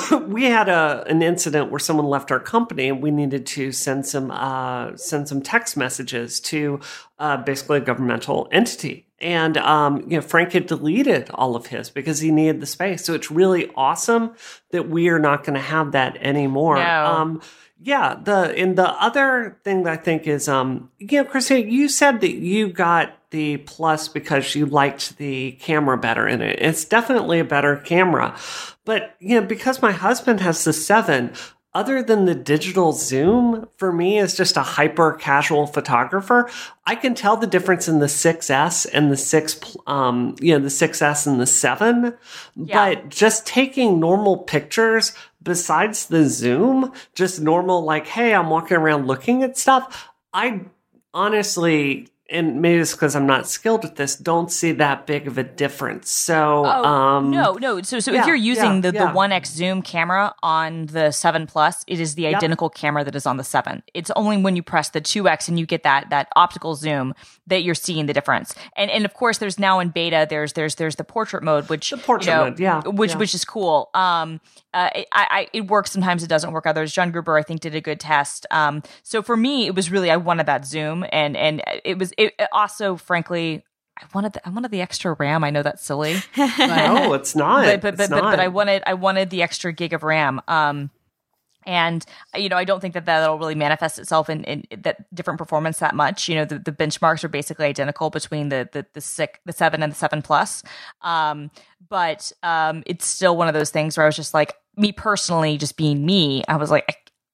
we 0.26 0.44
had 0.44 0.68
a 0.68 1.04
an 1.06 1.22
incident 1.22 1.70
where 1.70 1.78
someone 1.78 2.06
left 2.06 2.30
our 2.30 2.40
company 2.40 2.88
and 2.88 3.02
we 3.02 3.10
needed 3.10 3.46
to 3.46 3.72
send 3.72 4.06
some 4.06 4.30
uh, 4.30 4.96
send 4.96 5.28
some 5.28 5.42
text 5.42 5.76
messages 5.76 6.40
to 6.40 6.80
uh, 7.18 7.36
basically 7.38 7.78
a 7.78 7.80
governmental 7.80 8.48
entity. 8.52 9.06
And 9.18 9.56
um, 9.58 10.00
you 10.08 10.16
know, 10.16 10.20
Frank 10.22 10.52
had 10.52 10.66
deleted 10.66 11.30
all 11.34 11.56
of 11.56 11.66
his 11.66 11.90
because 11.90 12.20
he 12.20 12.30
needed 12.30 12.60
the 12.60 12.66
space. 12.66 13.04
So 13.04 13.14
it's 13.14 13.30
really 13.30 13.70
awesome 13.76 14.34
that 14.70 14.88
we 14.88 15.08
are 15.08 15.18
not 15.18 15.44
going 15.44 15.54
to 15.54 15.60
have 15.60 15.92
that 15.92 16.16
anymore. 16.16 16.76
No. 16.76 17.06
Um, 17.06 17.42
yeah, 17.84 18.14
the 18.22 18.54
and 18.56 18.76
the 18.76 18.88
other 18.88 19.58
thing 19.64 19.82
that 19.82 19.92
I 19.92 19.96
think 19.96 20.26
is, 20.26 20.48
um, 20.48 20.90
you 20.98 21.22
know, 21.22 21.24
Christina, 21.24 21.68
you 21.68 21.88
said 21.88 22.20
that 22.20 22.32
you 22.32 22.68
got 22.68 23.16
the 23.32 23.56
plus 23.56 24.06
because 24.08 24.54
you 24.54 24.66
liked 24.66 25.16
the 25.18 25.52
camera 25.52 25.98
better 25.98 26.28
in 26.28 26.40
it. 26.40 26.60
It's 26.60 26.84
definitely 26.84 27.40
a 27.40 27.44
better 27.44 27.76
camera, 27.76 28.36
but 28.84 29.16
you 29.18 29.40
know, 29.40 29.46
because 29.46 29.82
my 29.82 29.92
husband 29.92 30.40
has 30.40 30.62
the 30.62 30.72
seven. 30.72 31.32
Other 31.74 32.02
than 32.02 32.26
the 32.26 32.34
digital 32.34 32.92
zoom, 32.92 33.66
for 33.78 33.94
me 33.94 34.18
as 34.18 34.36
just 34.36 34.58
a 34.58 34.62
hyper 34.62 35.14
casual 35.14 35.66
photographer, 35.66 36.50
I 36.84 36.94
can 36.94 37.14
tell 37.14 37.38
the 37.38 37.46
difference 37.46 37.88
in 37.88 37.98
the 37.98 38.08
6S 38.08 38.86
and 38.92 39.10
the 39.10 39.16
6, 39.16 39.76
um, 39.86 40.34
you 40.38 40.52
know, 40.52 40.58
the 40.58 40.68
6S 40.68 41.26
and 41.26 41.40
the 41.40 41.46
7. 41.46 42.14
Yeah. 42.56 42.74
But 42.74 43.08
just 43.08 43.46
taking 43.46 43.98
normal 43.98 44.36
pictures 44.36 45.14
besides 45.42 46.08
the 46.08 46.28
zoom, 46.28 46.92
just 47.14 47.40
normal, 47.40 47.82
like, 47.82 48.06
hey, 48.06 48.34
I'm 48.34 48.50
walking 48.50 48.76
around 48.76 49.06
looking 49.06 49.42
at 49.42 49.56
stuff. 49.56 50.10
I 50.34 50.66
honestly, 51.14 52.08
and 52.30 52.62
maybe 52.62 52.80
it's 52.80 52.92
because 52.92 53.14
I'm 53.14 53.26
not 53.26 53.46
skilled 53.46 53.84
at 53.84 53.96
this, 53.96 54.16
don't 54.16 54.50
see 54.50 54.72
that 54.72 55.06
big 55.06 55.26
of 55.26 55.38
a 55.38 55.42
difference. 55.42 56.10
So, 56.10 56.64
Oh 56.64 56.84
um, 56.84 57.30
no, 57.30 57.54
no. 57.54 57.82
So 57.82 58.00
so 58.00 58.12
yeah, 58.12 58.20
if 58.20 58.26
you're 58.26 58.36
using 58.36 58.76
yeah, 58.76 58.90
the 58.90 58.92
yeah. 58.94 59.06
the 59.06 59.12
One 59.12 59.32
X 59.32 59.50
zoom 59.52 59.82
camera 59.82 60.34
on 60.42 60.86
the 60.86 61.10
Seven 61.10 61.46
Plus, 61.46 61.84
it 61.86 62.00
is 62.00 62.14
the 62.14 62.26
identical 62.26 62.70
camera 62.70 63.04
that 63.04 63.14
is 63.14 63.26
on 63.26 63.36
the 63.36 63.44
Seven. 63.44 63.82
It's 63.92 64.10
only 64.12 64.38
when 64.38 64.56
you 64.56 64.62
press 64.62 64.90
the 64.90 65.00
Two 65.00 65.28
X 65.28 65.48
and 65.48 65.58
you 65.58 65.66
get 65.66 65.82
that 65.82 66.10
that 66.10 66.28
optical 66.36 66.74
zoom 66.74 67.14
that 67.52 67.62
you're 67.62 67.74
seeing 67.74 68.06
the 68.06 68.12
difference. 68.12 68.54
And 68.76 68.90
and 68.90 69.04
of 69.04 69.14
course, 69.14 69.38
there's 69.38 69.58
now 69.58 69.78
in 69.78 69.90
beta 69.90 70.26
there's 70.28 70.54
there's 70.54 70.76
there's 70.76 70.96
the 70.96 71.04
portrait 71.04 71.42
mode, 71.42 71.68
which 71.68 71.90
the 71.90 71.98
portrait 71.98 72.34
mode, 72.34 72.58
yeah, 72.58 72.82
which 72.84 73.12
yeah. 73.12 73.18
which 73.18 73.34
is 73.34 73.44
cool. 73.44 73.90
Um, 73.94 74.40
uh, 74.74 74.88
it, 74.94 75.08
I, 75.12 75.26
I 75.30 75.48
it 75.52 75.66
works 75.68 75.92
sometimes, 75.92 76.22
it 76.22 76.28
doesn't 76.28 76.52
work 76.52 76.66
others. 76.66 76.92
John 76.92 77.10
Gruber, 77.10 77.36
I 77.36 77.42
think, 77.42 77.60
did 77.60 77.74
a 77.74 77.80
good 77.80 78.00
test. 78.00 78.46
Um, 78.50 78.82
so 79.02 79.22
for 79.22 79.36
me, 79.36 79.66
it 79.66 79.74
was 79.74 79.90
really 79.90 80.10
I 80.10 80.16
wanted 80.16 80.46
that 80.46 80.66
zoom, 80.66 81.04
and 81.12 81.36
and 81.36 81.62
it 81.84 81.98
was 81.98 82.12
it 82.16 82.34
also, 82.52 82.96
frankly, 82.96 83.64
I 83.98 84.06
wanted 84.14 84.32
the, 84.32 84.46
I 84.46 84.50
wanted 84.50 84.70
the 84.70 84.80
extra 84.80 85.14
RAM. 85.14 85.44
I 85.44 85.50
know 85.50 85.62
that's 85.62 85.84
silly. 85.84 86.16
No, 86.36 87.12
it's 87.14 87.36
not. 87.36 87.64
But 87.64 87.80
but 87.82 87.96
but, 87.96 88.10
but, 88.10 88.22
but, 88.22 88.40
I 88.40 88.48
wanted 88.48 88.82
I 88.86 88.94
wanted 88.94 89.30
the 89.30 89.42
extra 89.42 89.72
gig 89.72 89.92
of 89.92 90.02
RAM. 90.02 90.40
Um, 90.48 90.90
and 91.66 92.04
you 92.34 92.48
know, 92.48 92.56
I 92.56 92.64
don't 92.64 92.80
think 92.80 92.94
that 92.94 93.06
that'll 93.06 93.38
really 93.38 93.54
manifest 93.54 93.98
itself 93.98 94.28
in, 94.28 94.44
in 94.44 94.64
that 94.82 95.12
different 95.14 95.38
performance 95.38 95.78
that 95.78 95.94
much. 95.94 96.28
You 96.28 96.36
know, 96.36 96.44
the, 96.44 96.58
the 96.58 96.72
benchmarks 96.72 97.24
are 97.24 97.28
basically 97.28 97.66
identical 97.66 98.10
between 98.10 98.48
the 98.48 98.68
the 98.72 98.86
the 98.92 99.00
six, 99.00 99.38
the 99.44 99.52
seven 99.52 99.82
and 99.82 99.92
the 99.92 99.96
seven 99.96 100.22
plus. 100.22 100.62
Um, 101.02 101.50
but 101.88 102.32
um, 102.42 102.82
it's 102.86 103.06
still 103.06 103.36
one 103.36 103.48
of 103.48 103.54
those 103.54 103.70
things 103.70 103.96
where 103.96 104.04
I 104.04 104.08
was 104.08 104.16
just 104.16 104.34
like, 104.34 104.54
me 104.76 104.92
personally, 104.92 105.58
just 105.58 105.76
being 105.76 106.04
me, 106.04 106.42
I 106.48 106.56
was 106.56 106.70
like, 106.70 106.84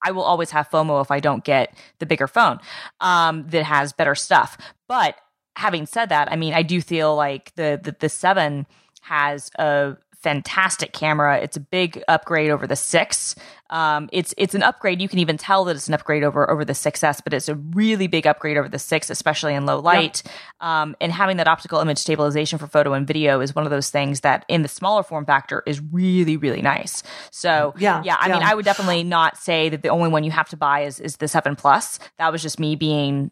I, 0.02 0.08
I 0.08 0.10
will 0.12 0.22
always 0.22 0.50
have 0.50 0.68
FOMO 0.70 1.02
if 1.02 1.10
I 1.10 1.20
don't 1.20 1.44
get 1.44 1.76
the 1.98 2.06
bigger 2.06 2.26
phone 2.26 2.58
um, 3.00 3.46
that 3.48 3.64
has 3.64 3.92
better 3.92 4.14
stuff. 4.14 4.58
But 4.88 5.16
having 5.56 5.86
said 5.86 6.08
that, 6.10 6.30
I 6.30 6.36
mean, 6.36 6.54
I 6.54 6.62
do 6.62 6.80
feel 6.80 7.14
like 7.16 7.54
the 7.54 7.80
the, 7.82 7.96
the 7.98 8.08
seven 8.08 8.66
has 9.02 9.50
a 9.58 9.96
fantastic 10.20 10.92
camera. 10.92 11.38
It's 11.38 11.56
a 11.56 11.60
big 11.60 12.02
upgrade 12.08 12.50
over 12.50 12.66
the 12.66 12.76
six. 12.76 13.34
Um, 13.70 14.08
it's 14.12 14.34
it's 14.38 14.54
an 14.54 14.62
upgrade. 14.62 15.00
You 15.00 15.08
can 15.08 15.18
even 15.18 15.36
tell 15.36 15.64
that 15.66 15.76
it's 15.76 15.88
an 15.88 15.94
upgrade 15.94 16.24
over 16.24 16.50
over 16.50 16.64
the 16.64 16.72
6S, 16.72 17.20
but 17.22 17.34
it's 17.34 17.48
a 17.48 17.54
really 17.54 18.06
big 18.06 18.26
upgrade 18.26 18.56
over 18.56 18.68
the 18.68 18.78
six, 18.78 19.10
especially 19.10 19.54
in 19.54 19.66
low 19.66 19.78
light. 19.78 20.22
Yep. 20.24 20.34
Um, 20.60 20.96
and 21.00 21.12
having 21.12 21.36
that 21.36 21.48
optical 21.48 21.78
image 21.80 21.98
stabilization 21.98 22.58
for 22.58 22.66
photo 22.66 22.94
and 22.94 23.06
video 23.06 23.40
is 23.40 23.54
one 23.54 23.64
of 23.64 23.70
those 23.70 23.90
things 23.90 24.20
that 24.20 24.44
in 24.48 24.62
the 24.62 24.68
smaller 24.68 25.02
form 25.02 25.26
factor 25.26 25.62
is 25.66 25.80
really 25.92 26.36
really 26.36 26.62
nice. 26.62 27.02
So 27.30 27.74
yeah, 27.78 28.02
yeah. 28.04 28.16
I 28.18 28.28
yeah. 28.28 28.34
mean, 28.34 28.42
I 28.42 28.54
would 28.54 28.64
definitely 28.64 29.04
not 29.04 29.36
say 29.36 29.68
that 29.68 29.82
the 29.82 29.90
only 29.90 30.08
one 30.08 30.24
you 30.24 30.30
have 30.30 30.48
to 30.48 30.56
buy 30.56 30.80
is 30.80 30.98
is 30.98 31.16
the 31.16 31.28
seven 31.28 31.54
plus. 31.54 31.98
That 32.18 32.32
was 32.32 32.42
just 32.42 32.58
me 32.58 32.74
being 32.74 33.30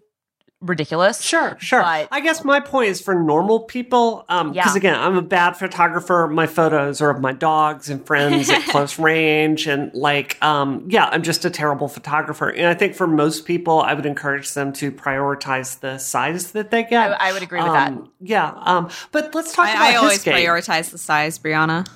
ridiculous. 0.61 1.23
Sure, 1.23 1.57
sure. 1.61 1.83
But, 1.83 2.09
I 2.11 2.21
guess 2.21 2.45
my 2.45 2.61
point 2.61 2.91
is 2.91 3.01
for 3.01 3.15
normal 3.15 3.61
people, 3.61 4.25
because 4.27 4.41
um, 4.41 4.55
yeah. 4.55 4.75
again, 4.75 4.99
I'm 4.99 5.17
a 5.17 5.23
bad 5.23 5.53
photographer. 5.53 6.29
My 6.29 6.47
photos 6.47 7.01
are 7.01 7.11
of 7.11 7.21
my 7.21 7.33
dogs 7.33 7.91
and 7.91 8.05
friends 8.07 8.49
at 8.51 8.63
close 8.69 8.99
range, 8.99 9.67
and 9.67 9.93
like, 9.95 10.43
um, 10.43 10.87
yeah, 10.89 11.07
I'm 11.07 11.23
just 11.23 11.45
a 11.45 11.51
terrible 11.51 11.89
photographer. 11.89 12.49
And 12.49 12.67
I 12.67 12.75
think 12.75 12.95
for 12.95 13.07
most 13.07 13.45
people, 13.45 13.81
I 13.81 13.95
would 13.95 14.07
encourage 14.07 14.53
them 14.55 14.73
to 14.75 14.91
prioritize 14.91 15.81
the 15.81 15.99
size 15.99 16.53
that 16.53 16.71
they 16.71 16.85
get. 16.85 17.13
I, 17.13 17.29
I 17.29 17.33
would 17.33 17.43
agree 17.43 17.61
with 17.61 17.69
um, 17.69 17.75
that. 17.75 18.09
Yeah, 18.21 18.53
um, 18.57 18.91
but 19.13 19.35
let's 19.35 19.53
talk 19.53 19.67
I, 19.67 19.73
about. 19.73 19.83
I 19.83 19.95
always 19.97 20.25
prioritize 20.25 20.91
the 20.91 20.99
size, 20.99 21.39
Brianna. 21.39 21.87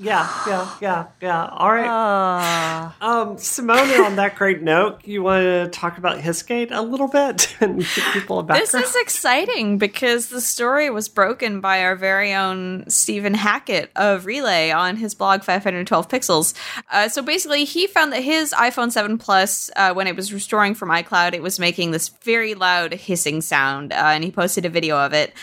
Yeah, 0.00 0.30
yeah, 0.46 0.76
yeah, 0.80 1.06
yeah. 1.20 1.46
All 1.46 1.72
right. 1.72 1.88
Uh, 1.88 2.92
um, 3.04 3.36
Simone, 3.36 3.90
on 4.00 4.14
that 4.14 4.36
great 4.36 4.62
note, 4.62 5.04
you 5.04 5.24
want 5.24 5.42
to 5.42 5.68
talk 5.76 5.98
about 5.98 6.18
Hissgate 6.18 6.68
a 6.70 6.82
little 6.82 7.08
bit 7.08 7.56
and 7.60 7.80
give 7.80 8.04
people 8.12 8.38
a 8.38 8.44
background? 8.44 8.62
This 8.62 8.74
is 8.74 8.94
exciting 8.94 9.76
because 9.76 10.28
the 10.28 10.40
story 10.40 10.88
was 10.88 11.08
broken 11.08 11.60
by 11.60 11.82
our 11.82 11.96
very 11.96 12.32
own 12.32 12.88
Stephen 12.88 13.34
Hackett 13.34 13.90
of 13.96 14.24
Relay 14.24 14.70
on 14.70 14.96
his 14.96 15.16
blog 15.16 15.42
512 15.42 16.08
Pixels. 16.08 16.54
Uh, 16.92 17.08
so 17.08 17.20
basically, 17.20 17.64
he 17.64 17.88
found 17.88 18.12
that 18.12 18.22
his 18.22 18.52
iPhone 18.52 18.92
7 18.92 19.18
Plus, 19.18 19.68
uh, 19.74 19.92
when 19.92 20.06
it 20.06 20.14
was 20.14 20.32
restoring 20.32 20.76
from 20.76 20.90
iCloud, 20.90 21.34
it 21.34 21.42
was 21.42 21.58
making 21.58 21.90
this 21.90 22.08
very 22.22 22.54
loud 22.54 22.94
hissing 22.94 23.40
sound, 23.40 23.92
uh, 23.92 23.96
and 23.96 24.22
he 24.22 24.30
posted 24.30 24.64
a 24.64 24.70
video 24.70 24.96
of 24.96 25.12
it. 25.12 25.34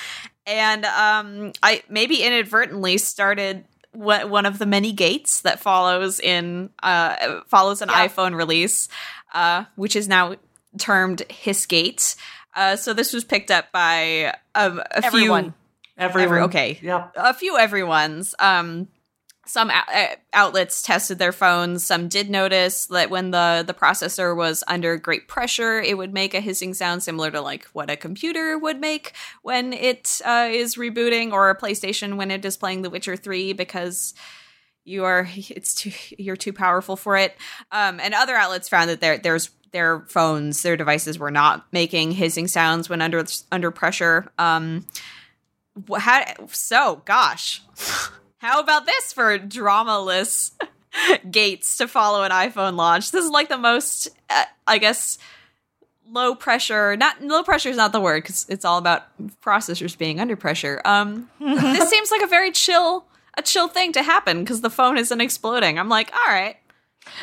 And 0.47 0.85
um, 0.85 1.53
I 1.63 1.83
maybe 1.89 2.21
inadvertently 2.21 2.99
started 2.99 3.65
one 3.95 4.45
of 4.45 4.59
the 4.59 4.65
many 4.65 4.91
gates 4.91 5.41
that 5.41 5.59
follows 5.59 6.19
in 6.19 6.69
uh, 6.83 7.41
follows 7.47 7.81
an 7.81 7.89
yeah. 7.89 8.07
iPhone 8.07 8.35
release, 8.35 8.87
uh, 9.33 9.65
which 9.75 9.95
is 9.95 10.07
now 10.07 10.35
termed 10.77 11.23
Hissgate. 11.29 12.15
Uh, 12.55 12.75
so 12.75 12.93
this 12.93 13.13
was 13.13 13.23
picked 13.23 13.51
up 13.51 13.71
by 13.71 14.33
um, 14.53 14.79
a 14.79 15.05
Everyone. 15.05 15.43
few. 15.43 15.53
Everyone. 15.97 16.27
Every, 16.27 16.41
okay. 16.43 16.79
Yeah. 16.81 17.07
A 17.15 17.33
few 17.33 17.57
everyone's. 17.57 18.35
Um, 18.39 18.87
some 19.45 19.71
outlets 20.33 20.81
tested 20.81 21.19
their 21.19 21.31
phones. 21.31 21.83
Some 21.83 22.07
did 22.07 22.29
notice 22.29 22.87
that 22.87 23.09
when 23.09 23.31
the 23.31 23.63
the 23.65 23.73
processor 23.73 24.35
was 24.35 24.63
under 24.67 24.97
great 24.97 25.27
pressure, 25.27 25.79
it 25.79 25.97
would 25.97 26.13
make 26.13 26.33
a 26.33 26.39
hissing 26.39 26.73
sound 26.73 27.03
similar 27.03 27.31
to 27.31 27.41
like 27.41 27.65
what 27.73 27.89
a 27.89 27.95
computer 27.95 28.57
would 28.57 28.79
make 28.79 29.13
when 29.43 29.73
it 29.73 30.21
uh, 30.25 30.47
is 30.49 30.75
rebooting, 30.75 31.31
or 31.31 31.49
a 31.49 31.57
PlayStation 31.57 32.17
when 32.17 32.31
it 32.31 32.43
is 32.43 32.57
playing 32.57 32.81
The 32.81 32.89
Witcher 32.89 33.15
Three, 33.15 33.53
because 33.53 34.13
you 34.83 35.03
are 35.03 35.27
it's 35.35 35.75
too 35.75 35.91
you're 36.17 36.35
too 36.35 36.53
powerful 36.53 36.95
for 36.95 37.17
it. 37.17 37.35
Um, 37.71 37.99
and 37.99 38.13
other 38.13 38.35
outlets 38.35 38.69
found 38.69 38.89
that 38.89 39.01
there 39.01 39.17
there's 39.17 39.51
their 39.71 40.01
phones, 40.07 40.61
their 40.61 40.77
devices 40.77 41.19
were 41.19 41.31
not 41.31 41.65
making 41.73 42.13
hissing 42.13 42.47
sounds 42.47 42.89
when 42.89 43.01
under 43.01 43.23
under 43.51 43.71
pressure. 43.71 44.31
Um, 44.37 44.85
how 45.97 46.23
so? 46.47 47.01
Gosh. 47.05 47.61
How 48.45 48.59
about 48.59 48.85
this 48.85 49.11
for 49.11 49.39
dramaless 49.39 50.51
gates 51.31 51.77
to 51.77 51.87
follow 51.87 52.21
an 52.21 52.29
iPhone 52.29 52.75
launch? 52.75 53.09
This 53.09 53.25
is 53.25 53.31
like 53.31 53.49
the 53.49 53.57
most, 53.57 54.07
uh, 54.29 54.43
I 54.67 54.77
guess, 54.77 55.17
low 56.11 56.35
pressure. 56.35 56.95
Not 56.95 57.19
low 57.23 57.41
pressure 57.41 57.69
is 57.69 57.77
not 57.77 57.91
the 57.91 57.99
word 57.99 58.21
because 58.21 58.45
it's 58.47 58.63
all 58.63 58.77
about 58.77 59.01
processors 59.41 59.97
being 59.97 60.19
under 60.19 60.35
pressure. 60.35 60.79
Um, 60.85 61.27
this 61.39 61.89
seems 61.89 62.11
like 62.11 62.21
a 62.21 62.27
very 62.27 62.51
chill, 62.51 63.05
a 63.35 63.41
chill 63.41 63.67
thing 63.67 63.91
to 63.93 64.03
happen 64.03 64.41
because 64.43 64.61
the 64.61 64.69
phone 64.69 64.99
isn't 64.99 65.21
exploding. 65.21 65.79
I'm 65.79 65.89
like, 65.89 66.13
all 66.13 66.31
right, 66.31 66.57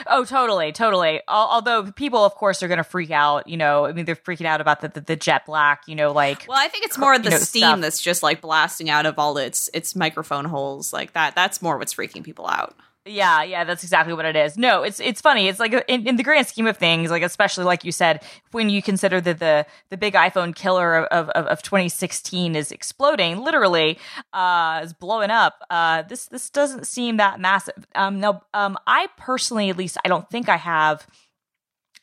Oh, 0.06 0.24
totally, 0.24 0.72
totally. 0.72 1.20
Although 1.28 1.90
people, 1.92 2.24
of 2.24 2.34
course, 2.34 2.62
are 2.62 2.68
going 2.68 2.78
to 2.78 2.84
freak 2.84 3.10
out. 3.10 3.48
You 3.48 3.56
know, 3.56 3.86
I 3.86 3.92
mean, 3.92 4.04
they're 4.04 4.16
freaking 4.16 4.46
out 4.46 4.60
about 4.60 4.80
the, 4.80 4.88
the, 4.88 5.00
the 5.00 5.16
jet 5.16 5.46
black. 5.46 5.82
You 5.86 5.94
know, 5.94 6.12
like. 6.12 6.46
Well, 6.48 6.58
I 6.58 6.68
think 6.68 6.84
it's 6.84 6.98
more 6.98 7.18
the 7.18 7.30
know, 7.30 7.38
steam 7.38 7.62
stuff. 7.62 7.80
that's 7.80 8.00
just 8.00 8.22
like 8.22 8.40
blasting 8.40 8.90
out 8.90 9.06
of 9.06 9.18
all 9.18 9.38
its 9.38 9.70
its 9.74 9.94
microphone 9.96 10.44
holes 10.44 10.92
like 10.92 11.12
that. 11.12 11.34
That's 11.34 11.62
more 11.62 11.78
what's 11.78 11.94
freaking 11.94 12.24
people 12.24 12.46
out. 12.46 12.74
Yeah, 13.04 13.42
yeah, 13.42 13.64
that's 13.64 13.82
exactly 13.82 14.14
what 14.14 14.24
it 14.24 14.36
is. 14.36 14.56
No, 14.56 14.84
it's 14.84 15.00
it's 15.00 15.20
funny. 15.20 15.48
It's 15.48 15.58
like 15.58 15.72
in, 15.88 16.06
in, 16.06 16.14
the 16.14 16.22
grand 16.22 16.46
scheme 16.46 16.68
of 16.68 16.76
things, 16.76 17.10
like 17.10 17.24
especially 17.24 17.64
like 17.64 17.84
you 17.84 17.90
said, 17.90 18.22
when 18.52 18.70
you 18.70 18.80
consider 18.80 19.20
that 19.20 19.40
the 19.40 19.66
the 19.88 19.96
big 19.96 20.14
iPhone 20.14 20.54
killer 20.54 21.06
of 21.06 21.28
of, 21.30 21.46
of 21.46 21.62
2016 21.62 22.54
is 22.54 22.70
exploding, 22.70 23.38
literally, 23.38 23.98
uh, 24.32 24.82
is 24.84 24.92
blowing 24.92 25.30
up. 25.30 25.62
Uh, 25.68 26.02
this 26.02 26.26
this 26.26 26.48
doesn't 26.48 26.86
seem 26.86 27.16
that 27.16 27.40
massive. 27.40 27.86
Um, 27.96 28.20
now, 28.20 28.42
um, 28.54 28.78
I 28.86 29.08
personally, 29.16 29.68
at 29.68 29.76
least, 29.76 29.98
I 30.04 30.08
don't 30.08 30.30
think 30.30 30.48
I 30.48 30.56
have. 30.56 31.04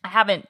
I 0.03 0.09
haven't 0.09 0.47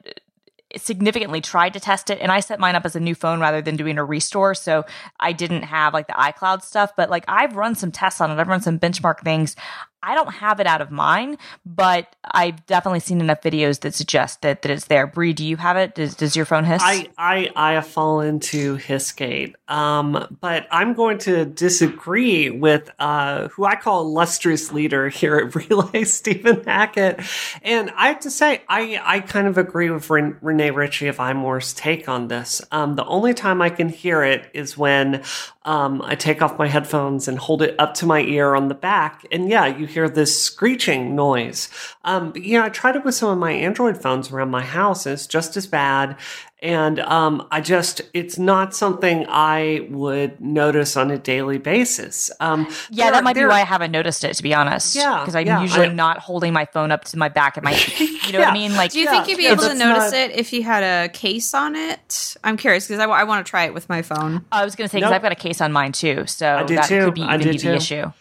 significantly 0.77 1.41
tried 1.41 1.73
to 1.73 1.79
test 1.79 2.09
it 2.09 2.19
and 2.21 2.31
I 2.31 2.39
set 2.41 2.59
mine 2.59 2.75
up 2.75 2.85
as 2.85 2.95
a 2.95 2.99
new 2.99 3.15
phone 3.15 3.39
rather 3.39 3.62
than 3.62 3.75
doing 3.75 3.97
a 3.97 4.05
restore. 4.05 4.53
So 4.53 4.85
I 5.19 5.31
didn't 5.31 5.63
have 5.63 5.93
like 5.93 6.07
the 6.07 6.13
iCloud 6.13 6.62
stuff, 6.62 6.91
but 6.95 7.09
like 7.09 7.25
I've 7.27 7.55
run 7.55 7.75
some 7.75 7.91
tests 7.91 8.21
on 8.21 8.29
it. 8.29 8.39
I've 8.39 8.47
run 8.47 8.62
some 8.62 8.77
benchmark 8.77 9.21
things. 9.21 9.55
I 10.01 10.15
don't 10.15 10.31
have 10.31 10.59
it 10.59 10.67
out 10.67 10.81
of 10.81 10.91
mine, 10.91 11.38
but 11.65 12.15
I've 12.23 12.65
definitely 12.65 13.01
seen 13.01 13.19
enough 13.19 13.41
videos 13.41 13.81
that 13.81 13.93
suggest 13.93 14.41
that, 14.41 14.62
that 14.62 14.71
it's 14.71 14.85
there. 14.85 15.07
Bree, 15.07 15.33
do 15.33 15.45
you 15.45 15.57
have 15.57 15.75
it? 15.77 15.95
Does, 15.95 16.15
does 16.15 16.35
your 16.35 16.45
phone 16.45 16.63
hiss? 16.63 16.81
I, 16.83 17.09
I, 17.17 17.49
I 17.55 17.73
have 17.73 17.88
fallen 17.88 18.27
into 18.27 18.77
Hissgate. 18.77 19.55
Um, 19.67 20.38
but 20.39 20.67
I'm 20.71 20.93
going 20.93 21.17
to 21.19 21.45
disagree 21.45 22.49
with 22.49 22.89
uh, 22.99 23.49
who 23.49 23.65
I 23.65 23.75
call 23.75 24.01
illustrious 24.01 24.71
leader 24.71 25.09
here 25.09 25.35
at 25.38 25.55
Relay, 25.69 26.05
Stephen 26.05 26.63
Hackett. 26.63 27.19
And 27.62 27.91
I 27.95 28.07
have 28.07 28.21
to 28.21 28.31
say, 28.31 28.62
I, 28.69 29.01
I 29.03 29.19
kind 29.19 29.47
of 29.47 29.57
agree 29.57 29.89
with 29.89 30.09
Ren- 30.09 30.38
Rene 30.41 30.71
Ritchie 30.71 31.07
of 31.07 31.17
iMore's 31.17 31.73
take 31.73 32.07
on 32.07 32.29
this. 32.29 32.62
Um, 32.71 32.95
the 32.95 33.05
only 33.05 33.33
time 33.33 33.62
I 33.62 33.69
can 33.69 33.89
hear 33.89 34.23
it 34.23 34.49
is 34.53 34.77
when 34.77 35.23
um, 35.65 36.01
I 36.03 36.15
take 36.15 36.41
off 36.41 36.57
my 36.57 36.67
headphones 36.67 37.27
and 37.27 37.38
hold 37.38 37.62
it 37.62 37.75
up 37.77 37.93
to 37.95 38.05
my 38.05 38.21
ear 38.21 38.55
on 38.55 38.69
the 38.69 38.75
back. 38.75 39.25
And 39.31 39.49
yeah, 39.49 39.67
you 39.67 39.85
hear 39.89 40.10
this 40.10 40.41
screeching 40.41 41.15
noise. 41.15 41.69
Um, 42.04 42.32
but 42.32 42.43
yeah, 42.43 42.63
I 42.63 42.69
tried 42.69 42.95
it 42.95 43.04
with 43.04 43.15
some 43.15 43.30
of 43.30 43.38
my 43.38 43.52
Android 43.52 44.02
phones 44.02 44.32
around 44.32 44.49
my 44.49 44.63
house, 44.63 45.06
and 45.06 45.13
it's 45.13 45.28
just 45.28 45.58
as 45.58 45.67
bad 45.67 46.17
and 46.62 46.99
um, 46.99 47.47
I 47.52 47.62
just 47.62 48.02
it's 48.13 48.38
not 48.38 48.75
something 48.75 49.25
I 49.30 49.88
would 49.89 50.41
notice 50.41 50.97
on 50.97 51.10
a 51.10 51.17
daily 51.17 51.58
basis. 51.58 52.32
Um, 52.39 52.67
yeah, 52.89 53.12
that 53.12 53.23
might 53.23 53.36
be 53.36 53.45
why 53.45 53.62
I 53.62 53.65
haven't 53.65 53.91
noticed 53.91 54.23
it 54.25 54.34
to 54.34 54.43
be 54.43 54.54
honest. 54.54 54.95
Yeah, 54.95 55.19
because 55.19 55.36
I'm 55.36 55.47
yeah, 55.47 55.62
usually 55.62 55.88
I, 55.88 55.93
not 55.93 56.19
holding 56.19 56.52
my 56.52 56.65
phone 56.65 56.91
up 56.91 57.06
to 57.06 57.17
my 57.17 57.30
back 57.30 57.58
at 57.58 57.63
my. 57.63 57.80
You 58.30 58.34
know 58.34 58.39
yeah. 58.41 58.45
what 58.45 58.52
I 58.52 58.60
mean? 58.60 58.75
Like, 58.75 58.91
do 58.91 58.99
you 58.99 59.06
yeah, 59.06 59.12
think 59.12 59.28
you'd 59.28 59.38
be 59.38 59.47
able 59.47 59.63
to 59.63 59.73
notice 59.73 60.12
not, 60.12 60.13
it 60.13 60.32
if 60.36 60.54
you 60.54 60.62
had 60.62 60.84
a 60.84 61.10
case 61.10 61.56
on 61.56 61.75
it? 61.75 62.38
I'm 62.43 62.58
curious 62.58 62.86
because 62.86 62.99
I, 62.99 63.06
I 63.06 63.23
want 63.23 63.43
to 63.43 63.49
try 63.49 63.63
it 63.63 63.73
with 63.73 63.89
my 63.89 64.04
phone. 64.04 64.45
I 64.52 64.63
was 64.63 64.75
going 64.75 64.88
to 64.88 64.91
say 64.91 64.99
because 64.99 65.10
nope. 65.10 65.15
I've 65.15 65.21
got 65.23 65.32
a 65.32 65.36
case 65.36 65.62
on 65.62 65.71
mine 65.71 65.93
too, 65.93 66.28
so 66.28 66.63
that 66.67 66.86
too. 66.86 67.06
could 67.06 67.15
be 67.15 67.21
even 67.21 67.41
be 67.41 67.58
the 67.58 67.73
issue. 67.73 68.12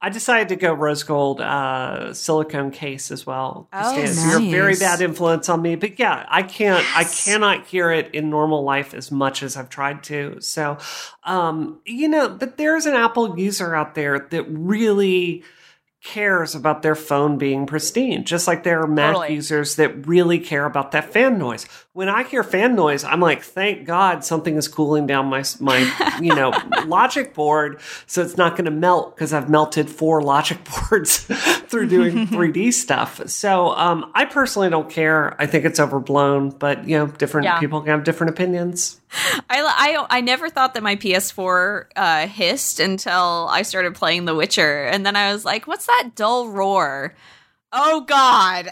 I 0.00 0.10
decided 0.10 0.48
to 0.50 0.56
go 0.56 0.72
rose 0.72 1.02
gold 1.02 1.40
uh, 1.40 2.14
silicone 2.14 2.70
case 2.70 3.10
as 3.10 3.26
well. 3.26 3.68
Oh, 3.72 3.96
nice. 3.96 4.24
You're 4.24 4.40
a 4.40 4.50
very 4.50 4.76
bad 4.76 5.00
influence 5.00 5.48
on 5.48 5.60
me, 5.60 5.74
but 5.74 5.98
yeah, 5.98 6.24
I 6.28 6.44
can't, 6.44 6.84
yes. 6.84 7.26
I 7.28 7.30
cannot 7.30 7.66
hear 7.66 7.90
it 7.90 8.14
in 8.14 8.30
normal 8.30 8.62
life 8.62 8.94
as 8.94 9.10
much 9.10 9.42
as 9.42 9.56
I've 9.56 9.68
tried 9.68 10.04
to. 10.04 10.40
So, 10.40 10.78
um, 11.24 11.80
you 11.84 12.08
know, 12.08 12.28
but 12.28 12.58
there's 12.58 12.86
an 12.86 12.94
Apple 12.94 13.38
user 13.38 13.74
out 13.74 13.96
there 13.96 14.20
that 14.30 14.44
really 14.44 15.42
cares 16.00 16.54
about 16.54 16.82
their 16.82 16.94
phone 16.94 17.36
being 17.36 17.66
pristine, 17.66 18.24
just 18.24 18.46
like 18.46 18.62
there 18.62 18.80
are 18.80 18.86
Mac 18.86 19.14
Totally. 19.14 19.34
users 19.34 19.76
that 19.76 20.06
really 20.06 20.38
care 20.38 20.64
about 20.64 20.92
that 20.92 21.12
fan 21.12 21.38
noise. 21.38 21.66
When 21.98 22.08
I 22.08 22.22
hear 22.22 22.44
fan 22.44 22.76
noise, 22.76 23.02
I'm 23.02 23.18
like, 23.18 23.42
thank 23.42 23.84
God 23.84 24.22
something 24.24 24.54
is 24.54 24.68
cooling 24.68 25.08
down 25.08 25.26
my 25.26 25.42
my 25.58 25.78
you 26.22 26.32
know 26.32 26.52
logic 26.86 27.34
board, 27.34 27.80
so 28.06 28.22
it's 28.22 28.36
not 28.36 28.52
going 28.52 28.66
to 28.66 28.70
melt 28.70 29.16
because 29.16 29.32
I've 29.32 29.50
melted 29.50 29.90
four 29.90 30.22
logic 30.34 30.58
boards 30.62 31.24
through 31.24 31.88
doing 31.88 32.26
3D 32.28 32.72
stuff. 32.72 33.28
So 33.28 33.70
um, 33.74 34.12
I 34.14 34.26
personally 34.26 34.70
don't 34.70 34.88
care. 34.88 35.34
I 35.42 35.46
think 35.46 35.64
it's 35.64 35.80
overblown, 35.80 36.50
but 36.50 36.86
you 36.86 36.96
know, 36.96 37.08
different 37.08 37.46
Yeah. 37.46 37.58
people 37.58 37.80
can 37.80 37.88
have 37.90 38.04
different 38.04 38.30
opinions. 38.30 39.00
I, 39.50 39.58
I, 39.58 40.06
I 40.18 40.20
never 40.20 40.48
thought 40.48 40.74
that 40.74 40.84
my 40.84 40.94
PS4 40.94 41.86
uh, 41.96 42.28
hissed 42.28 42.78
until 42.78 43.48
I 43.50 43.62
started 43.62 43.96
playing 43.96 44.24
The 44.26 44.36
Witcher, 44.36 44.84
and 44.84 45.04
then 45.04 45.16
I 45.16 45.32
was 45.32 45.44
like, 45.44 45.66
"What's 45.66 45.86
that 45.86 46.10
dull 46.14 46.48
roar?" 46.48 47.16
Oh 47.72 48.02
God! 48.02 48.70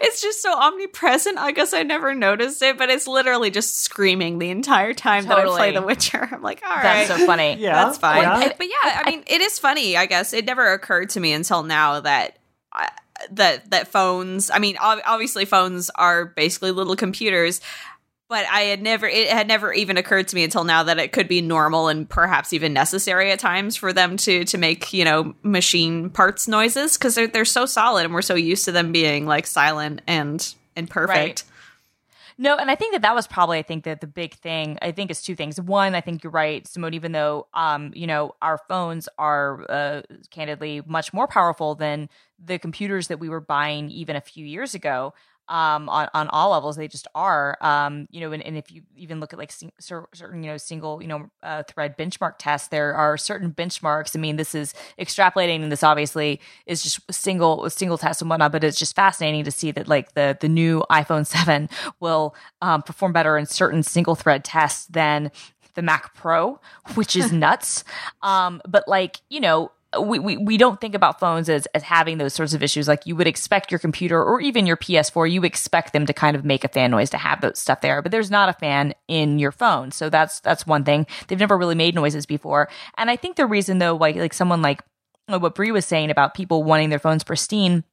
It's 0.00 0.20
just 0.20 0.42
so 0.42 0.52
omnipresent. 0.54 1.38
I 1.38 1.52
guess 1.52 1.72
I 1.72 1.82
never 1.82 2.14
noticed 2.14 2.62
it, 2.62 2.78
but 2.78 2.88
it's 2.88 3.06
literally 3.06 3.50
just 3.50 3.80
screaming 3.82 4.38
the 4.38 4.50
entire 4.50 4.94
time 4.94 5.26
that 5.26 5.38
I 5.38 5.44
play 5.44 5.72
The 5.72 5.82
Witcher. 5.82 6.28
I'm 6.32 6.42
like, 6.42 6.62
all 6.64 6.74
right, 6.74 7.06
That's 7.06 7.20
so 7.20 7.26
funny. 7.26 7.56
Yeah, 7.56 7.84
that's 7.84 7.98
fine. 7.98 8.22
yeah. 8.22 8.52
But 8.56 8.66
yeah, 8.66 9.02
I 9.04 9.10
mean, 9.10 9.24
it 9.26 9.40
is 9.40 9.58
funny. 9.58 9.96
I 9.96 10.06
guess 10.06 10.32
it 10.32 10.44
never 10.44 10.72
occurred 10.72 11.10
to 11.10 11.20
me 11.20 11.32
until 11.32 11.62
now 11.62 12.00
that 12.00 12.38
I, 12.72 12.90
that 13.32 13.70
that 13.70 13.88
phones. 13.88 14.50
I 14.50 14.58
mean, 14.58 14.76
ob- 14.78 15.00
obviously, 15.06 15.44
phones 15.44 15.90
are 15.94 16.26
basically 16.26 16.70
little 16.72 16.96
computers. 16.96 17.60
But 18.28 18.44
I 18.46 18.62
had 18.62 18.82
never, 18.82 19.06
it 19.06 19.28
had 19.28 19.46
never 19.46 19.72
even 19.72 19.96
occurred 19.96 20.26
to 20.28 20.36
me 20.36 20.42
until 20.42 20.64
now 20.64 20.82
that 20.82 20.98
it 20.98 21.12
could 21.12 21.28
be 21.28 21.40
normal 21.40 21.86
and 21.86 22.08
perhaps 22.08 22.52
even 22.52 22.72
necessary 22.72 23.30
at 23.30 23.38
times 23.38 23.76
for 23.76 23.92
them 23.92 24.16
to 24.18 24.44
to 24.44 24.58
make 24.58 24.92
you 24.92 25.04
know 25.04 25.34
machine 25.42 26.10
parts 26.10 26.48
noises 26.48 26.98
because 26.98 27.14
they're 27.14 27.28
they're 27.28 27.44
so 27.44 27.66
solid 27.66 28.04
and 28.04 28.12
we're 28.12 28.22
so 28.22 28.34
used 28.34 28.64
to 28.64 28.72
them 28.72 28.90
being 28.90 29.26
like 29.26 29.46
silent 29.46 30.02
and 30.08 30.54
and 30.74 30.90
perfect. 30.90 31.44
No, 32.38 32.56
and 32.56 32.70
I 32.70 32.74
think 32.74 32.92
that 32.92 33.00
that 33.02 33.14
was 33.14 33.26
probably, 33.26 33.58
I 33.58 33.62
think 33.62 33.84
that 33.84 34.02
the 34.02 34.06
big 34.06 34.34
thing, 34.34 34.78
I 34.82 34.92
think 34.92 35.10
is 35.10 35.22
two 35.22 35.34
things. 35.34 35.58
One, 35.58 35.94
I 35.94 36.02
think 36.02 36.22
you're 36.22 36.30
right, 36.30 36.66
Simone, 36.66 36.92
even 36.92 37.12
though, 37.12 37.46
um, 37.54 37.92
you 37.94 38.06
know, 38.06 38.34
our 38.42 38.58
phones 38.68 39.08
are 39.16 39.64
uh, 39.70 40.02
candidly 40.30 40.82
much 40.86 41.14
more 41.14 41.26
powerful 41.26 41.74
than 41.74 42.10
the 42.38 42.58
computers 42.58 43.08
that 43.08 43.20
we 43.20 43.30
were 43.30 43.40
buying 43.40 43.90
even 43.90 44.16
a 44.16 44.20
few 44.20 44.44
years 44.44 44.74
ago. 44.74 45.14
Um, 45.48 45.88
on, 45.88 46.08
on 46.12 46.28
all 46.28 46.50
levels, 46.50 46.76
they 46.76 46.88
just 46.88 47.06
are. 47.14 47.56
Um, 47.60 48.08
you 48.10 48.20
know, 48.20 48.32
and, 48.32 48.42
and 48.42 48.56
if 48.56 48.70
you 48.72 48.82
even 48.96 49.20
look 49.20 49.32
at 49.32 49.38
like 49.38 49.52
sing, 49.52 49.72
certain, 49.78 50.42
you 50.42 50.50
know, 50.50 50.56
single, 50.56 51.00
you 51.00 51.08
know, 51.08 51.30
uh, 51.42 51.62
thread 51.64 51.96
benchmark 51.96 52.34
tests, 52.38 52.68
there 52.68 52.94
are 52.94 53.16
certain 53.16 53.52
benchmarks. 53.52 54.16
I 54.16 54.18
mean, 54.18 54.36
this 54.36 54.54
is 54.54 54.74
extrapolating, 54.98 55.62
and 55.62 55.70
this 55.70 55.82
obviously 55.82 56.40
is 56.66 56.82
just 56.82 57.00
single 57.12 57.68
single 57.70 57.98
tests 57.98 58.22
and 58.22 58.28
whatnot. 58.28 58.52
But 58.52 58.64
it's 58.64 58.78
just 58.78 58.96
fascinating 58.96 59.44
to 59.44 59.50
see 59.50 59.70
that 59.72 59.88
like 59.88 60.12
the 60.14 60.36
the 60.40 60.48
new 60.48 60.84
iPhone 60.90 61.26
Seven 61.36 61.68
will 62.00 62.34
um, 62.62 62.82
perform 62.82 63.12
better 63.12 63.38
in 63.38 63.46
certain 63.46 63.82
single 63.82 64.14
thread 64.14 64.44
tests 64.44 64.86
than 64.86 65.30
the 65.74 65.82
Mac 65.82 66.14
Pro, 66.14 66.58
which 66.94 67.14
is 67.14 67.32
nuts. 67.32 67.84
Um, 68.22 68.60
but 68.66 68.88
like 68.88 69.20
you 69.28 69.40
know, 69.40 69.70
we, 70.00 70.18
we, 70.18 70.36
we 70.36 70.56
don't 70.56 70.80
think 70.80 70.94
about 70.94 71.20
phones 71.20 71.48
as, 71.48 71.66
as 71.66 71.82
having 71.82 72.18
those 72.18 72.34
sorts 72.34 72.54
of 72.54 72.62
issues. 72.62 72.88
Like 72.88 73.06
you 73.06 73.16
would 73.16 73.26
expect 73.26 73.70
your 73.70 73.78
computer 73.78 74.22
or 74.22 74.40
even 74.40 74.66
your 74.66 74.76
PS4, 74.76 75.30
you 75.30 75.44
expect 75.44 75.92
them 75.92 76.06
to 76.06 76.12
kind 76.12 76.36
of 76.36 76.44
make 76.44 76.64
a 76.64 76.68
fan 76.68 76.90
noise 76.90 77.10
to 77.10 77.18
have 77.18 77.40
that 77.40 77.56
stuff 77.56 77.80
there, 77.80 78.02
but 78.02 78.12
there's 78.12 78.30
not 78.30 78.48
a 78.48 78.52
fan 78.52 78.94
in 79.08 79.38
your 79.38 79.52
phone. 79.52 79.92
So 79.92 80.10
that's, 80.10 80.40
that's 80.40 80.66
one 80.66 80.84
thing. 80.84 81.06
They've 81.28 81.38
never 81.38 81.56
really 81.56 81.74
made 81.74 81.94
noises 81.94 82.26
before. 82.26 82.68
And 82.98 83.10
I 83.10 83.16
think 83.16 83.36
the 83.36 83.46
reason 83.46 83.78
though, 83.78 83.96
like, 83.96 84.16
like 84.16 84.34
someone 84.34 84.62
like 84.62 84.82
uh, 85.28 85.38
what 85.38 85.54
Brie 85.54 85.72
was 85.72 85.86
saying 85.86 86.10
about 86.10 86.34
people 86.34 86.62
wanting 86.62 86.90
their 86.90 86.98
phones 86.98 87.24
pristine, 87.24 87.84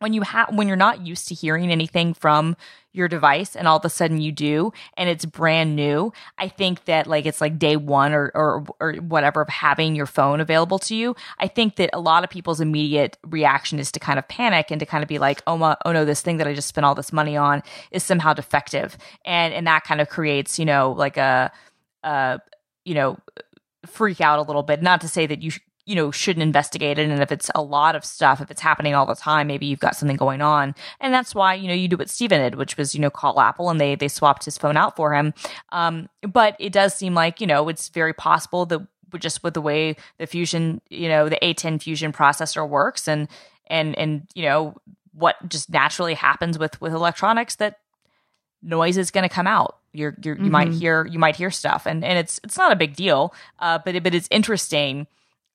when 0.00 0.12
you 0.12 0.22
have 0.22 0.54
when 0.54 0.68
you're 0.68 0.76
not 0.76 1.06
used 1.06 1.28
to 1.28 1.34
hearing 1.34 1.70
anything 1.70 2.14
from 2.14 2.56
your 2.92 3.06
device 3.06 3.54
and 3.54 3.68
all 3.68 3.76
of 3.76 3.84
a 3.84 3.90
sudden 3.90 4.20
you 4.20 4.32
do 4.32 4.72
and 4.96 5.08
it's 5.08 5.24
brand 5.24 5.76
new 5.76 6.12
i 6.38 6.48
think 6.48 6.84
that 6.86 7.06
like 7.06 7.26
it's 7.26 7.40
like 7.40 7.58
day 7.58 7.76
one 7.76 8.12
or 8.12 8.32
or, 8.34 8.64
or 8.80 8.94
whatever 8.94 9.42
of 9.42 9.48
having 9.48 9.94
your 9.94 10.06
phone 10.06 10.40
available 10.40 10.78
to 10.78 10.96
you 10.96 11.14
i 11.38 11.46
think 11.46 11.76
that 11.76 11.90
a 11.92 12.00
lot 12.00 12.24
of 12.24 12.30
people's 12.30 12.60
immediate 12.60 13.16
reaction 13.26 13.78
is 13.78 13.92
to 13.92 14.00
kind 14.00 14.18
of 14.18 14.26
panic 14.26 14.70
and 14.70 14.80
to 14.80 14.86
kind 14.86 15.02
of 15.02 15.08
be 15.08 15.18
like 15.18 15.42
oh 15.46 15.56
my 15.56 15.76
oh 15.84 15.92
no 15.92 16.04
this 16.04 16.22
thing 16.22 16.38
that 16.38 16.48
i 16.48 16.54
just 16.54 16.68
spent 16.68 16.84
all 16.84 16.94
this 16.94 17.12
money 17.12 17.36
on 17.36 17.62
is 17.90 18.02
somehow 18.02 18.32
defective. 18.32 18.96
And 19.24 19.52
and 19.54 19.66
that 19.66 19.84
kind 19.84 20.00
of 20.00 20.08
creates 20.08 20.58
you 20.58 20.64
know 20.64 20.92
like 20.92 21.16
a 21.16 21.52
uh 22.04 22.38
you 22.84 22.94
know 22.94 23.18
freak 23.86 24.20
out 24.20 24.38
a 24.38 24.42
little 24.42 24.62
bit. 24.62 24.82
Not 24.82 25.00
to 25.02 25.08
say 25.08 25.26
that 25.26 25.42
you 25.42 25.50
sh- 25.50 25.60
you 25.88 25.94
know 25.94 26.10
shouldn't 26.10 26.42
investigate 26.42 26.98
it 26.98 27.08
and 27.08 27.22
if 27.22 27.32
it's 27.32 27.50
a 27.54 27.62
lot 27.62 27.96
of 27.96 28.04
stuff 28.04 28.40
if 28.40 28.50
it's 28.50 28.60
happening 28.60 28.94
all 28.94 29.06
the 29.06 29.14
time 29.14 29.46
maybe 29.46 29.66
you've 29.66 29.80
got 29.80 29.96
something 29.96 30.16
going 30.16 30.42
on 30.42 30.74
and 31.00 31.14
that's 31.14 31.34
why 31.34 31.54
you 31.54 31.66
know 31.66 31.74
you 31.74 31.88
do 31.88 31.96
what 31.96 32.10
Stephen 32.10 32.40
did 32.40 32.56
which 32.56 32.76
was 32.76 32.94
you 32.94 33.00
know 33.00 33.10
call 33.10 33.40
apple 33.40 33.70
and 33.70 33.80
they 33.80 33.94
they 33.94 34.08
swapped 34.08 34.44
his 34.44 34.58
phone 34.58 34.76
out 34.76 34.94
for 34.96 35.14
him 35.14 35.32
um 35.70 36.08
but 36.22 36.54
it 36.58 36.72
does 36.72 36.94
seem 36.94 37.14
like 37.14 37.40
you 37.40 37.46
know 37.46 37.68
it's 37.68 37.88
very 37.88 38.12
possible 38.12 38.66
that 38.66 38.86
just 39.18 39.42
with 39.42 39.54
the 39.54 39.62
way 39.62 39.96
the 40.18 40.26
fusion 40.26 40.80
you 40.90 41.08
know 41.08 41.28
the 41.28 41.38
a10 41.40 41.82
fusion 41.82 42.12
processor 42.12 42.68
works 42.68 43.08
and 43.08 43.26
and 43.68 43.96
and 43.98 44.28
you 44.34 44.42
know 44.42 44.74
what 45.14 45.36
just 45.48 45.70
naturally 45.70 46.14
happens 46.14 46.58
with 46.58 46.80
with 46.80 46.92
electronics 46.92 47.56
that 47.56 47.78
noise 48.62 48.96
is 48.96 49.10
going 49.10 49.28
to 49.28 49.34
come 49.34 49.46
out. 49.46 49.78
You're, 49.92 50.14
you're 50.22 50.36
you 50.36 50.50
might 50.50 50.70
hear 50.72 51.06
you 51.06 51.18
might 51.18 51.34
hear 51.34 51.50
stuff, 51.50 51.86
and 51.86 52.04
and 52.04 52.18
it's 52.18 52.38
it's 52.44 52.58
not 52.58 52.72
a 52.72 52.76
big 52.76 52.94
deal, 52.94 53.34
uh, 53.58 53.78
but 53.84 53.94
it, 53.94 54.02
but 54.02 54.14
it's 54.14 54.28
interesting. 54.30 55.06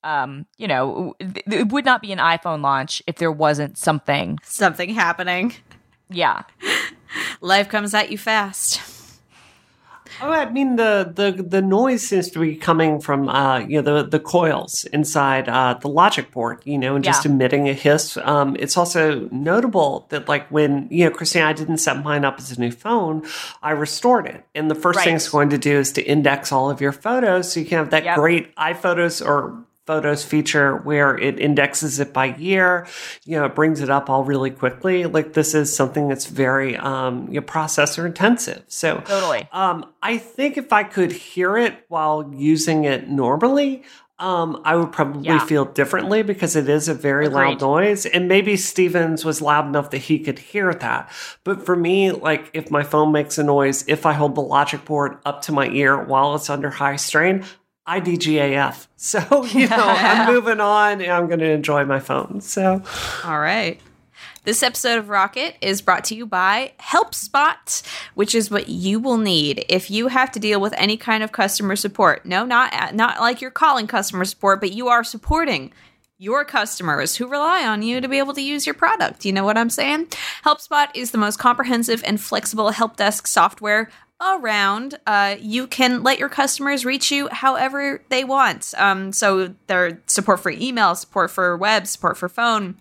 Um, 0.03 0.45
you 0.57 0.67
know, 0.67 1.15
it, 1.19 1.43
it 1.47 1.69
would 1.69 1.85
not 1.85 2.01
be 2.01 2.11
an 2.11 2.19
iPhone 2.19 2.61
launch 2.61 3.01
if 3.07 3.15
there 3.17 3.31
wasn't 3.31 3.77
something. 3.77 4.39
Something 4.43 4.89
happening. 4.93 5.53
Yeah, 6.09 6.43
Life 7.41 7.69
comes 7.69 7.93
at 7.93 8.11
you 8.11 8.17
fast. 8.17 8.81
Oh, 10.21 10.29
I 10.31 10.49
mean 10.49 10.75
the 10.75 11.11
the 11.13 11.41
the 11.43 11.61
noise 11.61 12.07
seems 12.07 12.29
to 12.31 12.39
be 12.39 12.55
coming 12.55 12.99
from 13.01 13.27
uh, 13.27 13.59
you 13.59 13.81
know 13.81 14.03
the 14.03 14.07
the 14.07 14.19
coils 14.19 14.83
inside 14.93 15.49
uh, 15.49 15.73
the 15.81 15.87
logic 15.87 16.31
board, 16.31 16.61
you 16.65 16.77
know, 16.77 16.95
and 16.95 17.03
just 17.03 17.25
Yeah. 17.25 17.31
emitting 17.31 17.67
a 17.67 17.73
hiss. 17.73 18.15
Um, 18.17 18.55
it's 18.59 18.77
also 18.77 19.27
notable 19.31 20.05
that 20.09 20.29
like 20.29 20.47
when 20.49 20.87
you 20.91 21.05
know 21.05 21.11
Christine, 21.11 21.43
I 21.43 21.53
didn't 21.53 21.79
set 21.79 22.03
mine 22.03 22.25
up 22.25 22.37
as 22.37 22.51
a 22.55 22.59
new 22.59 22.71
phone, 22.71 23.25
I 23.63 23.71
restored 23.71 24.27
it, 24.27 24.45
and 24.53 24.69
the 24.69 24.75
first 24.75 24.99
thing 25.03 25.15
it's 25.15 25.29
going 25.29 25.49
to 25.49 25.57
do 25.57 25.79
is 25.79 25.91
to 25.93 26.03
index 26.03 26.51
all 26.51 26.69
of 26.69 26.79
your 26.79 26.91
photos, 26.91 27.51
so 27.51 27.59
you 27.61 27.65
can 27.65 27.79
have 27.79 27.89
that 27.89 28.03
Yep. 28.05 28.15
great 28.15 28.55
iPhotos 28.55 29.25
or 29.25 29.65
photos 29.85 30.23
feature 30.23 30.77
where 30.77 31.17
it 31.17 31.39
indexes 31.39 31.99
it 31.99 32.13
by 32.13 32.27
year 32.35 32.87
you 33.25 33.37
know 33.37 33.45
it 33.45 33.55
brings 33.55 33.81
it 33.81 33.89
up 33.89 34.09
all 34.09 34.23
really 34.23 34.49
quickly 34.49 35.05
like 35.05 35.33
this 35.33 35.53
is 35.53 35.75
something 35.75 36.07
that's 36.07 36.25
very 36.27 36.77
um 36.77 37.27
you 37.27 37.39
know, 37.39 37.45
processor 37.45 38.05
intensive 38.05 38.63
so 38.67 39.01
Totally. 39.05 39.47
um 39.51 39.85
i 40.01 40.17
think 40.17 40.57
if 40.57 40.71
i 40.71 40.83
could 40.83 41.11
hear 41.11 41.57
it 41.57 41.83
while 41.89 42.31
using 42.33 42.85
it 42.85 43.09
normally 43.09 43.83
um, 44.19 44.61
I 44.63 44.75
would 44.75 44.91
probably 44.91 45.25
Yeah. 45.25 45.39
feel 45.39 45.65
differently 45.65 46.21
because 46.21 46.55
it 46.55 46.69
is 46.69 46.87
a 46.87 46.93
very 46.93 47.27
loud 47.27 47.59
noise. 47.59 48.05
And 48.05 48.27
maybe 48.29 48.55
Stephen's 48.55 49.25
was 49.25 49.41
loud 49.41 49.65
enough 49.65 49.89
that 49.89 49.97
he 49.97 50.19
could 50.19 50.39
hear 50.39 50.73
that. 50.73 51.09
But 51.43 51.65
for 51.65 51.75
me, 51.75 52.11
like 52.11 52.49
if 52.53 52.69
my 52.71 52.83
phone 52.83 53.11
makes 53.11 53.37
a 53.37 53.43
noise, 53.43 53.83
if 53.87 54.05
I 54.05 54.13
hold 54.13 54.35
the 54.35 54.41
logic 54.41 54.85
board 54.85 55.17
up 55.25 55.41
to 55.43 55.51
my 55.51 55.67
ear 55.67 56.01
while 56.01 56.35
it's 56.35 56.49
under 56.49 56.69
high 56.69 56.95
strain, 56.95 57.43
I 57.85 57.99
DGAF. 58.01 58.87
So, 59.03 59.43
you 59.43 59.67
know, 59.67 59.85
I'm 59.85 60.33
moving 60.33 60.61
on 60.61 61.01
and 61.01 61.11
I'm 61.11 61.27
going 61.27 61.41
to 61.41 61.49
enjoy 61.49 61.83
my 61.83 61.99
phone. 61.99 62.39
So, 62.39 62.81
All 63.25 63.37
right. 63.37 63.77
This 64.45 64.63
episode 64.63 64.97
of 64.97 65.09
Rocket 65.09 65.55
is 65.59 65.81
brought 65.81 66.05
to 66.05 66.15
you 66.15 66.25
by 66.25 66.71
HelpSpot, 66.79 67.83
which 68.13 68.33
is 68.33 68.49
what 68.49 68.69
you 68.69 69.01
will 69.01 69.17
need 69.17 69.65
if 69.67 69.91
you 69.91 70.07
have 70.07 70.31
to 70.31 70.39
deal 70.39 70.61
with 70.61 70.73
any 70.77 70.95
kind 70.95 71.21
of 71.21 71.33
customer 71.33 71.75
support. 71.75 72.25
No, 72.25 72.45
not 72.45 72.95
not 72.95 73.19
like 73.19 73.41
you're 73.41 73.51
calling 73.51 73.87
customer 73.87 74.23
support, 74.23 74.61
but 74.61 74.71
you 74.71 74.87
are 74.87 75.03
supporting 75.03 75.73
your 76.17 76.45
customers 76.45 77.17
who 77.17 77.27
rely 77.27 77.67
on 77.67 77.81
you 77.81 77.99
to 77.99 78.07
be 78.07 78.19
able 78.19 78.33
to 78.33 78.41
use 78.41 78.65
your 78.65 78.73
product. 78.75 79.25
You 79.25 79.33
know 79.33 79.43
what 79.43 79.57
I'm 79.57 79.69
saying? 79.69 80.07
HelpSpot 80.45 80.87
is 80.95 81.11
the 81.11 81.17
most 81.17 81.39
comprehensive 81.39 82.01
and 82.05 82.21
flexible 82.21 82.69
help 82.69 82.95
desk 82.95 83.27
software 83.27 83.89
around. 84.31 84.99
Uh, 85.05 85.35
you 85.39 85.67
can 85.67 86.03
let 86.03 86.19
your 86.19 86.29
customers 86.29 86.85
reach 86.85 87.11
you 87.11 87.29
however 87.31 88.03
they 88.09 88.23
want. 88.23 88.73
Um, 88.77 89.11
so 89.11 89.53
their 89.67 90.01
support 90.07 90.39
for 90.39 90.51
email, 90.51 90.95
support 90.95 91.31
for 91.31 91.57
web, 91.57 91.87
support 91.87 92.17
for 92.17 92.29
phone. 92.29 92.75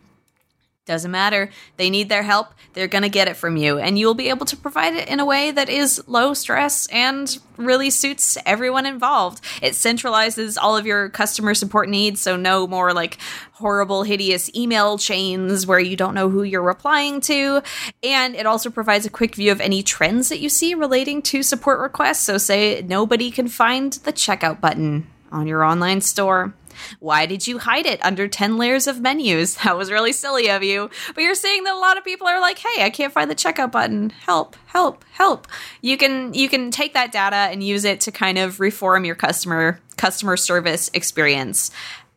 Doesn't 0.85 1.13
matter. 1.13 1.49
They 1.77 1.91
need 1.91 2.09
their 2.09 2.25
help. 2.25 2.49
They're 2.73 2.89
going 2.89 3.03
to 3.03 3.09
get 3.09 3.29
it 3.29 3.37
from 3.37 3.57
you. 3.57 3.79
And 3.79 3.97
you'll 3.97 4.15
be 4.15 4.31
able 4.31 4.47
to 4.47 4.57
provide 4.57 4.95
it 4.95 5.09
in 5.09 5.21
a 5.21 5.25
way 5.25 5.53
that 5.53 5.69
is 5.69 6.03
low 6.09 6.35
stress 6.35 6.89
and 6.89 7.39
really 7.57 7.89
suits 7.89 8.37
everyone 8.45 8.85
involved. 8.85 9.45
It 9.63 9.75
centralizes 9.75 10.59
all 10.61 10.77
of 10.77 10.85
your 10.85 11.09
customer 11.09 11.55
support 11.55 11.89
needs. 11.89 12.21
So, 12.21 12.35
no 12.35 12.67
more 12.67 12.93
like 12.93 13.19
horrible, 13.53 14.03
hideous 14.03 14.53
email 14.57 14.99
chains 14.99 15.69
where 15.69 15.79
you 15.79 15.95
don't 15.95 16.15
know 16.15 16.29
who 16.29 16.43
you're 16.43 16.61
replying 16.61 17.21
to. 17.23 17.63
And 18.03 18.35
it 18.35 18.47
also 18.47 18.69
provides 18.69 19.07
a 19.07 19.11
quick 19.11 19.37
view 19.37 19.53
of 19.53 19.61
any 19.61 19.85
trends 19.85 20.31
that 20.31 20.41
you 20.41 20.49
see 20.49 20.75
relating 20.75 21.23
to 21.23 21.45
support 21.45 21.79
requests. 21.79 22.23
So, 22.23 22.39
say 22.39 22.83
nobody 22.83 23.31
can 23.31 23.47
find 23.47 23.93
the 23.93 24.13
checkout 24.13 24.61
button 24.61 25.07
on 25.31 25.47
your 25.47 25.65
online 25.65 26.01
store. 26.01 26.55
Why 26.99 27.27
did 27.27 27.47
you 27.47 27.59
hide 27.59 27.87
it 27.87 28.05
under 28.05 28.29
10 28.29 28.57
layers 28.59 28.87
of 28.87 29.01
menus? 29.01 29.59
That 29.63 29.79
was 29.79 29.93
really 29.93 30.13
silly 30.13 30.51
of 30.51 30.63
you. 30.63 30.91
But 31.15 31.23
you're 31.23 31.37
seeing 31.37 31.63
that 31.65 31.75
a 31.75 31.79
lot 31.79 31.97
of 31.97 32.05
people 32.05 32.27
are 32.27 32.41
like, 32.41 32.59
"Hey, 32.59 32.85
I 32.85 32.91
can't 32.91 33.13
find 33.13 33.31
the 33.31 33.35
checkout 33.35 33.71
button. 33.71 34.11
Help, 34.11 34.57
help, 34.67 35.05
help." 35.13 35.47
You 35.81 35.97
can 35.97 36.35
you 36.35 36.49
can 36.49 36.71
take 36.71 36.95
that 36.95 37.13
data 37.13 37.37
and 37.37 37.63
use 37.63 37.85
it 37.85 38.01
to 38.03 38.13
kind 38.13 38.39
of 38.39 38.61
reform 38.61 39.05
your 39.05 39.15
customer 39.15 39.79
customer 39.97 40.37
service 40.37 40.91
experience. 40.95 41.71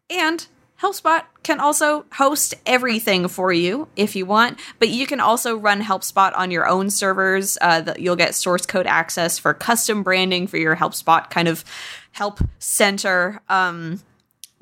And 0.10 0.46
HelpSpot 0.82 1.24
can 1.44 1.60
also 1.60 2.06
host 2.14 2.54
everything 2.66 3.28
for 3.28 3.54
you 3.54 3.88
if 3.96 4.16
you 4.16 4.26
want, 4.26 4.60
but 4.78 4.90
you 4.90 5.08
can 5.08 5.20
also 5.20 5.56
run 5.56 5.82
HelpSpot 5.82 6.36
on 6.36 6.52
your 6.52 6.68
own 6.68 6.90
servers. 6.90 7.58
Uh, 7.62 7.94
you'll 7.98 8.18
get 8.18 8.36
source 8.36 8.66
code 8.66 8.86
access 8.86 9.40
for 9.40 9.54
custom 9.54 10.04
branding 10.04 10.48
for 10.48 10.58
your 10.58 10.76
HelpSpot 10.76 11.30
kind 11.30 11.48
of 11.48 11.64
help 12.12 12.40
center. 12.60 13.42
Um, 13.48 14.02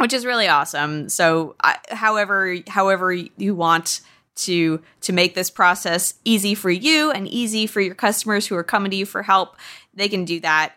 which 0.03 0.11
is 0.11 0.25
really 0.25 0.49
awesome. 0.49 1.07
So, 1.07 1.55
I, 1.63 1.77
however, 1.89 2.57
however 2.67 3.13
you 3.13 3.55
want 3.55 4.01
to 4.35 4.81
to 4.99 5.13
make 5.13 5.33
this 5.33 5.49
process 5.49 6.15
easy 6.25 6.55
for 6.55 6.69
you 6.69 7.11
and 7.11 7.25
easy 7.25 7.67
for 7.67 7.79
your 7.79 7.95
customers 7.95 8.45
who 8.45 8.57
are 8.57 8.65
coming 8.65 8.91
to 8.91 8.97
you 8.97 9.05
for 9.05 9.23
help, 9.23 9.55
they 9.93 10.09
can 10.09 10.25
do 10.25 10.41
that. 10.41 10.73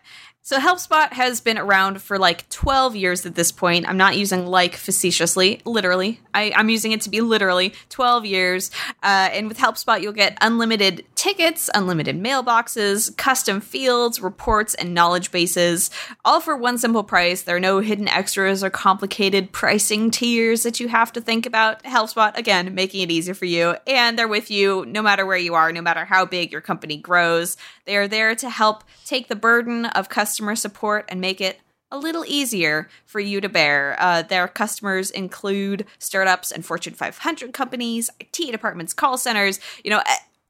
So 0.47 0.59
HelpSpot 0.59 1.11
has 1.11 1.41
been 1.41 1.57
around 1.57 2.01
for 2.01 2.17
like 2.17 2.47
12 2.47 2.95
years 2.95 3.25
at 3.25 3.35
this 3.35 3.51
point. 3.51 3.85
I'm 3.85 3.97
not 3.97 4.15
using 4.15 4.45
like 4.47 4.77
facetiously, 4.77 5.59
literally. 5.65 6.21
I, 6.33 6.53
am 6.55 6.69
using 6.69 6.93
it 6.93 7.01
to 7.01 7.09
be 7.09 7.19
literally 7.19 7.73
12 7.89 8.25
years. 8.25 8.71
Uh, 9.03 9.27
and 9.33 9.49
with 9.49 9.57
HelpSpot, 9.57 10.01
you'll 10.01 10.13
get 10.13 10.37
unlimited 10.39 11.03
tickets, 11.15 11.69
unlimited 11.75 12.15
mailboxes, 12.15 13.17
custom 13.17 13.59
fields, 13.59 14.21
reports, 14.21 14.73
and 14.73 14.93
knowledge 14.93 15.33
bases, 15.33 15.91
all 16.23 16.39
for 16.39 16.55
one 16.55 16.77
simple 16.77 17.03
price. 17.03 17.41
There 17.41 17.57
are 17.57 17.59
no 17.59 17.79
hidden 17.79 18.07
extras 18.07 18.63
or 18.63 18.69
complicated 18.69 19.51
pricing 19.51 20.11
tiers 20.11 20.63
that 20.63 20.79
you 20.79 20.87
have 20.87 21.11
to 21.11 21.19
think 21.19 21.45
about. 21.45 21.83
HelpSpot, 21.83 22.37
again, 22.37 22.73
making 22.73 23.01
it 23.01 23.11
easier 23.11 23.33
for 23.33 23.43
you. 23.43 23.75
And 23.85 24.17
they're 24.17 24.29
with 24.29 24.49
you 24.49 24.85
no 24.85 25.01
matter 25.01 25.25
where 25.25 25.35
you 25.35 25.55
are, 25.55 25.73
no 25.73 25.81
matter 25.81 26.05
how 26.05 26.23
big 26.23 26.53
your 26.53 26.61
company 26.61 26.95
grows. 26.95 27.57
They 27.87 27.97
are 27.97 28.07
there 28.07 28.35
to 28.35 28.49
help 28.49 28.83
take 29.05 29.27
the 29.27 29.35
burden 29.35 29.85
of 29.85 30.09
customer 30.09 30.55
support 30.55 31.05
and 31.07 31.19
make 31.19 31.41
it 31.41 31.59
a 31.89 31.97
little 31.97 32.25
easier 32.27 32.89
for 33.05 33.19
you 33.19 33.39
to 33.41 33.49
bear. 33.49 33.95
Uh, 33.97 34.21
their 34.21 34.47
customers 34.47 35.09
include 35.09 35.85
startups 35.97 36.51
and 36.51 36.65
Fortune 36.65 36.93
500 36.93 37.53
companies, 37.53 38.09
IT 38.19 38.51
departments, 38.51 38.93
call 38.93 39.17
centers, 39.17 39.59
you 39.83 39.89
know, 39.89 40.01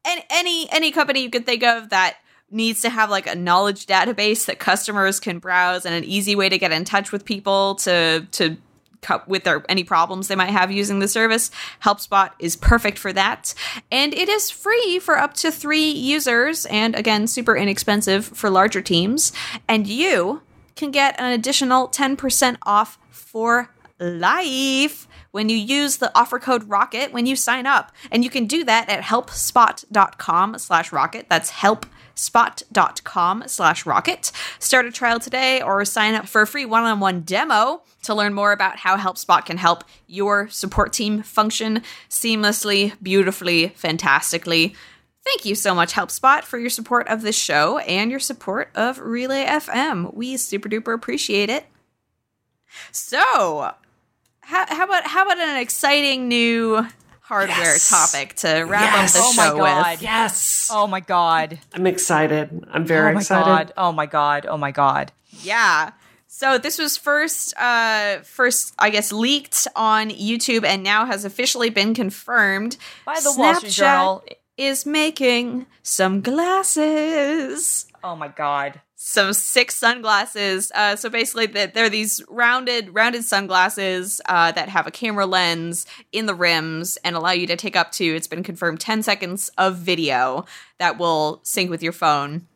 any 0.04 0.24
any, 0.30 0.72
any 0.72 0.92
company 0.92 1.22
you 1.22 1.30
can 1.30 1.44
think 1.44 1.64
of 1.64 1.90
that 1.90 2.18
needs 2.50 2.82
to 2.82 2.90
have 2.90 3.10
like 3.10 3.28
a 3.28 3.36
knowledge 3.36 3.86
database 3.86 4.46
that 4.46 4.58
customers 4.58 5.20
can 5.20 5.38
browse 5.38 5.86
and 5.86 5.94
an 5.94 6.04
easy 6.04 6.36
way 6.36 6.50
to 6.50 6.58
get 6.58 6.72
in 6.72 6.86
touch 6.86 7.12
with 7.12 7.26
people 7.26 7.76
to 7.76 8.26
to 8.32 8.58
with 9.28 9.44
their 9.44 9.64
any 9.70 9.84
problems 9.84 10.28
they 10.28 10.36
might 10.36 10.50
have 10.50 10.72
using 10.72 11.00
the 11.00 11.08
service. 11.08 11.52
HelpSpot 11.84 12.32
is 12.40 12.56
perfect 12.56 12.98
for 12.98 13.14
that, 13.14 13.54
and 13.92 14.14
it 14.14 14.30
is 14.30 14.50
free 14.50 15.00
for 15.00 15.18
up 15.18 15.34
to 15.36 15.52
three 15.52 15.90
users, 15.90 16.66
and 16.68 16.96
again, 16.96 17.28
super 17.28 17.56
inexpensive 17.56 18.26
for 18.26 18.50
larger 18.50 18.82
teams. 18.82 19.32
And 19.68 19.88
you 19.88 20.42
can 20.76 20.92
get 20.92 21.20
an 21.20 21.32
additional 21.32 21.88
ten 21.88 22.16
percent 22.16 22.58
off 22.64 22.98
for 23.10 23.70
life 24.00 25.08
when 25.32 25.50
you 25.50 25.58
use 25.58 25.98
the 25.98 26.16
offer 26.18 26.40
code 26.40 26.70
rocket 26.70 27.12
when 27.12 27.26
you 27.26 27.36
sign 27.36 27.66
up 27.66 27.92
and 28.12 28.24
you 28.24 28.30
can 28.30 28.46
do 28.46 28.64
that 28.64 28.88
at 28.90 29.04
helpspot.com 29.04 30.58
slash 30.60 30.92
rocket 30.92 31.26
that's 31.30 31.50
help 31.50 31.86
spot.com 32.18 33.44
slash 33.48 33.86
rocket. 33.86 34.32
Start 34.60 34.86
a 34.86 34.92
trial 34.92 35.20
today 35.20 35.62
or 35.62 35.84
sign 35.86 36.16
up 36.16 36.28
for 36.28 36.42
a 36.42 36.48
free 36.48 36.66
one-on-one 36.66 37.22
demo 37.22 37.84
to 38.04 38.14
learn 38.14 38.34
more 38.34 38.52
about 38.52 38.78
how 38.78 38.98
HelpSpot 38.98 39.46
can 39.46 39.58
help 39.58 39.84
your 40.08 40.48
support 40.50 40.94
team 40.94 41.24
function 41.24 41.82
seamlessly, 42.10 42.94
beautifully, 43.02 43.70
fantastically. 43.70 44.76
Thank 45.24 45.46
you 45.46 45.56
so 45.56 45.76
much, 45.76 45.94
HelpSpot, 45.94 46.44
for 46.44 46.58
your 46.58 46.70
support 46.70 47.08
of 47.10 47.22
this 47.22 47.38
show 47.38 47.80
and 47.80 48.10
your 48.10 48.20
support 48.20 48.70
of 48.76 48.98
Relay 49.00 49.46
FM. 49.46 50.14
We 50.14 50.38
super 50.38 50.70
duper 50.70 50.94
appreciate 50.94 51.50
it. 51.50 51.66
So, 52.92 53.74
how, 54.42 54.66
how 54.68 54.86
about 54.86 55.06
how 55.06 55.26
about 55.26 55.38
an 55.38 55.58
exciting 55.58 56.30
new 56.30 56.88
hardware 57.28 57.58
yes. 57.58 57.90
topic 57.90 58.36
to 58.36 58.64
wrap 58.64 58.94
yes. 58.94 59.16
up 59.16 59.22
the 59.22 59.42
show 59.42 59.60
oh 59.60 59.90
with. 59.92 60.02
Yes. 60.02 60.70
Oh 60.72 60.88
my 60.88 61.02
god. 61.02 61.60
I'm 61.74 61.86
excited. 61.86 62.66
I'm 62.72 62.86
very 62.86 63.12
oh 63.12 63.14
my 63.16 63.20
excited. 63.20 63.46
God. 63.46 63.74
Oh 63.76 63.92
my 63.92 64.06
god. 64.06 64.46
Oh 64.46 64.58
my 64.58 64.72
god. 64.72 65.12
Yeah. 65.42 65.92
So 66.28 66.58
this 66.58 66.78
was 66.80 66.96
first 66.96 67.54
uh 67.58 68.20
first 68.20 68.74
I 68.80 68.92
guess 68.92 69.12
leaked 69.12 69.68
on 69.76 70.10
YouTube 70.10 70.64
and 70.64 70.84
now 70.84 71.06
has 71.06 71.26
officially 71.26 71.70
been 71.70 71.94
confirmed 71.94 72.78
by 73.06 73.16
the 73.16 73.30
Snapchat 73.30 73.38
Wall 73.38 73.56
Street 73.56 73.72
Journal 73.74 74.24
is 74.56 74.86
making 74.86 75.66
some 75.84 76.22
glasses. 76.22 77.88
Oh 78.04 78.16
my 78.16 78.30
god 78.30 78.80
some 79.00 79.32
six 79.32 79.76
sunglasses. 79.76 80.72
Uh, 80.74 80.96
so 80.96 81.08
basically, 81.08 81.46
they're 81.46 81.88
these 81.88 82.24
rounded, 82.28 82.94
rounded 82.96 83.24
sunglasses 83.24 84.20
uh, 84.26 84.52
that 84.54 84.70
have 84.70 84.88
a 84.88 84.92
camera 84.92 85.28
lens 85.28 85.86
in 86.12 86.26
the 86.26 86.34
rims 86.34 86.98
and 87.04 87.16
allow 87.16 87.32
you 87.32 87.46
to 87.46 87.56
take 87.56 87.76
up 87.76 87.92
to. 87.92 88.04
It's 88.04 88.28
been 88.28 88.42
confirmed 88.42 88.80
ten 88.80 89.04
seconds 89.04 89.52
of 89.58 89.78
video 89.78 90.46
that 90.80 90.98
will 90.98 91.42
sync 91.44 91.70
with 91.70 91.84
your 91.84 91.94
phone. 91.94 92.48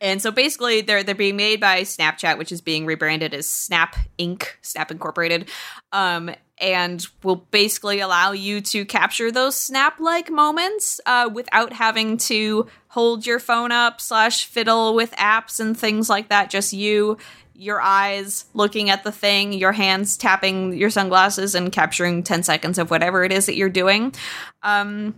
And 0.00 0.22
so 0.22 0.30
basically, 0.30 0.82
they're 0.82 1.02
they're 1.02 1.16
being 1.16 1.36
made 1.36 1.60
by 1.60 1.80
Snapchat, 1.80 2.38
which 2.38 2.52
is 2.52 2.60
being 2.60 2.86
rebranded 2.86 3.34
as 3.34 3.48
Snap 3.48 3.96
Inc. 4.20 4.46
Snap 4.62 4.92
Incorporated. 4.92 5.48
Um, 5.90 6.30
and 6.58 7.06
will 7.22 7.36
basically 7.36 8.00
allow 8.00 8.32
you 8.32 8.60
to 8.60 8.84
capture 8.84 9.30
those 9.30 9.56
snap 9.56 10.00
like 10.00 10.30
moments 10.30 11.00
uh, 11.06 11.28
without 11.32 11.72
having 11.72 12.16
to 12.16 12.66
hold 12.88 13.26
your 13.26 13.38
phone 13.38 13.72
up 13.72 14.00
slash 14.00 14.46
fiddle 14.46 14.94
with 14.94 15.12
apps 15.12 15.60
and 15.60 15.78
things 15.78 16.08
like 16.08 16.28
that. 16.28 16.48
Just 16.50 16.72
you 16.72 17.18
your 17.58 17.80
eyes 17.80 18.44
looking 18.52 18.90
at 18.90 19.02
the 19.02 19.12
thing 19.12 19.52
your 19.54 19.72
hands 19.72 20.18
tapping 20.18 20.74
your 20.74 20.90
sunglasses 20.90 21.54
and 21.54 21.72
capturing 21.72 22.22
10 22.22 22.42
seconds 22.42 22.78
of 22.78 22.90
whatever 22.90 23.24
it 23.24 23.32
is 23.32 23.46
that 23.46 23.56
you're 23.56 23.70
doing. 23.70 24.14
Um, 24.62 25.14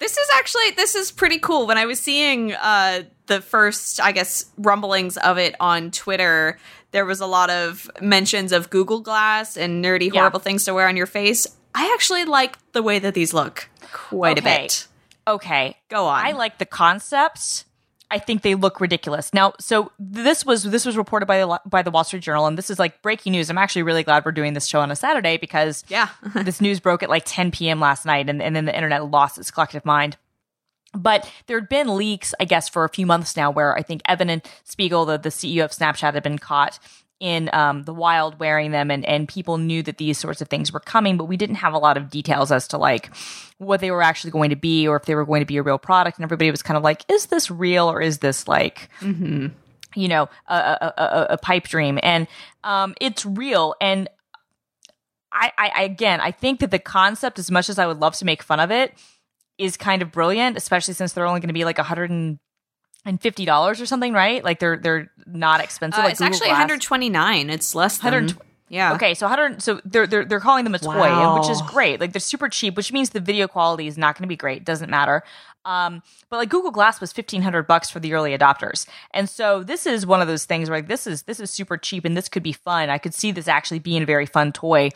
this 0.00 0.16
is 0.16 0.28
actually 0.34 0.70
this 0.72 0.96
is 0.96 1.12
pretty 1.12 1.38
cool. 1.38 1.66
When 1.66 1.78
i 1.78 1.86
was 1.86 2.00
seeing 2.00 2.52
uh, 2.52 3.04
the 3.34 3.40
first 3.40 4.00
i 4.00 4.12
guess 4.12 4.46
rumblings 4.58 5.16
of 5.16 5.38
it 5.38 5.54
on 5.60 5.90
twitter 5.90 6.58
there 6.92 7.06
was 7.06 7.20
a 7.20 7.26
lot 7.26 7.50
of 7.50 7.90
mentions 8.00 8.52
of 8.52 8.70
Google 8.70 9.00
Glass 9.00 9.56
and 9.56 9.84
nerdy, 9.84 10.12
horrible 10.12 10.38
yeah. 10.40 10.44
things 10.44 10.64
to 10.64 10.74
wear 10.74 10.86
on 10.86 10.96
your 10.96 11.06
face. 11.06 11.46
I 11.74 11.90
actually 11.94 12.26
like 12.26 12.58
the 12.72 12.82
way 12.82 12.98
that 12.98 13.14
these 13.14 13.34
look 13.34 13.68
quite 13.92 14.38
okay. 14.38 14.56
a 14.56 14.62
bit. 14.62 14.86
Okay, 15.26 15.76
go 15.88 16.06
on. 16.06 16.24
I 16.24 16.32
like 16.32 16.58
the 16.58 16.66
concepts. 16.66 17.64
I 18.10 18.18
think 18.18 18.42
they 18.42 18.54
look 18.54 18.78
ridiculous. 18.78 19.32
Now, 19.32 19.54
so 19.58 19.90
this 19.98 20.44
was 20.44 20.64
this 20.64 20.84
was 20.84 20.98
reported 20.98 21.24
by 21.24 21.40
the 21.40 21.60
by 21.64 21.80
the 21.80 21.90
Wall 21.90 22.04
Street 22.04 22.22
Journal, 22.22 22.46
and 22.46 22.58
this 22.58 22.68
is 22.68 22.78
like 22.78 23.00
breaking 23.00 23.32
news. 23.32 23.48
I'm 23.48 23.56
actually 23.56 23.84
really 23.84 24.02
glad 24.02 24.26
we're 24.26 24.32
doing 24.32 24.52
this 24.52 24.66
show 24.66 24.80
on 24.80 24.90
a 24.90 24.96
Saturday 24.96 25.38
because 25.38 25.82
yeah, 25.88 26.08
this 26.34 26.60
news 26.60 26.78
broke 26.78 27.02
at 27.02 27.08
like 27.08 27.22
10 27.24 27.52
p.m. 27.52 27.80
last 27.80 28.04
night, 28.04 28.28
and, 28.28 28.42
and 28.42 28.54
then 28.54 28.66
the 28.66 28.74
internet 28.74 29.10
lost 29.10 29.38
its 29.38 29.50
collective 29.50 29.86
mind. 29.86 30.18
But 30.94 31.30
there 31.46 31.58
had 31.58 31.68
been 31.68 31.96
leaks, 31.96 32.34
I 32.38 32.44
guess, 32.44 32.68
for 32.68 32.84
a 32.84 32.88
few 32.88 33.06
months 33.06 33.36
now 33.36 33.50
where 33.50 33.76
I 33.76 33.82
think 33.82 34.02
Evan 34.06 34.28
and 34.28 34.42
Spiegel, 34.64 35.06
the, 35.06 35.18
the 35.18 35.30
CEO 35.30 35.64
of 35.64 35.70
Snapchat, 35.70 36.14
had 36.14 36.22
been 36.22 36.38
caught 36.38 36.78
in 37.22 37.48
um, 37.52 37.84
the 37.84 37.94
wild 37.94 38.40
wearing 38.40 38.72
them 38.72 38.90
and, 38.90 39.04
and 39.04 39.28
people 39.28 39.56
knew 39.56 39.80
that 39.84 39.96
these 39.96 40.18
sorts 40.18 40.40
of 40.42 40.48
things 40.48 40.72
were 40.72 40.80
coming, 40.80 41.16
but 41.16 41.26
we 41.26 41.36
didn't 41.36 41.54
have 41.54 41.72
a 41.72 41.78
lot 41.78 41.96
of 41.96 42.10
details 42.10 42.50
as 42.50 42.66
to 42.66 42.76
like 42.76 43.14
what 43.58 43.80
they 43.80 43.92
were 43.92 44.02
actually 44.02 44.32
going 44.32 44.50
to 44.50 44.56
be 44.56 44.88
or 44.88 44.96
if 44.96 45.04
they 45.04 45.14
were 45.14 45.24
going 45.24 45.40
to 45.40 45.46
be 45.46 45.56
a 45.56 45.62
real 45.62 45.78
product. 45.78 46.18
And 46.18 46.24
everybody 46.24 46.50
was 46.50 46.62
kind 46.62 46.76
of 46.76 46.82
like, 46.82 47.08
is 47.08 47.26
this 47.26 47.48
real 47.48 47.88
or 47.88 48.00
is 48.00 48.18
this 48.18 48.48
like, 48.48 48.90
mm-hmm. 48.98 49.46
you 49.94 50.08
know, 50.08 50.28
a, 50.48 50.54
a, 50.56 50.94
a, 50.98 51.26
a, 51.30 51.38
pipe 51.38 51.68
dream? 51.68 52.00
And 52.02 52.26
um, 52.64 52.96
it's 53.00 53.24
real. 53.24 53.76
And 53.80 54.08
I, 55.30 55.52
I, 55.56 55.84
again, 55.84 56.20
I 56.20 56.32
think 56.32 56.58
that 56.58 56.72
the 56.72 56.80
concept, 56.80 57.38
as 57.38 57.52
much 57.52 57.68
as 57.68 57.78
I 57.78 57.86
would 57.86 58.00
love 58.00 58.16
to 58.16 58.24
make 58.24 58.42
fun 58.42 58.58
of 58.58 58.72
it, 58.72 58.94
is 59.58 59.76
kind 59.76 60.02
of 60.02 60.12
brilliant, 60.12 60.56
especially 60.56 60.94
since 60.94 61.12
they're 61.12 61.26
only 61.26 61.40
going 61.40 61.48
to 61.48 61.54
be 61.54 61.64
like 61.64 61.78
a 61.78 61.82
hundred 61.82 62.10
and 62.10 62.38
and 63.04 63.20
fifty 63.20 63.44
dollars 63.44 63.80
or 63.80 63.86
something, 63.86 64.12
right? 64.12 64.42
Like 64.44 64.58
they're 64.58 64.76
they're 64.76 65.10
not 65.26 65.60
expensive. 65.60 66.00
Uh, 66.00 66.04
like 66.04 66.12
it's 66.12 66.20
Google 66.20 66.34
actually 66.34 66.48
one 66.48 66.56
hundred 66.56 66.80
twenty 66.80 67.08
nine. 67.08 67.50
It's 67.50 67.74
less 67.74 67.98
than. 67.98 68.36
Yeah. 68.68 68.94
Okay, 68.94 69.12
so 69.12 69.26
100 69.26 69.60
so 69.60 69.82
they're 69.84 70.06
they're 70.06 70.24
they're 70.24 70.40
calling 70.40 70.64
them 70.64 70.74
a 70.74 70.78
toy, 70.78 70.96
wow. 70.96 71.38
which 71.38 71.50
is 71.50 71.60
great. 71.60 72.00
Like 72.00 72.14
they're 72.14 72.20
super 72.20 72.48
cheap, 72.48 72.74
which 72.74 72.90
means 72.90 73.10
the 73.10 73.20
video 73.20 73.46
quality 73.46 73.86
is 73.86 73.98
not 73.98 74.16
going 74.16 74.22
to 74.22 74.28
be 74.28 74.36
great. 74.36 74.64
Doesn't 74.64 74.88
matter. 74.88 75.22
Um, 75.66 76.02
but 76.30 76.38
like 76.38 76.48
Google 76.48 76.70
Glass 76.70 76.98
was 76.98 77.14
1500 77.14 77.66
bucks 77.66 77.90
for 77.90 78.00
the 78.00 78.14
early 78.14 78.36
adopters. 78.36 78.86
And 79.12 79.28
so 79.28 79.62
this 79.62 79.86
is 79.86 80.06
one 80.06 80.22
of 80.22 80.26
those 80.26 80.46
things 80.46 80.70
where 80.70 80.78
like 80.78 80.88
this 80.88 81.06
is 81.06 81.24
this 81.24 81.38
is 81.38 81.50
super 81.50 81.76
cheap 81.76 82.06
and 82.06 82.16
this 82.16 82.30
could 82.30 82.42
be 82.42 82.54
fun. 82.54 82.88
I 82.88 82.96
could 82.96 83.12
see 83.12 83.30
this 83.30 83.46
actually 83.46 83.78
being 83.78 84.02
a 84.02 84.06
very 84.06 84.26
fun 84.26 84.52
toy. 84.52 84.88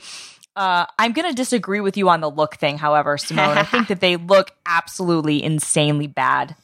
Uh, 0.57 0.87
I'm 0.99 1.13
going 1.13 1.29
to 1.29 1.35
disagree 1.35 1.81
with 1.81 1.99
you 1.99 2.09
on 2.09 2.21
the 2.21 2.31
look 2.31 2.57
thing, 2.57 2.79
however, 2.79 3.19
Simone. 3.19 3.59
I 3.59 3.63
think 3.65 3.89
that 3.89 4.01
they 4.01 4.17
look 4.17 4.53
absolutely 4.65 5.43
insanely 5.43 6.07
bad. 6.07 6.57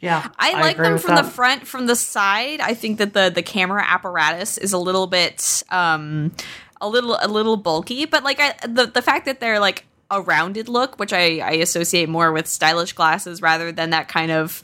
Yeah, 0.00 0.28
I, 0.38 0.52
I 0.52 0.60
like 0.60 0.76
them 0.76 0.98
from 0.98 1.14
that. 1.14 1.24
the 1.24 1.30
front, 1.30 1.66
from 1.66 1.86
the 1.86 1.96
side. 1.96 2.60
I 2.60 2.74
think 2.74 2.98
that 2.98 3.14
the 3.14 3.30
the 3.34 3.42
camera 3.42 3.84
apparatus 3.86 4.58
is 4.58 4.72
a 4.72 4.78
little 4.78 5.06
bit 5.06 5.64
um 5.70 6.32
a 6.80 6.88
little 6.88 7.16
a 7.20 7.26
little 7.26 7.56
bulky, 7.56 8.04
but 8.04 8.22
like 8.22 8.38
I, 8.38 8.54
the 8.66 8.86
the 8.86 9.02
fact 9.02 9.24
that 9.26 9.40
they're 9.40 9.58
like 9.58 9.84
a 10.10 10.20
rounded 10.20 10.68
look, 10.68 10.98
which 10.98 11.12
I, 11.12 11.38
I 11.38 11.50
associate 11.52 12.08
more 12.08 12.32
with 12.32 12.46
stylish 12.46 12.92
glasses 12.92 13.42
rather 13.42 13.72
than 13.72 13.90
that 13.90 14.08
kind 14.08 14.30
of 14.30 14.62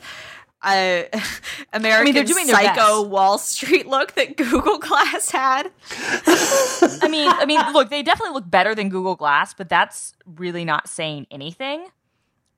uh, 0.64 1.02
American 1.72 2.14
they're 2.14 2.24
doing 2.24 2.46
their 2.46 2.56
Psycho. 2.56 3.02
Wall 3.02 3.38
Street 3.38 3.86
look 3.86 4.12
that 4.14 4.36
Google 4.36 4.78
Glass 4.78 5.30
had. 5.30 5.70
I 5.90 7.08
mean, 7.10 7.28
I 7.28 7.44
mean, 7.46 7.60
look, 7.72 7.90
they 7.90 8.02
definitely 8.02 8.34
look 8.34 8.50
better 8.50 8.74
than 8.74 8.88
Google 8.88 9.14
Glass, 9.16 9.54
but 9.54 9.68
that's 9.68 10.14
really 10.26 10.64
not 10.64 10.88
saying 10.88 11.26
anything. 11.30 11.86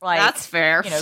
Like 0.00 0.20
That's 0.20 0.46
fair. 0.46 0.82
You 0.84 0.90
know, 0.90 1.00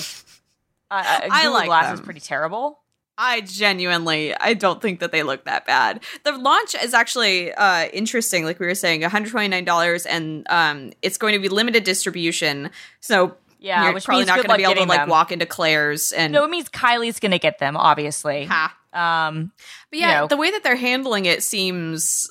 uh, 0.90 1.05
uh, 1.07 1.28
I 1.30 1.42
Google 1.42 1.52
like 1.52 1.66
Glass 1.66 1.86
them. 1.86 1.94
is 1.94 2.00
pretty 2.00 2.20
terrible. 2.20 2.80
I 3.16 3.42
genuinely, 3.42 4.34
I 4.34 4.55
don't 4.55 4.82
think 4.82 4.98
that 4.98 5.12
they 5.12 5.22
look 5.22 5.44
that 5.44 5.66
bad. 5.66 6.02
The 6.24 6.32
launch 6.32 6.74
is 6.74 6.94
actually 6.94 7.52
uh, 7.52 7.86
interesting. 7.92 8.44
Like 8.44 8.59
we 8.59 8.66
were 8.66 8.74
saying, 8.74 9.02
one 9.02 9.11
hundred 9.11 9.30
twenty 9.30 9.48
nine 9.48 9.64
dollars, 9.64 10.05
and 10.05 10.44
um, 10.50 10.92
it's 11.00 11.16
going 11.16 11.34
to 11.34 11.38
be 11.38 11.48
limited 11.48 11.84
distribution. 11.84 12.70
So 13.00 13.36
Yeah, 13.64 13.84
you're 13.84 13.94
which 13.94 14.04
probably 14.04 14.26
not 14.26 14.36
going 14.36 14.48
to 14.50 14.56
be 14.56 14.62
able 14.64 14.74
to 14.82 14.88
like 14.88 15.00
them. 15.00 15.08
walk 15.08 15.32
into 15.32 15.46
Claire's 15.46 16.12
and 16.12 16.32
No, 16.32 16.44
it 16.44 16.50
means 16.50 16.68
Kylie's 16.68 17.18
going 17.18 17.32
to 17.32 17.38
get 17.38 17.58
them, 17.58 17.76
obviously. 17.76 18.44
ha. 18.44 18.76
Um, 18.92 19.52
But 19.90 19.98
yeah, 19.98 20.08
you 20.08 20.20
know. 20.20 20.26
the 20.28 20.36
way 20.36 20.50
that 20.50 20.62
they're 20.62 20.76
handling 20.76 21.24
it 21.24 21.42
seems 21.42 22.30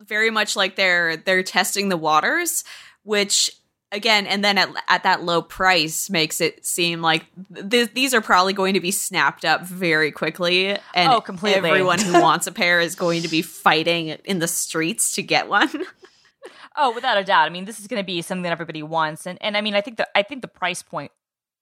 very 0.00 0.30
much 0.30 0.56
like 0.56 0.74
they're 0.76 1.16
they're 1.18 1.42
testing 1.42 1.88
the 1.90 1.96
waters, 1.96 2.64
which 3.04 3.50
again, 3.92 4.26
and 4.26 4.42
then 4.42 4.56
at 4.56 4.68
at 4.88 5.02
that 5.02 5.22
low 5.22 5.42
price 5.42 6.08
makes 6.10 6.40
it 6.40 6.64
seem 6.64 7.02
like 7.02 7.26
th- 7.70 7.90
these 7.92 8.14
are 8.14 8.20
probably 8.22 8.52
going 8.54 8.72
to 8.74 8.80
be 8.80 8.90
snapped 8.90 9.44
up 9.44 9.62
very 9.66 10.10
quickly, 10.10 10.70
and 10.94 11.12
Oh, 11.12 11.20
completely. 11.20 11.68
everyone 11.68 11.98
who 12.00 12.20
wants 12.20 12.46
a 12.46 12.52
pair 12.52 12.80
is 12.80 12.94
going 12.94 13.22
to 13.22 13.28
be 13.28 13.42
fighting 13.42 14.08
in 14.24 14.38
the 14.38 14.48
streets 14.48 15.14
to 15.16 15.22
get 15.22 15.48
one. 15.48 15.70
Oh, 16.76 16.92
without 16.94 17.18
a 17.18 17.24
doubt. 17.24 17.46
I 17.46 17.50
mean, 17.50 17.64
this 17.64 17.78
is 17.80 17.86
going 17.86 18.00
to 18.00 18.06
be 18.06 18.22
something 18.22 18.42
that 18.42 18.52
everybody 18.52 18.82
wants, 18.82 19.26
and 19.26 19.38
and 19.42 19.56
I 19.56 19.60
mean, 19.60 19.74
I 19.74 19.80
think 19.80 19.96
the 19.98 20.08
I 20.16 20.22
think 20.22 20.42
the 20.42 20.48
price 20.48 20.82
point 20.82 21.12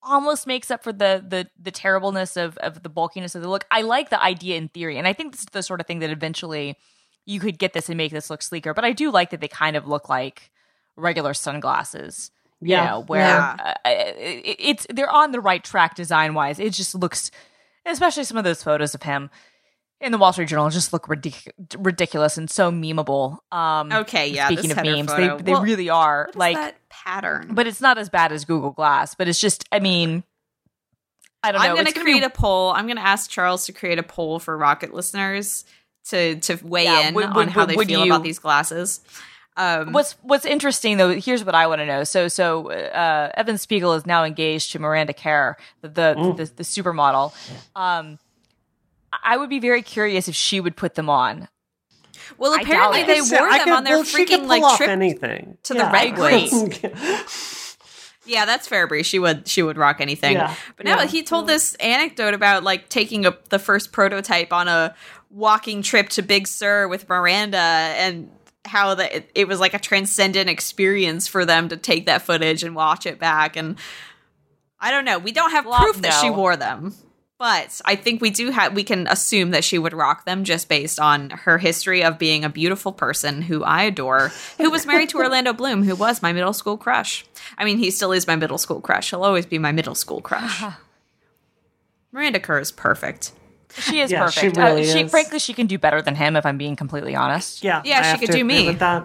almost 0.03 0.47
makes 0.47 0.71
up 0.71 0.83
for 0.83 0.93
the 0.93 1.25
the 1.27 1.49
the 1.61 1.71
terribleness 1.71 2.37
of 2.37 2.57
of 2.59 2.83
the 2.83 2.89
bulkiness 2.89 3.35
of 3.35 3.43
the 3.43 3.49
look. 3.49 3.65
I 3.71 3.83
like 3.83 4.11
the 4.11 4.23
idea 4.23 4.57
in 4.57 4.69
theory, 4.69 4.99
and 4.99 5.07
I 5.09 5.13
think 5.13 5.33
this 5.33 5.41
is 5.41 5.47
the 5.53 5.63
sort 5.63 5.81
of 5.81 5.87
thing 5.87 5.99
that 6.01 6.11
eventually 6.11 6.77
you 7.27 7.41
could 7.41 7.59
get 7.59 7.73
this 7.73 7.89
and 7.89 7.97
make 7.99 8.13
this 8.13 8.31
look 8.31 8.43
sleeker. 8.43 8.73
But 8.75 8.85
I 8.85 8.93
do 8.93 9.11
like 9.11 9.31
that 9.31 9.41
they 9.41 9.49
kind 9.49 9.77
of 9.77 9.87
look 9.87 10.09
like 10.09 10.51
regular 10.97 11.35
sunglasses. 11.35 12.31
You 12.63 12.77
Yeah. 12.77 12.91
know, 12.91 13.01
where 13.07 13.21
Yeah. 13.27 13.57
uh, 13.59 13.75
it, 13.87 14.57
it's 14.59 14.87
they're 14.91 15.11
on 15.11 15.33
the 15.33 15.41
right 15.41 15.65
track 15.65 15.95
design 15.95 16.35
wise. 16.35 16.59
It 16.59 16.75
just 16.75 16.95
looks, 16.95 17.31
especially 17.87 18.25
some 18.25 18.37
of 18.37 18.45
those 18.45 18.63
photos 18.63 18.95
of 18.95 19.03
him 19.03 19.31
in 20.01 20.13
the 20.13 20.19
Wall 20.19 20.33
Street 20.33 20.49
Journal, 20.49 20.71
just 20.71 20.93
look 20.93 21.07
ridic- 21.09 21.51
ridiculous 21.79 22.37
and 22.39 22.51
so 22.51 22.71
memeable. 22.73 23.39
Um, 23.53 23.93
Okay, 23.93 24.29
yeah. 24.29 24.47
Speaking 24.47 24.71
of 24.71 24.77
memes, 24.83 25.11
photo. 25.13 25.37
they 25.37 25.43
they 25.43 25.53
Well, 25.53 25.63
really 25.63 25.89
are 25.91 26.23
what 26.25 26.31
is 26.31 26.37
like, 26.37 26.57
that 26.57 26.77
pattern. 26.89 27.49
but 27.55 27.67
it's 27.67 27.81
not 27.81 27.99
as 27.99 28.09
bad 28.09 28.33
as 28.33 28.45
Google 28.45 28.71
Glass. 28.71 29.15
But 29.15 29.29
it's 29.29 29.39
just, 29.41 29.65
I 29.71 29.79
mean, 29.81 30.25
I 31.43 31.53
don't 31.53 31.61
know. 31.63 31.69
I'm 31.69 31.75
going 31.75 31.87
It's 31.87 31.95
to 31.95 32.01
be- 32.01 32.05
create 32.05 32.23
a 32.23 32.31
poll. 32.31 32.71
I'm 32.73 32.87
going 32.87 32.97
to 32.97 33.07
ask 33.07 33.31
Charles 33.31 33.67
to 33.67 33.73
create 33.73 33.99
a 33.99 34.03
poll 34.03 34.39
for 34.39 34.57
Rocket 34.57 34.93
listeners 34.95 35.65
to 36.09 36.37
to 36.41 36.59
weigh 36.63 36.85
Yeah, 36.85 37.09
in 37.09 37.15
would- 37.15 37.25
on 37.27 37.35
would- 37.35 37.49
how 37.51 37.67
they 37.67 37.77
would 37.77 37.87
feel 37.89 38.05
you- 38.07 38.13
about 38.13 38.23
these 38.23 38.39
glasses. 38.39 39.01
Um, 39.57 39.93
What's 39.93 40.13
What's 40.23 40.47
interesting 40.47 40.97
though? 40.97 41.11
Here's 41.15 41.45
what 41.45 41.55
I 41.55 41.67
want 41.67 41.81
to 41.81 41.87
know. 41.87 42.05
So 42.05 42.29
so 42.29 42.71
uh, 42.71 43.31
Evan 43.35 43.59
Spiegel 43.59 43.93
is 43.95 44.07
now 44.07 44.25
engaged 44.25 44.73
to 44.73 44.79
Miranda 44.79 45.13
Kerr, 45.13 45.57
the 45.83 45.89
the, 45.89 46.35
the, 46.37 46.45
the 46.57 46.63
supermodel. 46.63 47.35
Um, 47.77 48.19
I 49.25 49.37
would 49.37 49.51
be 49.51 49.59
very 49.61 49.83
curious 49.83 50.29
if 50.29 50.35
she 50.35 50.61
would 50.61 50.77
put 50.77 50.95
them 50.95 51.09
on. 51.11 51.49
well, 52.39 52.55
apparently 52.55 53.03
they 53.05 53.21
wore 53.21 53.51
them 53.51 53.65
could- 53.65 53.73
on 53.73 53.85
their 53.85 53.97
well, 53.97 54.05
freaking 54.05 54.47
like 54.47 54.77
trip. 54.77 54.89
anything 54.89 55.59
to 55.65 55.75
the 55.75 55.81
Yeah. 55.81 55.93
Redwoods. 55.93 57.59
Yeah, 58.27 58.45
that's 58.45 58.69
fair, 58.69 58.87
Bree. 58.87 59.03
She 59.03 59.19
would 59.19 59.49
she 59.49 59.63
would 59.63 59.77
rock 59.77 60.01
anything. 60.01 60.35
Yeah, 60.35 60.55
But 60.77 60.87
now 60.87 61.01
yeah. 61.01 61.07
he 61.07 61.23
told 61.25 61.49
this 61.49 61.75
anecdote 61.77 62.35
about 62.35 62.63
like 62.63 62.89
taking 62.89 63.27
a, 63.27 63.37
the 63.49 63.59
first 63.59 63.91
prototype 63.93 64.53
on 64.53 64.69
a 64.69 64.95
walking 65.31 65.83
trip 65.83 66.11
to 66.11 66.23
Big 66.23 66.47
Sur 66.47 66.87
with 66.87 67.09
Miranda 67.09 67.57
and 67.57 68.31
how 68.67 68.95
that 68.95 69.13
it, 69.13 69.31
it 69.35 69.49
was 69.49 69.59
like 69.59 69.75
a 69.75 69.79
transcendent 69.81 70.49
experience 70.51 71.27
for 71.27 71.45
them 71.45 71.71
to 71.71 71.77
take 71.77 72.07
that 72.07 72.23
footage 72.23 72.63
and 72.63 72.77
watch 72.77 73.05
it 73.07 73.19
back 73.19 73.57
and 73.57 73.77
I 74.79 74.91
don't 74.93 75.05
know. 75.07 75.19
We 75.19 75.33
don't 75.33 75.51
have 75.51 75.67
Well, 75.67 75.79
proof 75.81 76.01
that 76.03 76.21
she 76.21 76.31
wore 76.31 76.57
them. 76.57 76.95
But 77.41 77.81
I 77.87 77.97
think 77.97 78.21
we 78.21 78.29
do 78.29 78.51
have 78.51 78.75
we 78.75 78.85
can 78.85 79.07
assume 79.07 79.53
that 79.53 79.65
she 79.65 79.79
would 79.79 79.95
rock 79.95 80.27
them 80.27 80.45
just 80.45 80.69
based 80.69 81.01
on 81.01 81.31
her 81.31 81.57
history 81.57 82.05
of 82.05 82.19
being 82.19 82.45
a 82.45 82.51
beautiful 82.51 82.93
person 82.93 83.41
who 83.41 83.65
I 83.65 83.85
adore, 83.85 84.31
who 84.59 84.71
was 84.71 84.85
married 84.85 85.09
to 85.09 85.19
Orlando 85.25 85.55
Bloom, 85.55 85.83
who 85.83 85.97
was 85.97 86.21
my 86.21 86.35
middle 86.35 86.53
school 86.53 86.77
crush. 86.77 87.25
I 87.57 87.65
mean, 87.65 87.79
he 87.79 87.91
still 87.91 88.13
is 88.13 88.27
my 88.27 88.37
middle 88.37 88.59
school 88.59 88.83
crush. 88.83 89.09
He'll 89.09 89.25
always 89.25 89.47
be 89.47 89.59
my 89.59 89.73
middle 89.73 89.95
school 89.95 90.21
crush. 90.21 90.63
Miranda 92.13 92.41
Kerr 92.41 92.59
is 92.59 92.71
perfect. 92.71 93.33
She 93.79 94.01
is 94.01 94.11
Yeah, 94.11 94.29
she 94.29 94.41
perfect. 94.51 94.57
really 94.59 94.83
uh, 94.83 94.93
she, 94.93 95.01
is. 95.05 95.11
frankly, 95.11 95.39
she 95.39 95.55
can 95.55 95.67
do 95.67 95.79
better 95.79 96.03
than 96.03 96.17
him. 96.17 96.37
If 96.37 96.45
I'm 96.45 96.59
being 96.59 96.77
completely 96.77 97.15
honest. 97.17 97.65
Yeah, 97.65 97.81
Yeah, 97.87 98.01
I 98.01 98.03
she 98.03 98.09
have 98.09 98.21
could 98.21 98.27
to 98.27 98.33
do 98.33 98.39
agree 98.41 98.43
me. 98.61 98.67
With 98.67 98.81
that. 98.81 99.05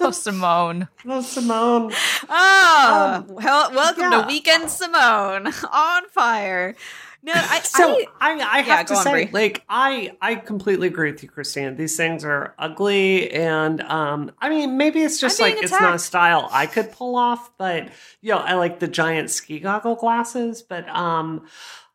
Oh, 0.00 0.10
Simone. 0.12 0.88
Oh, 1.06 1.20
Simone. 1.20 1.92
Oh, 2.28 3.24
well, 3.28 3.72
welcome 3.72 4.12
yeah. 4.12 4.22
to 4.22 4.26
Weekend 4.26 4.70
Simone 4.70 5.46
on 5.72 6.08
fire. 6.10 6.74
No, 7.22 7.32
I, 7.34 7.60
So 7.60 7.98
I, 8.20 8.38
I, 8.38 8.58
I 8.58 8.60
have 8.60 8.86
go 8.86 8.94
to 8.94 8.98
on, 8.98 9.04
say, 9.04 9.12
Brie. 9.24 9.30
like, 9.32 9.64
I 9.68 10.12
I 10.20 10.36
completely 10.36 10.86
agree 10.86 11.10
with 11.10 11.24
you, 11.24 11.28
Christine. 11.28 11.74
These 11.76 11.96
things 11.96 12.24
are 12.24 12.54
ugly, 12.56 13.32
and 13.32 13.80
um, 13.82 14.30
I 14.40 14.48
mean, 14.48 14.76
maybe 14.76 15.00
it's 15.00 15.20
just 15.20 15.40
I'm 15.40 15.50
like 15.50 15.62
it's 15.62 15.72
not 15.72 15.94
a 15.94 15.98
style 15.98 16.48
I 16.52 16.66
could 16.66 16.92
pull 16.92 17.16
off, 17.16 17.50
but 17.58 17.88
you 18.20 18.30
know, 18.32 18.38
I 18.38 18.54
like 18.54 18.78
the 18.78 18.86
giant 18.86 19.30
ski 19.30 19.58
goggle 19.58 19.96
glasses, 19.96 20.62
but 20.62 20.88
um, 20.88 21.46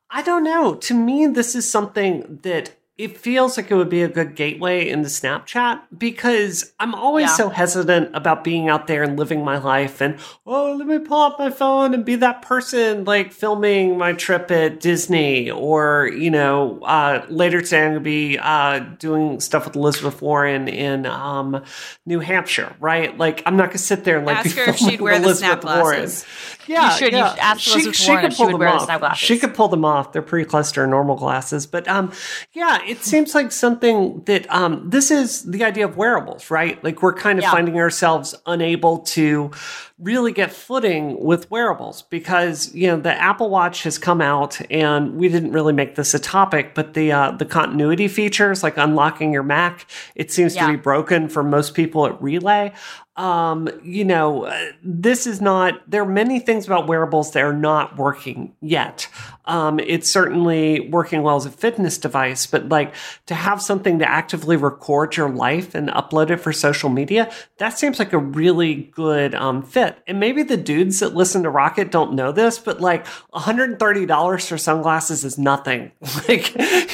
I 0.09 0.21
don't 0.21 0.43
know. 0.43 0.75
To 0.75 0.93
me, 0.93 1.27
this 1.27 1.55
is 1.55 1.69
something 1.71 2.39
that. 2.43 2.75
It 3.01 3.17
feels 3.17 3.57
like 3.57 3.71
it 3.71 3.75
would 3.75 3.89
be 3.89 4.03
a 4.03 4.07
good 4.07 4.35
gateway 4.35 4.87
into 4.87 5.09
Snapchat 5.09 5.81
because 5.97 6.73
I'm 6.79 6.93
always 6.93 7.23
Yeah. 7.29 7.33
so 7.35 7.49
hesitant 7.49 8.15
about 8.15 8.43
being 8.43 8.69
out 8.69 8.85
there 8.87 9.01
and 9.01 9.17
living 9.17 9.43
my 9.43 9.57
life 9.57 10.01
and, 10.01 10.17
oh, 10.45 10.73
let 10.73 10.85
me 10.85 10.99
pull 10.99 11.21
up 11.21 11.39
my 11.39 11.49
phone 11.49 11.93
and 11.95 12.05
be 12.05 12.15
that 12.17 12.43
person 12.43 13.03
like 13.05 13.31
filming 13.33 13.97
my 13.97 14.13
trip 14.13 14.51
at 14.51 14.79
Disney 14.79 15.49
or, 15.49 16.11
you 16.13 16.29
know, 16.29 16.79
uh, 16.83 17.25
later 17.29 17.61
today 17.61 17.79
I'm 17.85 17.91
going 17.91 17.95
to 17.95 17.99
be 18.01 18.37
uh, 18.37 18.79
doing 18.99 19.39
stuff 19.39 19.65
with 19.65 19.75
Elizabeth 19.75 20.21
Warren 20.21 20.67
in 20.67 21.05
um, 21.07 21.63
New 22.05 22.19
Hampshire, 22.19 22.75
right? 22.79 23.17
Like, 23.17 23.41
I'm 23.47 23.57
not 23.57 23.65
going 23.69 23.71
to 23.73 23.77
sit 23.79 24.03
there 24.03 24.17
and 24.17 24.25
like 24.27 24.37
Ask 24.45 24.55
her 24.57 24.69
if 24.69 24.77
she'd 24.77 25.01
wear 25.01 25.17
the 25.17 25.25
Elizabeth 25.25 25.61
snap 25.61 25.63
Warren. 25.63 25.99
glasses. 26.01 26.25
Yeah, 26.67 26.91
You 26.91 26.97
should. 26.99 27.11
You 27.13 27.17
yeah. 27.17 27.29
should 27.31 27.39
ask 27.39 27.67
Elizabeth 27.67 28.07
Warren 28.07 28.25
if 28.25 28.33
she 28.33 28.37
pull 28.43 28.51
them 28.51 28.59
the 28.59 28.67
off. 28.67 28.99
glasses. 28.99 29.17
She 29.19 29.39
could 29.39 29.55
pull 29.55 29.67
them 29.69 29.83
off. 29.83 30.13
They're 30.13 30.21
pretty 30.21 30.47
close 30.47 30.71
to 30.73 30.81
her 30.81 30.87
normal 30.87 31.15
glasses. 31.15 31.65
But 31.65 31.87
um, 31.87 32.11
yeah, 32.53 32.79
it 32.91 33.03
seems 33.03 33.33
like 33.33 33.51
something 33.51 34.21
that 34.25 34.43
um, 34.53 34.89
this 34.89 35.11
is 35.11 35.43
the 35.43 35.63
idea 35.63 35.85
of 35.85 35.95
wearables, 35.97 36.51
right? 36.51 36.81
Like 36.83 37.01
we're 37.01 37.13
kind 37.13 37.39
of 37.39 37.43
Yeah. 37.43 37.51
finding 37.51 37.77
ourselves 37.79 38.35
unable 38.45 38.99
to 39.15 39.51
really 39.99 40.31
get 40.31 40.51
footing 40.51 41.23
with 41.23 41.49
wearables 41.51 42.01
because 42.09 42.73
you 42.73 42.87
know 42.87 42.97
the 42.99 43.13
Apple 43.13 43.49
Watch 43.49 43.83
has 43.83 43.97
come 43.97 44.19
out 44.21 44.59
and 44.71 45.15
we 45.15 45.29
didn't 45.29 45.51
really 45.51 45.73
make 45.73 45.95
this 45.95 46.13
a 46.13 46.19
topic, 46.19 46.73
but 46.75 46.93
the 46.93 47.11
uh, 47.11 47.31
the 47.31 47.45
continuity 47.45 48.07
features 48.07 48.63
like 48.63 48.77
unlocking 48.77 49.31
your 49.31 49.43
Mac, 49.43 49.85
it 50.15 50.31
seems 50.31 50.55
Yeah. 50.55 50.65
to 50.67 50.71
be 50.73 50.77
broken 50.77 51.29
for 51.29 51.43
most 51.43 51.73
people 51.75 52.05
at 52.05 52.21
Relay 52.21 52.73
um, 53.17 53.67
you 53.83 54.05
know, 54.05 54.49
this 54.81 55.27
is 55.27 55.41
not, 55.41 55.89
there 55.89 56.03
are 56.03 56.09
many 56.09 56.39
things 56.39 56.65
about 56.65 56.87
wearables 56.87 57.31
that 57.31 57.43
are 57.43 57.53
not 57.53 57.97
working 57.97 58.55
yet. 58.61 59.09
Um, 59.45 59.79
it's 59.81 60.09
certainly 60.09 60.79
working 60.79 61.21
well 61.21 61.35
as 61.35 61.45
a 61.45 61.51
fitness 61.51 61.97
device, 61.97 62.45
but 62.45 62.69
like 62.69 62.93
to 63.25 63.35
have 63.35 63.61
something 63.61 63.99
to 63.99 64.09
actively 64.09 64.55
record 64.55 65.17
your 65.17 65.29
life 65.29 65.75
and 65.75 65.89
upload 65.89 66.29
it 66.29 66.37
for 66.37 66.53
social 66.53 66.89
media, 66.89 67.29
that 67.57 67.77
seems 67.77 67.99
like 67.99 68.13
a 68.13 68.17
really 68.17 68.75
good 68.75 69.35
um, 69.35 69.61
fit. 69.61 69.97
And 70.07 70.19
maybe 70.19 70.43
the 70.43 70.57
dudes 70.57 71.01
that 71.01 71.13
listen 71.13 71.43
to 71.43 71.49
Rocket 71.49 71.91
don't 71.91 72.13
know 72.13 72.31
this, 72.31 72.59
but 72.59 72.79
like 72.79 73.05
$130 73.33 74.47
for 74.47 74.57
sunglasses 74.57 75.25
is 75.25 75.37
nothing. 75.37 75.91
Like, 76.27 76.53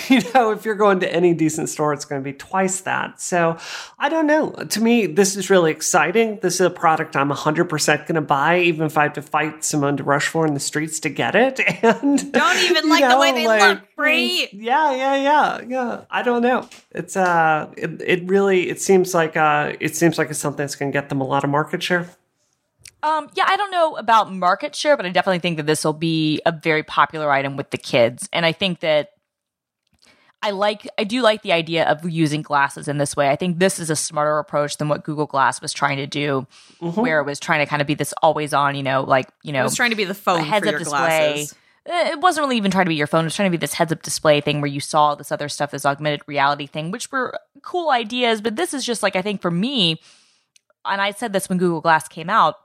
you 0.09 0.21
know, 0.33 0.51
if 0.51 0.63
you're 0.63 0.75
going 0.75 1.01
to 1.01 1.13
any 1.13 1.33
decent 1.33 1.67
store, 1.69 1.91
it's 1.91 2.05
going 2.05 2.21
to 2.21 2.23
be 2.23 2.33
twice 2.33 2.81
that. 2.81 3.19
So 3.19 3.57
I 3.99 4.07
don't 4.09 4.25
know. 4.25 4.51
To 4.51 4.81
me, 4.81 5.05
this 5.05 5.35
is 5.35 5.49
really 5.49 5.71
exciting. 5.71 6.06
This 6.11 6.55
is 6.55 6.61
a 6.61 6.69
product 6.69 7.15
I'm 7.15 7.29
100% 7.29 7.97
going 7.97 8.15
to 8.15 8.21
buy, 8.21 8.59
even 8.59 8.85
if 8.85 8.97
I 8.97 9.03
have 9.03 9.13
to 9.13 9.21
fight 9.21 9.63
Simone 9.63 9.95
de 9.95 10.19
for 10.19 10.47
in 10.47 10.53
the 10.53 10.59
streets 10.59 10.99
to 11.01 11.09
get 11.09 11.35
it. 11.35 11.59
And 11.83 12.31
Don't 12.31 12.57
even 12.63 12.85
you 12.85 12.89
like 12.89 13.09
the 13.09 13.17
way 13.17 13.31
they 13.31 13.47
like, 13.47 13.61
look, 13.61 13.95
Brie. 13.95 14.49
Yeah, 14.51 14.95
yeah, 14.95 15.15
yeah, 15.15 15.61
yeah. 15.67 16.01
I 16.09 16.21
don't 16.21 16.41
know. 16.41 16.67
It's 16.91 17.15
uh, 17.15 17.71
it, 17.77 18.01
it 18.01 18.29
really 18.29 18.69
it 18.69 18.81
seems 18.81 19.13
like 19.13 19.37
uh, 19.37 19.73
it 19.79 19.95
seems 19.95 20.17
like 20.17 20.29
it's 20.29 20.39
something 20.39 20.63
that's 20.63 20.75
going 20.75 20.91
to 20.91 20.95
get 20.95 21.09
them 21.09 21.21
a 21.21 21.25
lot 21.25 21.43
of 21.43 21.49
market 21.49 21.81
share. 21.83 22.09
Um, 23.03 23.29
yeah, 23.35 23.45
I 23.47 23.55
don't 23.55 23.71
know 23.71 23.95
about 23.95 24.33
market 24.33 24.75
share, 24.75 24.97
but 24.97 25.05
I 25.05 25.09
definitely 25.09 25.39
think 25.39 25.57
that 25.57 25.65
this 25.65 25.85
will 25.85 25.93
be 25.93 26.41
a 26.45 26.51
very 26.51 26.83
popular 26.83 27.31
item 27.31 27.55
with 27.55 27.69
the 27.69 27.77
kids. 27.77 28.27
And 28.33 28.45
I 28.45 28.51
think 28.51 28.79
that 28.79 29.11
I 30.41 30.51
like 30.51 30.87
I 30.99 31.03
do 31.03 31.21
like 31.21 31.41
the 31.41 31.51
idea 31.51 31.85
of 31.89 32.07
using 32.09 32.41
glasses 32.43 32.87
in 32.87 32.97
this 32.99 33.15
way. 33.15 33.29
I 33.29 33.35
think 33.35 33.57
this 33.59 33.79
is 33.79 33.89
a 33.89 33.95
smarter 33.95 34.37
approach 34.37 34.77
than 34.77 34.87
what 34.87 35.03
Google 35.03 35.25
Glass 35.25 35.61
was 35.61 35.73
trying 35.73 35.97
to 35.97 36.07
do, 36.07 36.45
Mm-hmm. 36.81 37.01
where 37.01 37.19
it 37.19 37.25
was 37.25 37.39
trying 37.39 37.59
to 37.59 37.65
kind 37.65 37.81
of 37.81 37.87
be 37.87 37.95
this 37.95 38.13
always 38.21 38.53
on, 38.53 38.75
you 38.75 38.83
know, 38.83 39.01
like 39.03 39.27
you 39.43 39.51
know, 39.51 39.61
I 39.61 39.63
was 39.63 39.75
trying 39.75 39.89
to 39.89 39.95
be 39.95 40.05
the 40.05 40.13
phone 40.13 40.43
heads 40.43 40.63
for 40.67 40.73
up 40.75 40.79
display. 40.79 40.97
glasses. 40.99 41.55
Eh, 41.87 42.09
It 42.11 42.19
wasn't 42.19 42.43
really 42.43 42.57
even 42.57 42.69
trying 42.69 42.85
to 42.85 42.89
be 42.89 42.95
your 42.95 43.07
phone. 43.07 43.21
It 43.21 43.27
was 43.27 43.35
trying 43.35 43.47
to 43.49 43.57
be 43.57 43.59
this 43.59 43.73
heads 43.73 43.91
up 43.91 44.03
display 44.03 44.39
thing 44.41 44.61
where 44.61 44.67
you 44.69 44.79
saw 44.79 45.15
this 45.15 45.31
other 45.31 45.49
stuff, 45.49 45.71
this 45.71 45.85
augmented 45.85 46.21
reality 46.27 46.67
thing, 46.67 46.91
which 46.91 47.11
were 47.11 47.33
cool 47.63 47.89
ideas. 47.89 48.39
But 48.41 48.55
this 48.57 48.73
is 48.75 48.85
just 48.85 49.01
like, 49.01 49.15
I 49.15 49.21
think 49.23 49.41
for 49.41 49.49
me, 49.51 49.99
and 50.85 51.01
I 51.01 51.11
said 51.11 51.33
this 51.33 51.49
when 51.49 51.57
Google 51.57 51.81
Glass 51.81 52.07
came 52.07 52.29
out, 52.29 52.55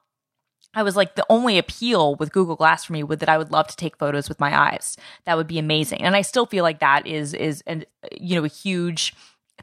I 0.75 0.83
was 0.83 0.97
like, 0.97 1.15
the 1.17 1.27
only 1.29 1.59
appeal 1.59 2.15
with 2.17 2.33
Google 2.33 2.57
Glass 2.57 2.85
for 2.85 2.93
me 2.95 3.03
would 3.03 3.21
that 3.21 3.29
I 3.29 3.37
would 3.39 3.53
love 3.53 3.69
to 3.69 3.77
take 3.77 3.97
photos 3.97 4.29
with 4.29 4.41
my 4.41 4.59
eyes. 4.59 4.97
That 5.27 5.37
would 5.37 5.47
be 5.47 5.59
amazing. 5.59 6.03
And 6.03 6.17
I 6.17 6.23
still 6.23 6.47
feel 6.47 6.63
like 6.65 6.81
that 6.81 7.07
is, 7.07 7.35
is, 7.35 7.63
an, 7.67 7.85
you 8.19 8.35
know, 8.37 8.45
a 8.45 8.49
huge 8.49 9.15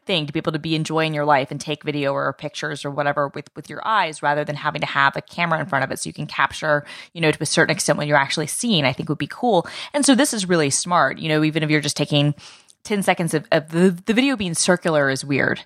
thing 0.05 0.25
to 0.27 0.33
be 0.33 0.39
able 0.39 0.51
to 0.51 0.59
be 0.59 0.75
enjoying 0.75 1.13
your 1.13 1.25
life 1.25 1.49
and 1.51 1.59
take 1.59 1.83
video 1.83 2.13
or 2.13 2.31
pictures 2.33 2.85
or 2.85 2.91
whatever 2.91 3.27
with 3.29 3.49
with 3.55 3.69
your 3.69 3.85
eyes 3.85 4.21
rather 4.23 4.45
than 4.45 4.55
having 4.55 4.79
to 4.81 4.87
have 4.87 5.15
a 5.17 5.21
camera 5.21 5.59
in 5.59 5.65
front 5.65 5.83
of 5.83 5.91
it 5.91 5.99
so 5.99 6.07
you 6.07 6.13
can 6.13 6.25
capture 6.25 6.85
you 7.13 7.19
know 7.19 7.31
to 7.31 7.43
a 7.43 7.45
certain 7.45 7.73
extent 7.75 7.97
when 7.97 8.07
you're 8.07 8.15
actually 8.17 8.47
seeing 8.47 8.85
i 8.85 8.93
think 8.93 9.09
would 9.09 9.17
be 9.17 9.27
cool 9.27 9.67
and 9.93 10.05
so 10.05 10.15
this 10.15 10.33
is 10.33 10.47
really 10.47 10.69
smart 10.69 11.17
you 11.17 11.27
know 11.27 11.43
even 11.43 11.63
if 11.63 11.69
you're 11.69 11.81
just 11.81 11.97
taking 11.97 12.33
10 12.85 13.03
seconds 13.03 13.33
of, 13.33 13.45
of 13.51 13.69
the, 13.69 13.89
the 14.05 14.13
video 14.13 14.35
being 14.37 14.53
circular 14.53 15.09
is 15.09 15.25
weird 15.25 15.61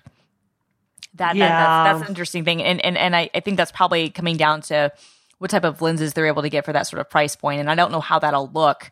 that, 1.14 1.36
Yeah. 1.36 1.48
that 1.48 1.58
that's, 1.58 1.98
that's 1.98 2.02
an 2.02 2.08
interesting 2.12 2.44
thing 2.44 2.62
and 2.62 2.84
and, 2.84 2.96
and 2.98 3.14
I, 3.14 3.30
I 3.34 3.40
think 3.40 3.56
that's 3.56 3.72
probably 3.72 4.10
coming 4.10 4.36
down 4.36 4.62
to 4.62 4.90
what 5.38 5.50
type 5.50 5.64
of 5.64 5.82
lenses 5.82 6.12
they're 6.12 6.26
able 6.26 6.42
to 6.42 6.50
get 6.50 6.64
for 6.64 6.72
that 6.72 6.86
sort 6.86 7.00
of 7.00 7.10
price 7.10 7.36
point 7.36 7.60
and 7.60 7.70
i 7.70 7.74
don't 7.74 7.92
know 7.92 8.00
how 8.00 8.18
that'll 8.18 8.50
look 8.52 8.90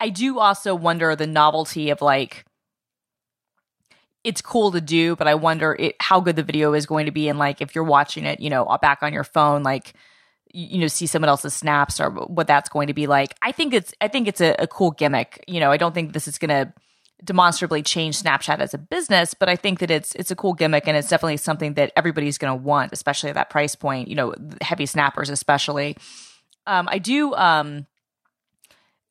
i 0.00 0.08
do 0.08 0.38
also 0.38 0.74
wonder 0.74 1.14
the 1.16 1.26
novelty 1.26 1.90
of 1.90 2.02
like 2.02 2.44
it's 4.24 4.40
cool 4.40 4.72
to 4.72 4.80
do, 4.80 5.14
but 5.14 5.28
I 5.28 5.34
wonder 5.34 5.76
it, 5.78 5.96
how 6.00 6.18
good 6.20 6.34
the 6.34 6.42
video 6.42 6.72
is 6.72 6.86
going 6.86 7.06
to 7.06 7.12
be. 7.12 7.28
And 7.28 7.38
like, 7.38 7.60
if 7.60 7.74
you're 7.74 7.84
watching 7.84 8.24
it, 8.24 8.40
you 8.40 8.48
know, 8.48 8.64
uh, 8.64 8.78
back 8.78 9.02
on 9.02 9.12
your 9.12 9.22
phone, 9.22 9.62
like, 9.62 9.92
you, 10.50 10.66
you 10.70 10.78
know, 10.78 10.86
see 10.88 11.06
someone 11.06 11.28
else's 11.28 11.52
snaps 11.52 12.00
or 12.00 12.10
what 12.10 12.46
that's 12.46 12.70
going 12.70 12.88
to 12.88 12.94
be 12.94 13.06
like. 13.06 13.34
I 13.42 13.52
think 13.52 13.74
it's, 13.74 13.92
I 14.00 14.08
think 14.08 14.26
it's 14.26 14.40
a, 14.40 14.56
a 14.58 14.66
cool 14.66 14.92
gimmick. 14.92 15.44
You 15.46 15.60
know, 15.60 15.70
I 15.70 15.76
don't 15.76 15.94
think 15.94 16.14
this 16.14 16.26
is 16.26 16.38
going 16.38 16.48
to 16.48 16.72
demonstrably 17.24 17.82
change 17.82 18.22
Snapchat 18.22 18.58
as 18.58 18.74
a 18.74 18.78
business, 18.78 19.34
but 19.34 19.48
I 19.48 19.56
think 19.56 19.78
that 19.80 19.90
it's, 19.90 20.14
it's 20.14 20.30
a 20.30 20.36
cool 20.36 20.52
gimmick 20.52 20.86
and 20.86 20.96
it's 20.96 21.08
definitely 21.08 21.38
something 21.38 21.74
that 21.74 21.92
everybody's 21.96 22.38
going 22.38 22.56
to 22.56 22.62
want, 22.62 22.92
especially 22.92 23.30
at 23.30 23.34
that 23.34 23.50
price 23.50 23.74
point, 23.74 24.08
you 24.08 24.14
know, 24.14 24.34
heavy 24.60 24.86
snappers, 24.86 25.30
especially. 25.30 25.96
Um, 26.66 26.88
I 26.90 26.98
do, 26.98 27.34
um, 27.34 27.86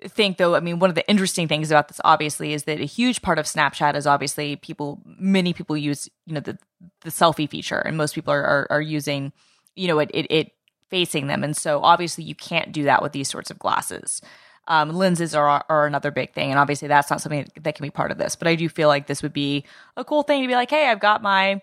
think 0.10 0.38
though 0.38 0.56
i 0.56 0.60
mean 0.60 0.80
one 0.80 0.90
of 0.90 0.96
the 0.96 1.10
interesting 1.10 1.48
things 1.48 1.72
about 1.72 1.88
this 1.88 2.02
obviously 2.04 2.54
is 2.54 2.64
that 2.64 2.80
a 2.80 2.86
huge 2.86 3.22
part 3.22 3.40
of 3.40 3.46
snapchat 3.46 3.96
is 3.96 4.06
obviously 4.06 4.56
people 4.58 5.02
many 5.06 5.54
people 5.54 5.78
use 5.78 6.10
you 6.26 6.34
know 6.34 6.40
the 6.40 6.58
the 7.02 7.10
selfie 7.10 7.50
feature 7.50 7.80
and 7.80 7.98
most 7.98 8.16
people 8.16 8.34
are 8.34 8.44
are, 8.44 8.68
are 8.70 8.82
using 8.82 9.32
you 9.76 9.88
know 9.88 10.00
it, 10.00 10.12
it 10.14 10.28
it 10.30 10.52
facing 10.90 11.28
them 11.28 11.44
and 11.44 11.56
so 11.56 11.82
obviously 11.82 12.24
you 12.24 12.36
can't 12.36 12.72
do 12.72 12.84
that 12.84 13.02
with 13.02 13.14
these 13.14 13.30
sorts 13.30 13.50
of 13.50 13.58
glasses 13.58 14.22
um, 14.68 14.90
lenses 14.92 15.36
are 15.36 15.64
are 15.70 15.86
another 15.86 16.12
big 16.12 16.34
thing 16.34 16.50
and 16.50 16.60
obviously 16.60 16.88
that's 16.88 17.10
not 17.10 17.22
something 17.22 17.48
that 17.62 17.76
can 17.76 17.84
be 17.84 17.90
part 17.90 18.12
of 18.12 18.18
this 18.18 18.36
but 18.36 18.48
i 18.48 18.56
do 18.56 18.70
feel 18.70 18.88
like 18.88 19.08
this 19.08 19.22
would 19.22 19.34
be 19.34 19.64
a 19.98 20.04
cool 20.06 20.24
thing 20.24 20.42
to 20.42 20.48
be 20.48 20.56
like 20.56 20.70
hey 20.70 20.90
i've 20.90 21.00
got 21.00 21.22
my 21.22 21.62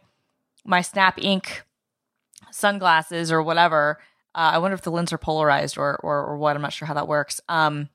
my 0.64 0.82
Snap 0.82 1.16
Inc 1.16 1.60
sunglasses 2.50 3.30
or 3.32 3.42
whatever 3.42 3.98
uh, 4.34 4.50
i 4.54 4.58
wonder 4.58 4.74
if 4.74 4.82
the 4.82 4.90
lenses 4.90 5.12
are 5.12 5.18
polarized 5.18 5.78
or, 5.78 5.96
or 6.02 6.24
or 6.24 6.36
what 6.36 6.56
i'm 6.56 6.62
not 6.62 6.72
sure 6.72 6.86
how 6.86 6.94
that 6.94 7.08
works 7.08 7.40
um 7.48 7.88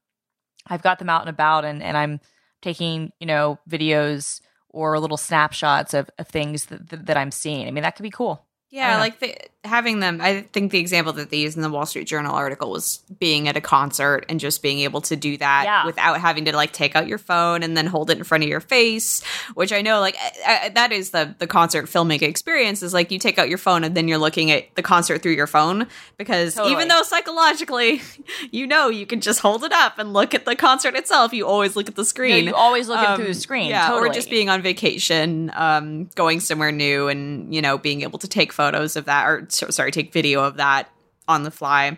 I've 0.68 0.82
got 0.82 0.98
them 0.98 1.12
out 1.12 1.22
and 1.22 1.30
about 1.30 1.64
and, 1.64 1.84
and 1.84 1.96
I'm 1.96 2.20
taking, 2.64 3.12
you 3.20 3.28
know, 3.28 3.60
videos 3.70 4.42
or 4.70 5.00
little 5.00 5.16
snapshots 5.16 5.94
of, 5.94 6.10
of 6.18 6.28
things 6.28 6.66
that, 6.66 6.90
that, 6.90 7.06
that 7.06 7.18
I'm 7.18 7.30
seeing. 7.30 7.68
I 7.68 7.70
mean, 7.72 7.84
that 7.84 7.96
could 7.96 8.02
be 8.02 8.10
cool. 8.10 8.44
Yeah, 8.72 8.94
Yeah. 8.94 8.98
like 8.98 9.20
the, 9.20 9.38
having 9.66 10.00
them. 10.00 10.20
I 10.22 10.42
think 10.54 10.72
the 10.72 10.80
example 10.80 11.14
that 11.14 11.30
they 11.30 11.38
used 11.38 11.56
in 11.58 11.62
the 11.64 11.70
Wall 11.70 11.86
Street 11.86 12.06
Journal 12.08 12.34
article 12.36 12.70
was 12.72 13.00
being 13.20 13.48
at 13.48 13.58
a 13.58 13.62
concert 13.62 14.26
and 14.30 14.40
just 14.40 14.62
being 14.62 14.80
able 14.80 15.02
to 15.02 15.16
do 15.16 15.38
that 15.38 15.64
Yeah. 15.66 15.86
without 15.86 16.20
having 16.22 16.46
to 16.46 16.56
like 16.56 16.72
take 16.72 16.96
out 16.96 17.08
your 17.08 17.18
phone 17.18 17.64
and 17.64 17.76
then 17.76 17.86
hold 17.88 18.10
it 18.10 18.18
in 18.18 18.24
front 18.24 18.44
of 18.44 18.50
your 18.50 18.60
face. 18.62 19.24
Which 19.56 19.74
I 19.74 19.82
know, 19.82 20.00
like 20.00 20.16
I, 20.46 20.62
I, 20.66 20.70
that 20.70 20.92
is 20.92 21.10
the 21.12 21.36
the 21.40 21.48
concert 21.48 21.90
filming 21.90 22.22
experience. 22.24 22.82
Is 22.84 22.94
like 22.94 23.12
you 23.12 23.20
take 23.20 23.38
out 23.40 23.50
your 23.50 23.58
phone 23.58 23.84
and 23.84 23.96
then 23.96 24.08
you're 24.08 24.18
looking 24.18 24.52
at 24.52 24.74
the 24.76 24.82
concert 24.84 25.22
through 25.22 25.34
your 25.34 25.48
phone 25.48 25.88
because 26.18 26.56
Totally. 26.56 26.74
even 26.74 26.88
though 26.88 27.02
psychologically, 27.04 28.02
you 28.52 28.68
know, 28.68 28.90
you 28.90 29.06
can 29.06 29.22
just 29.22 29.40
hold 29.40 29.64
it 29.64 29.72
up 29.74 29.98
and 30.00 30.14
look 30.14 30.34
at 30.34 30.46
the 30.46 30.56
concert 30.56 30.96
itself. 30.96 31.34
You 31.34 31.48
always 31.48 31.76
look 31.76 31.88
at 31.90 31.96
the 31.96 32.06
screen. 32.06 32.46
know, 32.46 32.52
you 32.52 32.56
always 32.56 32.88
look 32.88 33.00
Um, 33.00 33.18
through 33.18 33.28
the 33.28 33.34
screen. 33.34 33.70
Yeah, 33.70 33.88
totally. 33.88 34.10
or 34.10 34.14
just 34.14 34.30
being 34.30 34.50
on 34.50 34.62
vacation, 34.62 35.52
um, 35.56 36.06
going 36.16 36.40
somewhere 36.40 36.72
new, 36.72 37.08
and 37.08 37.54
you 37.54 37.62
know, 37.62 37.78
being 37.78 38.02
able 38.04 38.20
to 38.20 38.28
take 38.28 38.52
photos 38.54 38.96
of 38.96 39.06
that, 39.06 39.26
or 39.28 39.46
so, 39.56 39.70
sorry, 39.70 39.92
take 39.92 40.12
video 40.14 40.44
of 40.44 40.58
that 40.58 40.90
on 41.28 41.44
the 41.44 41.52
fly. 41.52 41.98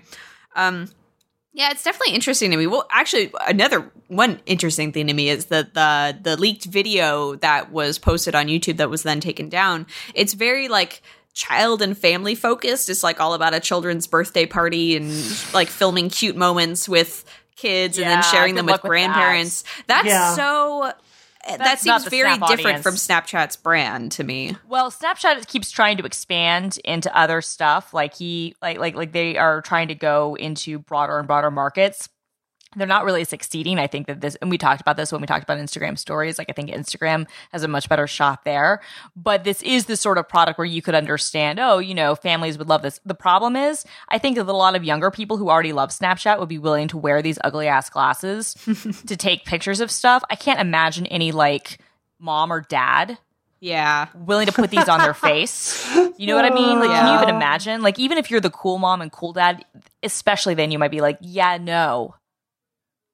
Um, 0.55 0.89
yeah, 1.53 1.71
it's 1.71 1.83
definitely 1.83 2.13
interesting 2.13 2.51
to 2.51 2.57
me. 2.57 2.67
Well, 2.67 2.87
actually, 2.91 3.31
another 3.47 3.91
one 4.07 4.39
interesting 4.45 4.91
thing 4.91 5.07
to 5.07 5.13
me 5.13 5.29
is 5.29 5.45
that 5.47 5.73
the 5.73 6.17
the 6.21 6.37
leaked 6.37 6.65
video 6.65 7.35
that 7.37 7.71
was 7.71 7.97
posted 7.97 8.35
on 8.35 8.45
YouTube 8.47 8.77
that 8.77 8.89
was 8.89 9.03
then 9.03 9.19
taken 9.19 9.49
down. 9.49 9.87
It's 10.13 10.33
very 10.33 10.67
like 10.67 11.01
child 11.33 11.81
and 11.81 11.97
family 11.97 12.35
focused. 12.35 12.89
It's 12.89 13.03
like 13.03 13.19
all 13.19 13.33
about 13.33 13.53
a 13.55 13.59
children's 13.59 14.05
birthday 14.07 14.45
party 14.45 14.95
and 14.95 15.09
like 15.53 15.67
filming 15.67 16.09
cute 16.09 16.35
moments 16.35 16.87
with 16.87 17.25
kids 17.55 17.97
and 17.97 18.07
then 18.07 18.21
sharing 18.21 18.53
them 18.53 18.65
with 18.67 18.73
luck 18.73 18.83
with 18.83 18.91
that. 18.91 19.13
grandparents. 19.13 19.63
That's 19.87 20.07
Yeah. 20.07 20.35
so. 20.35 20.91
Eh, 21.47 21.57
that 21.57 21.79
seems 21.79 22.05
very 22.07 22.35
Snap 22.35 22.49
different 22.49 22.83
from. 22.83 22.95
Snapchat's 22.95 23.55
brand 23.55 24.11
to 24.13 24.23
me. 24.23 24.55
Well, 24.67 24.91
Snapchat 24.91 25.47
keeps 25.47 25.71
trying 25.71 25.97
to 25.97 26.03
expand 26.03 26.79
into 26.83 27.15
other 27.17 27.41
stuff. 27.41 27.93
Like 27.93 28.13
he, 28.15 28.55
like, 28.61 28.79
like, 28.79 28.95
like 28.95 29.11
they 29.13 29.37
are 29.37 29.61
trying 29.61 29.87
to 29.87 29.95
go 29.95 30.35
into 30.35 30.79
broader 30.79 31.17
and 31.17 31.27
broader 31.27 31.51
markets. 31.51 32.09
They're 32.75 32.85
not 32.85 33.05
really 33.05 33.23
succeeding. 33.23 33.79
I 33.79 33.87
think 33.87 34.07
that 34.07 34.19
this, 34.21 34.35
and 34.35 34.49
we 34.51 34.57
talked 34.57 34.81
about 34.81 34.97
this 34.97 35.11
when 35.11 35.21
we 35.21 35.27
talked 35.27 35.43
about 35.43 35.57
Instagram 35.57 35.97
stories. 35.97 36.37
Like, 36.37 36.49
I 36.49 36.53
think 36.53 36.69
Instagram 36.69 37.25
has 37.51 37.63
a 37.63 37.67
much 37.67 37.87
better 37.87 38.07
shot 38.07 38.43
there. 38.43 38.81
But 39.15 39.43
this 39.45 39.61
is 39.63 39.85
the 39.85 39.95
sort 39.95 40.17
of 40.17 40.27
product 40.27 40.57
where 40.57 40.65
you 40.65 40.81
could 40.81 40.93
understand, 40.95 41.59
oh, 41.59 41.77
you 41.79 41.95
know, 41.95 42.13
families 42.13 42.57
would 42.57 42.67
love 42.67 42.81
this. 42.81 42.99
The 43.05 43.15
problem 43.15 43.55
is, 43.55 43.85
I 44.09 44.17
think 44.17 44.35
that 44.35 44.47
a 44.47 44.51
lot 44.53 44.75
of 44.75 44.83
younger 44.83 45.11
people 45.11 45.37
who 45.37 45.49
already 45.49 45.71
love 45.73 45.89
Snapchat 45.91 46.39
would 46.39 46.49
be 46.49 46.59
willing 46.59 46.89
to 46.89 46.97
wear 46.97 47.21
these 47.21 47.39
ugly 47.43 47.67
ass 47.67 47.89
glasses 47.89 48.53
to 49.07 49.15
take 49.15 49.45
pictures 49.45 49.79
of 49.79 49.89
stuff. 49.89 50.23
I 50.29 50.35
can't 50.35 50.59
imagine 50.59 51.05
any 51.07 51.31
like 51.31 51.79
mom 52.19 52.51
or 52.51 52.61
dad 52.61 53.17
Yeah. 53.61 54.07
willing 54.13 54.47
to 54.47 54.51
put 54.51 54.71
these 54.71 54.89
on 54.89 54.99
their 54.99 55.13
face. 55.27 55.87
You 56.17 56.27
know 56.27 56.35
what 56.35 56.45
I 56.45 56.53
mean? 56.53 56.79
Like, 56.79 56.89
can 56.89 57.07
you 57.07 57.21
even 57.23 57.33
imagine? 57.33 57.81
Like, 57.81 57.97
even 57.97 58.17
if 58.17 58.29
you're 58.29 58.41
the 58.41 58.49
cool 58.49 58.77
mom 58.77 59.01
and 59.01 59.11
cool 59.11 59.33
dad, 59.33 59.63
especially 60.03 60.53
then, 60.53 60.71
you 60.71 60.79
might 60.79 60.91
be 60.91 60.99
like, 61.01 61.17
yeah, 61.21 61.57
no, 61.57 62.15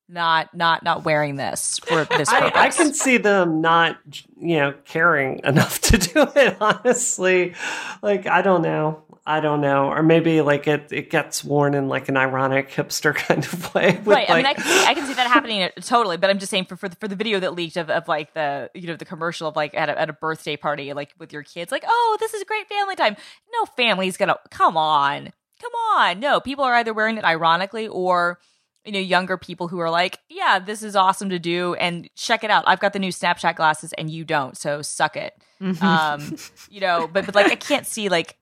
not, 0.10 0.54
not, 0.56 0.84
not 0.84 1.06
wearing 1.06 1.36
this 1.36 1.80
for 1.80 2.06
this 2.06 2.30
I, 2.30 2.42
purpose. 2.42 2.60
I 2.60 2.70
can 2.70 2.94
see 2.94 3.18
them 3.18 3.62
not, 3.62 3.98
you 4.40 4.58
know, 4.58 4.74
caring 4.86 5.42
enough 5.44 5.80
to 5.82 5.98
do 5.98 6.28
it. 6.36 6.58
Honestly, 6.60 7.56
like 8.02 8.28
I 8.28 8.42
don't 8.42 8.62
know, 8.62 9.04
I 9.26 9.40
don't 9.40 9.62
know, 9.62 9.88
or 9.88 10.04
maybe 10.04 10.42
like 10.42 10.68
it 10.68 10.92
it 10.92 11.10
gets 11.10 11.44
worn 11.44 11.74
in 11.74 11.88
like 11.88 12.10
an 12.10 12.18
ironic 12.18 12.70
hipster 12.70 13.16
kind 13.16 13.46
of 13.46 13.74
way. 13.74 13.92
with, 13.98 14.08
right. 14.08 14.30
I 14.30 14.36
mean, 14.36 14.46
I 14.46 14.54
can, 14.54 14.64
see, 14.64 14.86
I 14.86 14.94
can 14.94 15.06
see 15.06 15.14
that 15.14 15.28
happening 15.28 15.64
uh, 15.64 15.70
totally, 15.80 16.18
but 16.18 16.30
I'm 16.30 16.40
just 16.40 16.50
saying 16.50 16.66
for 16.66 16.76
for 16.76 16.90
the, 16.90 16.96
for 16.98 17.08
the 17.08 17.16
video 17.16 17.40
that 17.40 17.54
leaked 17.54 17.78
of, 17.78 17.90
of 17.90 18.08
like 18.10 18.34
the 18.34 18.70
you 18.74 18.88
know 18.88 18.98
the 18.98 19.06
commercial 19.06 19.48
of 19.48 19.56
like 19.56 19.74
at 19.76 19.88
a, 19.88 20.00
at 20.00 20.10
a 20.10 20.14
birthday 20.14 20.58
party 20.58 20.92
like 20.92 21.14
with 21.18 21.32
your 21.32 21.44
kids, 21.44 21.72
like 21.72 21.86
oh 21.88 22.18
this 22.20 22.34
is 22.34 22.44
great 22.44 22.68
family 22.68 22.96
time. 22.96 23.16
No 23.54 23.66
family's 23.78 24.18
gonna 24.18 24.38
come 24.50 24.76
on, 24.76 25.32
come 25.62 25.72
on. 25.96 26.20
No, 26.20 26.42
people 26.42 26.66
are 26.66 26.74
either 26.74 26.94
wearing 26.94 27.18
it 27.18 27.24
ironically 27.24 27.88
or 27.88 28.40
you 28.86 28.92
know 28.92 29.00
younger 29.00 29.38
people 29.38 29.68
who 29.68 29.80
are 29.80 29.90
like 29.90 30.20
yeah 30.30 30.60
this 30.60 30.84
is 30.84 30.96
awesome 30.96 31.30
to 31.30 31.40
do 31.40 31.74
and 31.76 32.10
check 32.16 32.44
it 32.44 32.52
out 32.52 32.64
i've 32.68 32.80
got 32.80 32.94
the 32.94 33.00
new 33.00 33.12
snapchat 33.12 33.56
glasses 33.56 33.94
and 33.94 34.10
you 34.10 34.24
don't 34.26 34.58
so 34.58 34.82
suck 34.82 35.16
it 35.16 35.34
um 35.82 36.36
you 36.70 36.82
know 36.82 37.08
but 37.12 37.26
but 37.26 37.34
like 37.36 37.52
i 37.52 37.56
can't 37.56 37.88
see 37.88 38.10
like 38.10 38.36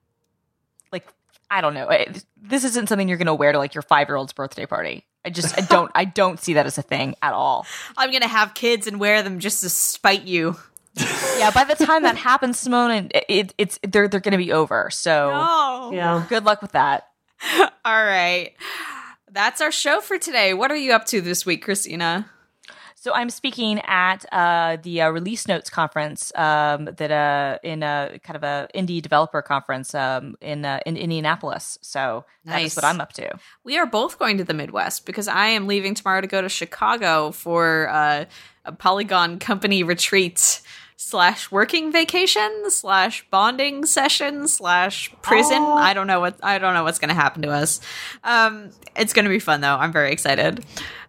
like 0.90 1.06
i 1.50 1.60
don't 1.60 1.74
know 1.74 1.88
it, 1.88 2.24
this 2.40 2.64
isn't 2.64 2.88
something 2.88 3.08
you're 3.08 3.18
gonna 3.18 3.34
wear 3.34 3.52
to 3.52 3.58
like 3.58 3.74
your 3.74 3.82
five 3.82 4.08
year 4.08 4.16
old's 4.16 4.32
birthday 4.32 4.66
party 4.66 5.06
i 5.24 5.30
just 5.30 5.56
i 5.56 5.60
don't 5.66 5.90
i 5.94 6.04
don't 6.04 6.40
see 6.40 6.54
that 6.54 6.66
as 6.66 6.76
a 6.78 6.82
thing 6.82 7.14
at 7.22 7.32
all 7.32 7.64
I'm 7.96 8.10
going 8.10 8.22
to 8.22 8.28
have 8.28 8.54
kids 8.54 8.86
and 8.88 8.98
wear 8.98 9.22
them 9.22 9.38
just 9.38 9.62
to 9.62 9.70
spite 9.70 10.24
you. 10.24 10.56
yeah 11.38 11.50
by 11.52 11.62
the 11.64 11.76
time 11.76 12.02
that 12.02 12.16
happens 12.16 12.58
simone 12.58 12.90
and 12.90 13.12
it, 13.28 13.54
it's 13.56 13.78
they're 13.86 14.08
they're 14.08 14.18
gonna 14.20 14.36
be 14.36 14.52
over 14.52 14.90
so 14.90 15.30
Oh. 15.32 15.90
yeah. 15.94 16.26
good 16.28 16.44
luck 16.44 16.60
with 16.60 16.72
that 16.72 17.08
All 17.84 18.04
right. 18.04 18.52
That's 19.32 19.62
our 19.62 19.72
show 19.72 20.02
for 20.02 20.18
today. 20.18 20.52
What 20.52 20.70
are 20.70 20.76
you 20.76 20.92
up 20.92 21.06
to 21.06 21.22
this 21.22 21.46
week, 21.46 21.64
Christina? 21.64 22.26
So 22.96 23.14
I'm 23.14 23.30
speaking 23.30 23.80
at 23.80 24.26
uh, 24.30 24.76
the 24.82 25.00
uh, 25.00 25.08
Release 25.08 25.48
Notes 25.48 25.70
conference 25.70 26.32
um, 26.36 26.84
that 26.84 27.10
uh, 27.10 27.58
in 27.62 27.82
a 27.82 28.20
kind 28.22 28.36
of 28.36 28.42
a 28.42 28.68
indie 28.74 29.00
developer 29.00 29.40
conference 29.40 29.94
um, 29.94 30.36
in 30.42 30.66
uh, 30.66 30.80
in 30.84 30.98
Indianapolis. 30.98 31.78
So 31.80 32.26
that 32.44 32.52
Nice. 32.52 32.72
is 32.72 32.76
what 32.76 32.84
I'm 32.84 33.00
up 33.00 33.14
to. 33.14 33.38
We 33.64 33.78
are 33.78 33.86
both 33.86 34.18
going 34.18 34.36
to 34.36 34.44
the 34.44 34.54
Midwest 34.54 35.06
because 35.06 35.28
I 35.28 35.46
am 35.46 35.66
leaving 35.66 35.94
tomorrow 35.94 36.20
to 36.20 36.26
go 36.26 36.42
to 36.42 36.48
Chicago 36.50 37.32
for 37.32 37.88
uh, 37.88 38.26
a 38.66 38.72
Polygon 38.72 39.38
company 39.38 39.82
retreat 39.82 40.60
slash 41.02 41.50
working 41.50 41.90
vacation 41.92 42.70
slash 42.70 43.26
bonding 43.30 43.84
session 43.84 44.46
slash 44.48 45.12
prison. 45.22 45.58
Oh. 45.60 45.72
I 45.74 45.94
don't 45.94 46.06
know 46.06 46.20
what 46.20 46.36
I 46.42 46.58
don't 46.58 46.74
know 46.74 46.84
what's 46.84 46.98
going 46.98 47.08
to 47.10 47.14
happen 47.14 47.42
to 47.42 47.50
us. 47.50 47.80
Um, 48.24 48.70
it's 48.96 49.12
going 49.12 49.24
to 49.24 49.30
be 49.30 49.38
fun 49.38 49.60
though. 49.60 49.74
I'm 49.76 49.92
very 49.92 50.12
excited. 50.12 50.64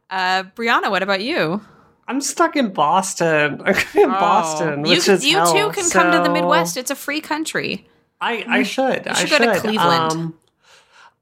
Uh, 0.09 0.43
Brianna, 0.55 0.89
what 0.89 1.03
about 1.03 1.21
you? 1.21 1.61
I'm 2.07 2.19
stuck 2.21 2.55
in 2.55 2.73
Boston. 2.73 3.61
I'm 3.65 3.75
in 3.95 4.09
Boston, 4.09 4.79
Oh. 4.85 4.89
which 4.89 5.07
you 5.07 5.13
is 5.13 5.25
you 5.25 5.37
hell. 5.37 5.53
too 5.53 5.69
can 5.81 5.89
come 5.89 6.11
to 6.11 6.19
the 6.19 6.29
Midwest. 6.33 6.75
It's 6.75 6.91
a 6.91 6.95
free 6.95 7.21
country. 7.21 7.87
I, 8.19 8.45
I 8.47 8.63
should. 8.63 9.07
I 9.07 9.13
should 9.13 9.29
go 9.29 9.53
to 9.53 9.59
Cleveland. 9.59 10.11
Um, 10.11 10.33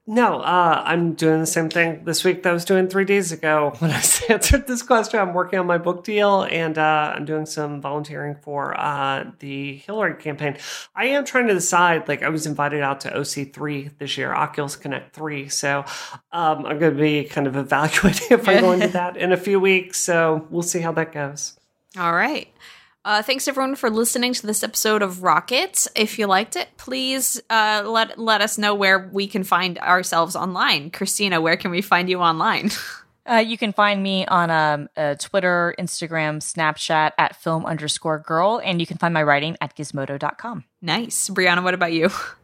no, 0.04 0.40
uh, 0.40 0.82
I'm 0.84 1.14
doing 1.14 1.38
the 1.38 1.46
same 1.46 1.70
thing 1.70 2.04
this 2.04 2.24
week 2.24 2.42
that 2.42 2.50
I 2.50 2.52
was 2.52 2.64
doing 2.64 2.88
three 2.88 3.04
days 3.04 3.30
ago 3.30 3.72
when 3.78 3.92
I 3.92 4.02
answered 4.28 4.66
this 4.66 4.82
question. 4.82 5.20
I'm 5.20 5.32
working 5.32 5.60
on 5.60 5.66
my 5.66 5.78
book 5.78 6.02
deal 6.02 6.42
and 6.42 6.76
uh, 6.76 7.12
I'm 7.14 7.24
doing 7.24 7.46
some 7.46 7.80
volunteering 7.80 8.34
for 8.34 8.78
uh, 8.78 9.30
the 9.38 9.76
Hillary 9.76 10.14
campaign. 10.14 10.56
I 10.96 11.06
am 11.06 11.24
trying 11.24 11.46
to 11.46 11.54
decide, 11.54 12.08
like, 12.08 12.24
I 12.24 12.30
was 12.30 12.46
invited 12.46 12.80
out 12.80 13.00
to 13.02 13.10
OC3 13.10 13.98
this 13.98 14.18
year, 14.18 14.34
Oculus 14.34 14.74
Connect 14.74 15.14
3. 15.14 15.48
So 15.48 15.84
um, 16.32 16.66
I'm 16.66 16.80
going 16.80 16.96
to 16.96 17.00
be 17.00 17.22
kind 17.22 17.46
of 17.46 17.54
evaluating 17.54 18.26
if 18.30 18.48
I'm 18.48 18.60
going 18.60 18.80
to 18.80 18.88
that 18.92 19.16
in 19.16 19.30
a 19.30 19.36
few 19.36 19.60
weeks. 19.60 19.98
So 19.98 20.48
we'll 20.50 20.62
see 20.62 20.80
how 20.80 20.90
that 20.92 21.12
goes. 21.12 21.56
All 21.96 22.12
right. 22.12 22.48
Uh, 23.04 23.20
thanks 23.20 23.48
everyone 23.48 23.74
for 23.74 23.90
listening 23.90 24.32
to 24.32 24.46
this 24.46 24.62
episode 24.62 25.02
of 25.02 25.24
Rocket. 25.24 25.88
If 25.96 26.20
you 26.20 26.26
liked 26.26 26.54
it, 26.54 26.68
please 26.76 27.40
uh, 27.50 27.82
let 27.84 28.16
let 28.16 28.40
us 28.40 28.58
know 28.58 28.74
where 28.74 29.10
we 29.12 29.26
can 29.26 29.42
find 29.42 29.76
ourselves 29.78 30.36
online. 30.36 30.90
Christina, 30.90 31.40
where 31.40 31.56
can 31.56 31.72
we 31.72 31.82
find 31.82 32.08
you 32.08 32.20
online? 32.20 32.70
Uh, 33.24 33.36
you 33.36 33.56
can 33.56 33.72
find 33.72 34.02
me 34.02 34.26
on 34.26 34.50
um, 34.50 34.88
uh, 34.96 35.14
Twitter, 35.14 35.76
Instagram, 35.78 36.38
Snapchat 36.38 37.12
at 37.16 37.36
film 37.36 37.64
underscore 37.64 38.18
girl, 38.18 38.60
and 38.64 38.80
you 38.80 38.86
can 38.86 38.98
find 38.98 39.14
my 39.14 39.22
writing 39.22 39.56
at 39.60 39.76
gizmodo.com. 39.76 40.64
nice, 40.80 41.28
Brianna. 41.28 41.62
What 41.62 41.72
about 41.72 41.92
you? 41.92 42.10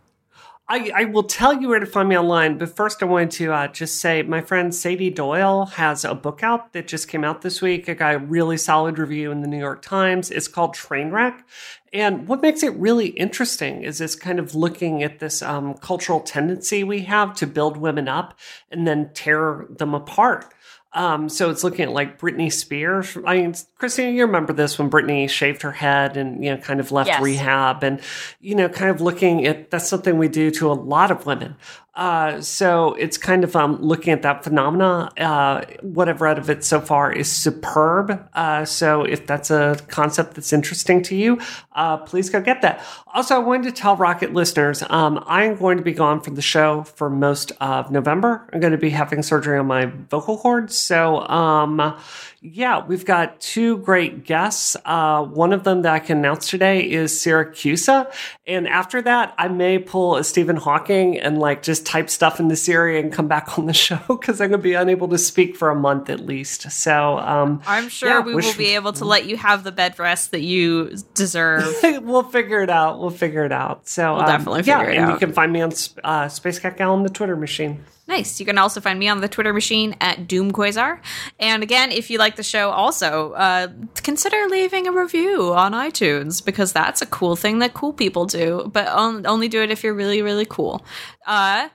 I, 0.71 0.91
I 0.95 1.05
will 1.07 1.23
tell 1.23 1.59
you 1.59 1.69
where 1.69 1.79
to 1.79 1.87
find 1.87 2.11
me 2.11 2.19
online, 2.19 2.59
but 2.59 2.77
first 2.77 3.03
I 3.03 3.07
wanted 3.07 3.31
to 3.33 3.53
uh, 3.55 3.69
just 3.69 3.97
say 3.97 4.21
my 4.23 4.43
friend 4.43 4.75
Sady 4.75 5.09
Doyle 5.09 5.65
has 5.65 6.05
a 6.05 6.15
book 6.15 6.43
out 6.43 6.75
that 6.75 6.87
just 6.87 7.09
came 7.09 7.25
out 7.25 7.41
this 7.41 7.63
week. 7.63 7.89
It 7.89 7.95
got 7.95 8.17
a 8.17 8.19
really 8.19 8.59
solid 8.59 8.99
review 8.99 9.31
in 9.31 9.41
the 9.41 9.49
New 9.49 9.59
York 9.59 9.81
Times. 9.81 10.31
It's 10.31 10.47
called 10.47 10.75
Trainwreck. 10.75 11.43
And 11.91 12.29
what 12.29 12.43
makes 12.43 12.63
it 12.63 12.75
really 12.75 13.09
interesting 13.09 13.83
is 13.83 14.03
it's 14.03 14.15
kind 14.15 14.39
of 14.39 14.55
looking 14.55 15.03
at 15.03 15.21
this 15.21 15.41
um, 15.41 15.73
cultural 15.73 16.21
tendency 16.21 16.85
we 16.85 17.01
have 17.05 17.35
to 17.37 17.47
build 17.47 17.79
women 17.79 18.07
up 18.07 18.39
and 18.71 18.87
then 18.87 19.11
tear 19.15 19.65
them 19.71 19.95
apart. 19.95 20.53
Um, 20.95 21.29
so 21.29 21.51
it's 21.51 21.63
looking 21.63 21.83
at 21.85 21.93
like 21.93 22.19
Britney 22.19 22.51
Spears. 22.51 23.17
I 23.27 23.37
mean, 23.43 23.55
Christina, 23.77 24.11
you 24.11 24.25
remember 24.25 24.53
this 24.55 24.79
when 24.79 24.89
Britney 24.91 25.29
shaved 25.29 25.63
her 25.63 25.73
head 25.73 26.17
and, 26.17 26.43
you 26.43 26.51
know, 26.51 26.57
kind 26.61 26.81
of 26.81 26.91
left 26.91 27.09
Yes. 27.09 27.23
rehab 27.23 27.83
and, 27.85 28.01
you 28.41 28.55
know, 28.55 28.69
kind 28.71 28.91
of 28.91 29.01
looking 29.03 29.47
at 29.47 29.71
that's 29.71 29.87
something 29.89 30.17
we 30.17 30.29
do 30.29 30.51
to 30.53 30.71
a 30.71 30.75
lot 30.75 31.11
of 31.11 31.27
women. 31.27 31.57
Uh, 31.99 32.41
so 32.41 32.95
it's 32.95 33.19
kind 33.19 33.43
of 33.43 33.57
um, 33.57 33.77
looking 33.83 34.13
at 34.13 34.23
that 34.23 34.45
phenomena. 34.45 35.11
Uh, 35.19 35.65
what 35.83 36.09
I've 36.09 36.21
read 36.21 36.39
of 36.39 36.49
it 36.49 36.63
so 36.63 36.81
far 36.81 37.11
is 37.11 37.31
superb. 37.31 38.25
Uh, 38.35 38.65
so 38.65 39.03
if 39.03 39.27
that's 39.27 39.51
a 39.51 39.77
concept 39.89 40.35
that's 40.35 40.53
interesting 40.53 41.03
to 41.03 41.17
you, 41.17 41.41
uh, 41.73 41.97
please 41.97 42.31
go 42.31 42.41
get 42.41 42.63
that. 42.63 42.81
Also, 43.13 43.35
I 43.35 43.39
wanted 43.39 43.65
to 43.65 43.73
tell 43.73 43.97
Rocket 43.97 44.33
listeners 44.33 44.85
um, 44.89 45.25
I'm 45.27 45.57
going 45.57 45.77
to 45.77 45.83
be 45.83 45.93
gone 45.93 46.21
from 46.21 46.37
the 46.37 46.43
show 46.43 46.85
for 46.85 47.11
most 47.11 47.51
of 47.61 47.91
November. 47.91 48.49
I'm 48.53 48.61
going 48.61 48.71
to 48.71 48.79
be 48.79 48.91
having 48.91 49.21
surgery 49.25 49.59
on 49.59 49.67
my 49.67 49.87
vocal 49.87 50.39
cords. 50.39 50.79
So, 50.79 51.27
um, 51.29 51.97
yeah, 52.41 52.87
we've 52.87 53.05
got 53.05 53.41
two 53.41 53.79
great 53.79 54.25
guests. 54.25 54.77
Uh, 54.85 55.25
one 55.25 55.53
of 55.53 55.65
them 55.65 55.83
that 55.83 55.93
I 55.93 55.99
can 55.99 56.19
announce 56.19 56.49
today 56.49 56.89
is 56.89 57.13
Siracusa. 57.13 58.13
And 58.47 58.69
after 58.69 59.03
that, 59.03 59.35
I 59.37 59.49
may 59.49 59.81
pull 59.81 60.15
a 60.17 60.23
Stephen 60.23 60.55
Hawking 60.55 61.19
and 61.19 61.39
like 61.39 61.63
just 61.63 61.85
type 61.85 62.09
stuff 62.09 62.39
in 62.39 62.47
the 62.47 62.55
Siri 62.55 63.01
and 63.01 63.13
come 63.13 63.27
back 63.27 63.59
on 63.59 63.67
the 63.67 63.73
show 63.73 63.99
because 64.07 64.41
I'm 64.41 64.51
going 64.51 64.61
to 64.61 64.63
be 64.63 64.75
unable 64.75 65.09
to 65.09 65.19
speak 65.19 65.57
for 65.57 65.71
a 65.71 65.75
month 65.75 66.11
at 66.11 66.21
least. 66.21 66.71
So, 66.71 67.19
um, 67.19 67.61
I'm 67.67 67.89
sure 67.89 68.09
Yeah, 68.09 68.21
we 68.21 68.37
will 68.37 68.55
be 68.55 68.77
able 68.77 68.93
to 68.95 69.05
let 69.05 69.27
you 69.27 69.37
have 69.37 69.65
the 69.65 69.73
bed 69.73 69.99
rest 69.99 70.31
that 70.31 70.43
you 70.43 70.97
deserve. 71.15 71.75
we'll 72.03 72.23
figure 72.23 72.63
it 72.63 72.71
out. 72.71 73.01
We'll 73.01 73.11
figure 73.11 73.45
it 73.45 73.53
out. 73.53 73.89
So 73.89 74.13
We'll 74.13 74.23
um, 74.23 74.29
definitely 74.29 74.63
yeah, 74.63 74.83
it 74.83 74.97
and 74.97 75.07
out. 75.07 75.13
you 75.15 75.19
can 75.19 75.33
find 75.33 75.53
me 75.53 75.61
on 75.61 75.73
uh, 76.05 76.29
Space 76.29 76.61
Cat 76.61 76.77
Gal 76.77 76.93
on 76.93 77.03
the 77.03 77.11
Twitter 77.11 77.37
machine. 77.37 77.85
Nice. 78.09 78.41
You 78.41 78.47
can 78.47 78.57
also 78.57 78.81
find 78.81 78.99
me 78.99 79.07
on 79.07 79.21
the 79.21 79.29
Twitter 79.29 79.53
machine 79.53 79.95
at 80.01 80.27
DoomQuasar. 80.27 81.01
And 81.39 81.63
again, 81.63 81.93
if 81.93 82.09
you 82.09 82.19
like 82.19 82.37
the 82.37 82.43
show, 82.43 82.71
also 82.71 83.33
uh, 83.33 83.69
consider 84.03 84.47
leaving 84.49 84.89
a 84.89 84.93
review 84.93 85.53
on 85.53 85.73
iTunes 85.73 86.43
because 86.43 86.73
that's 86.73 87.03
a 87.03 87.07
cool 87.07 87.37
thing 87.37 87.59
that 87.59 87.75
cool 87.75 87.93
people 87.93 88.25
do. 88.25 88.71
But 88.73 88.89
on- 88.89 89.27
only 89.27 89.49
do 89.49 89.63
it 89.63 89.71
if 89.71 89.85
you're 89.85 89.93
really, 89.93 90.23
really 90.23 90.47
cool. 90.47 90.83
Uh, 91.27 91.69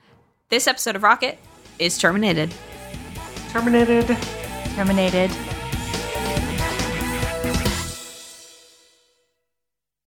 this 0.50 0.68
episode 0.68 0.96
of 0.96 1.04
Rocket 1.04 1.38
is 1.78 2.00
terminated. 2.00 2.52
Terminated. 3.50 4.18
Terminated. 4.76 5.30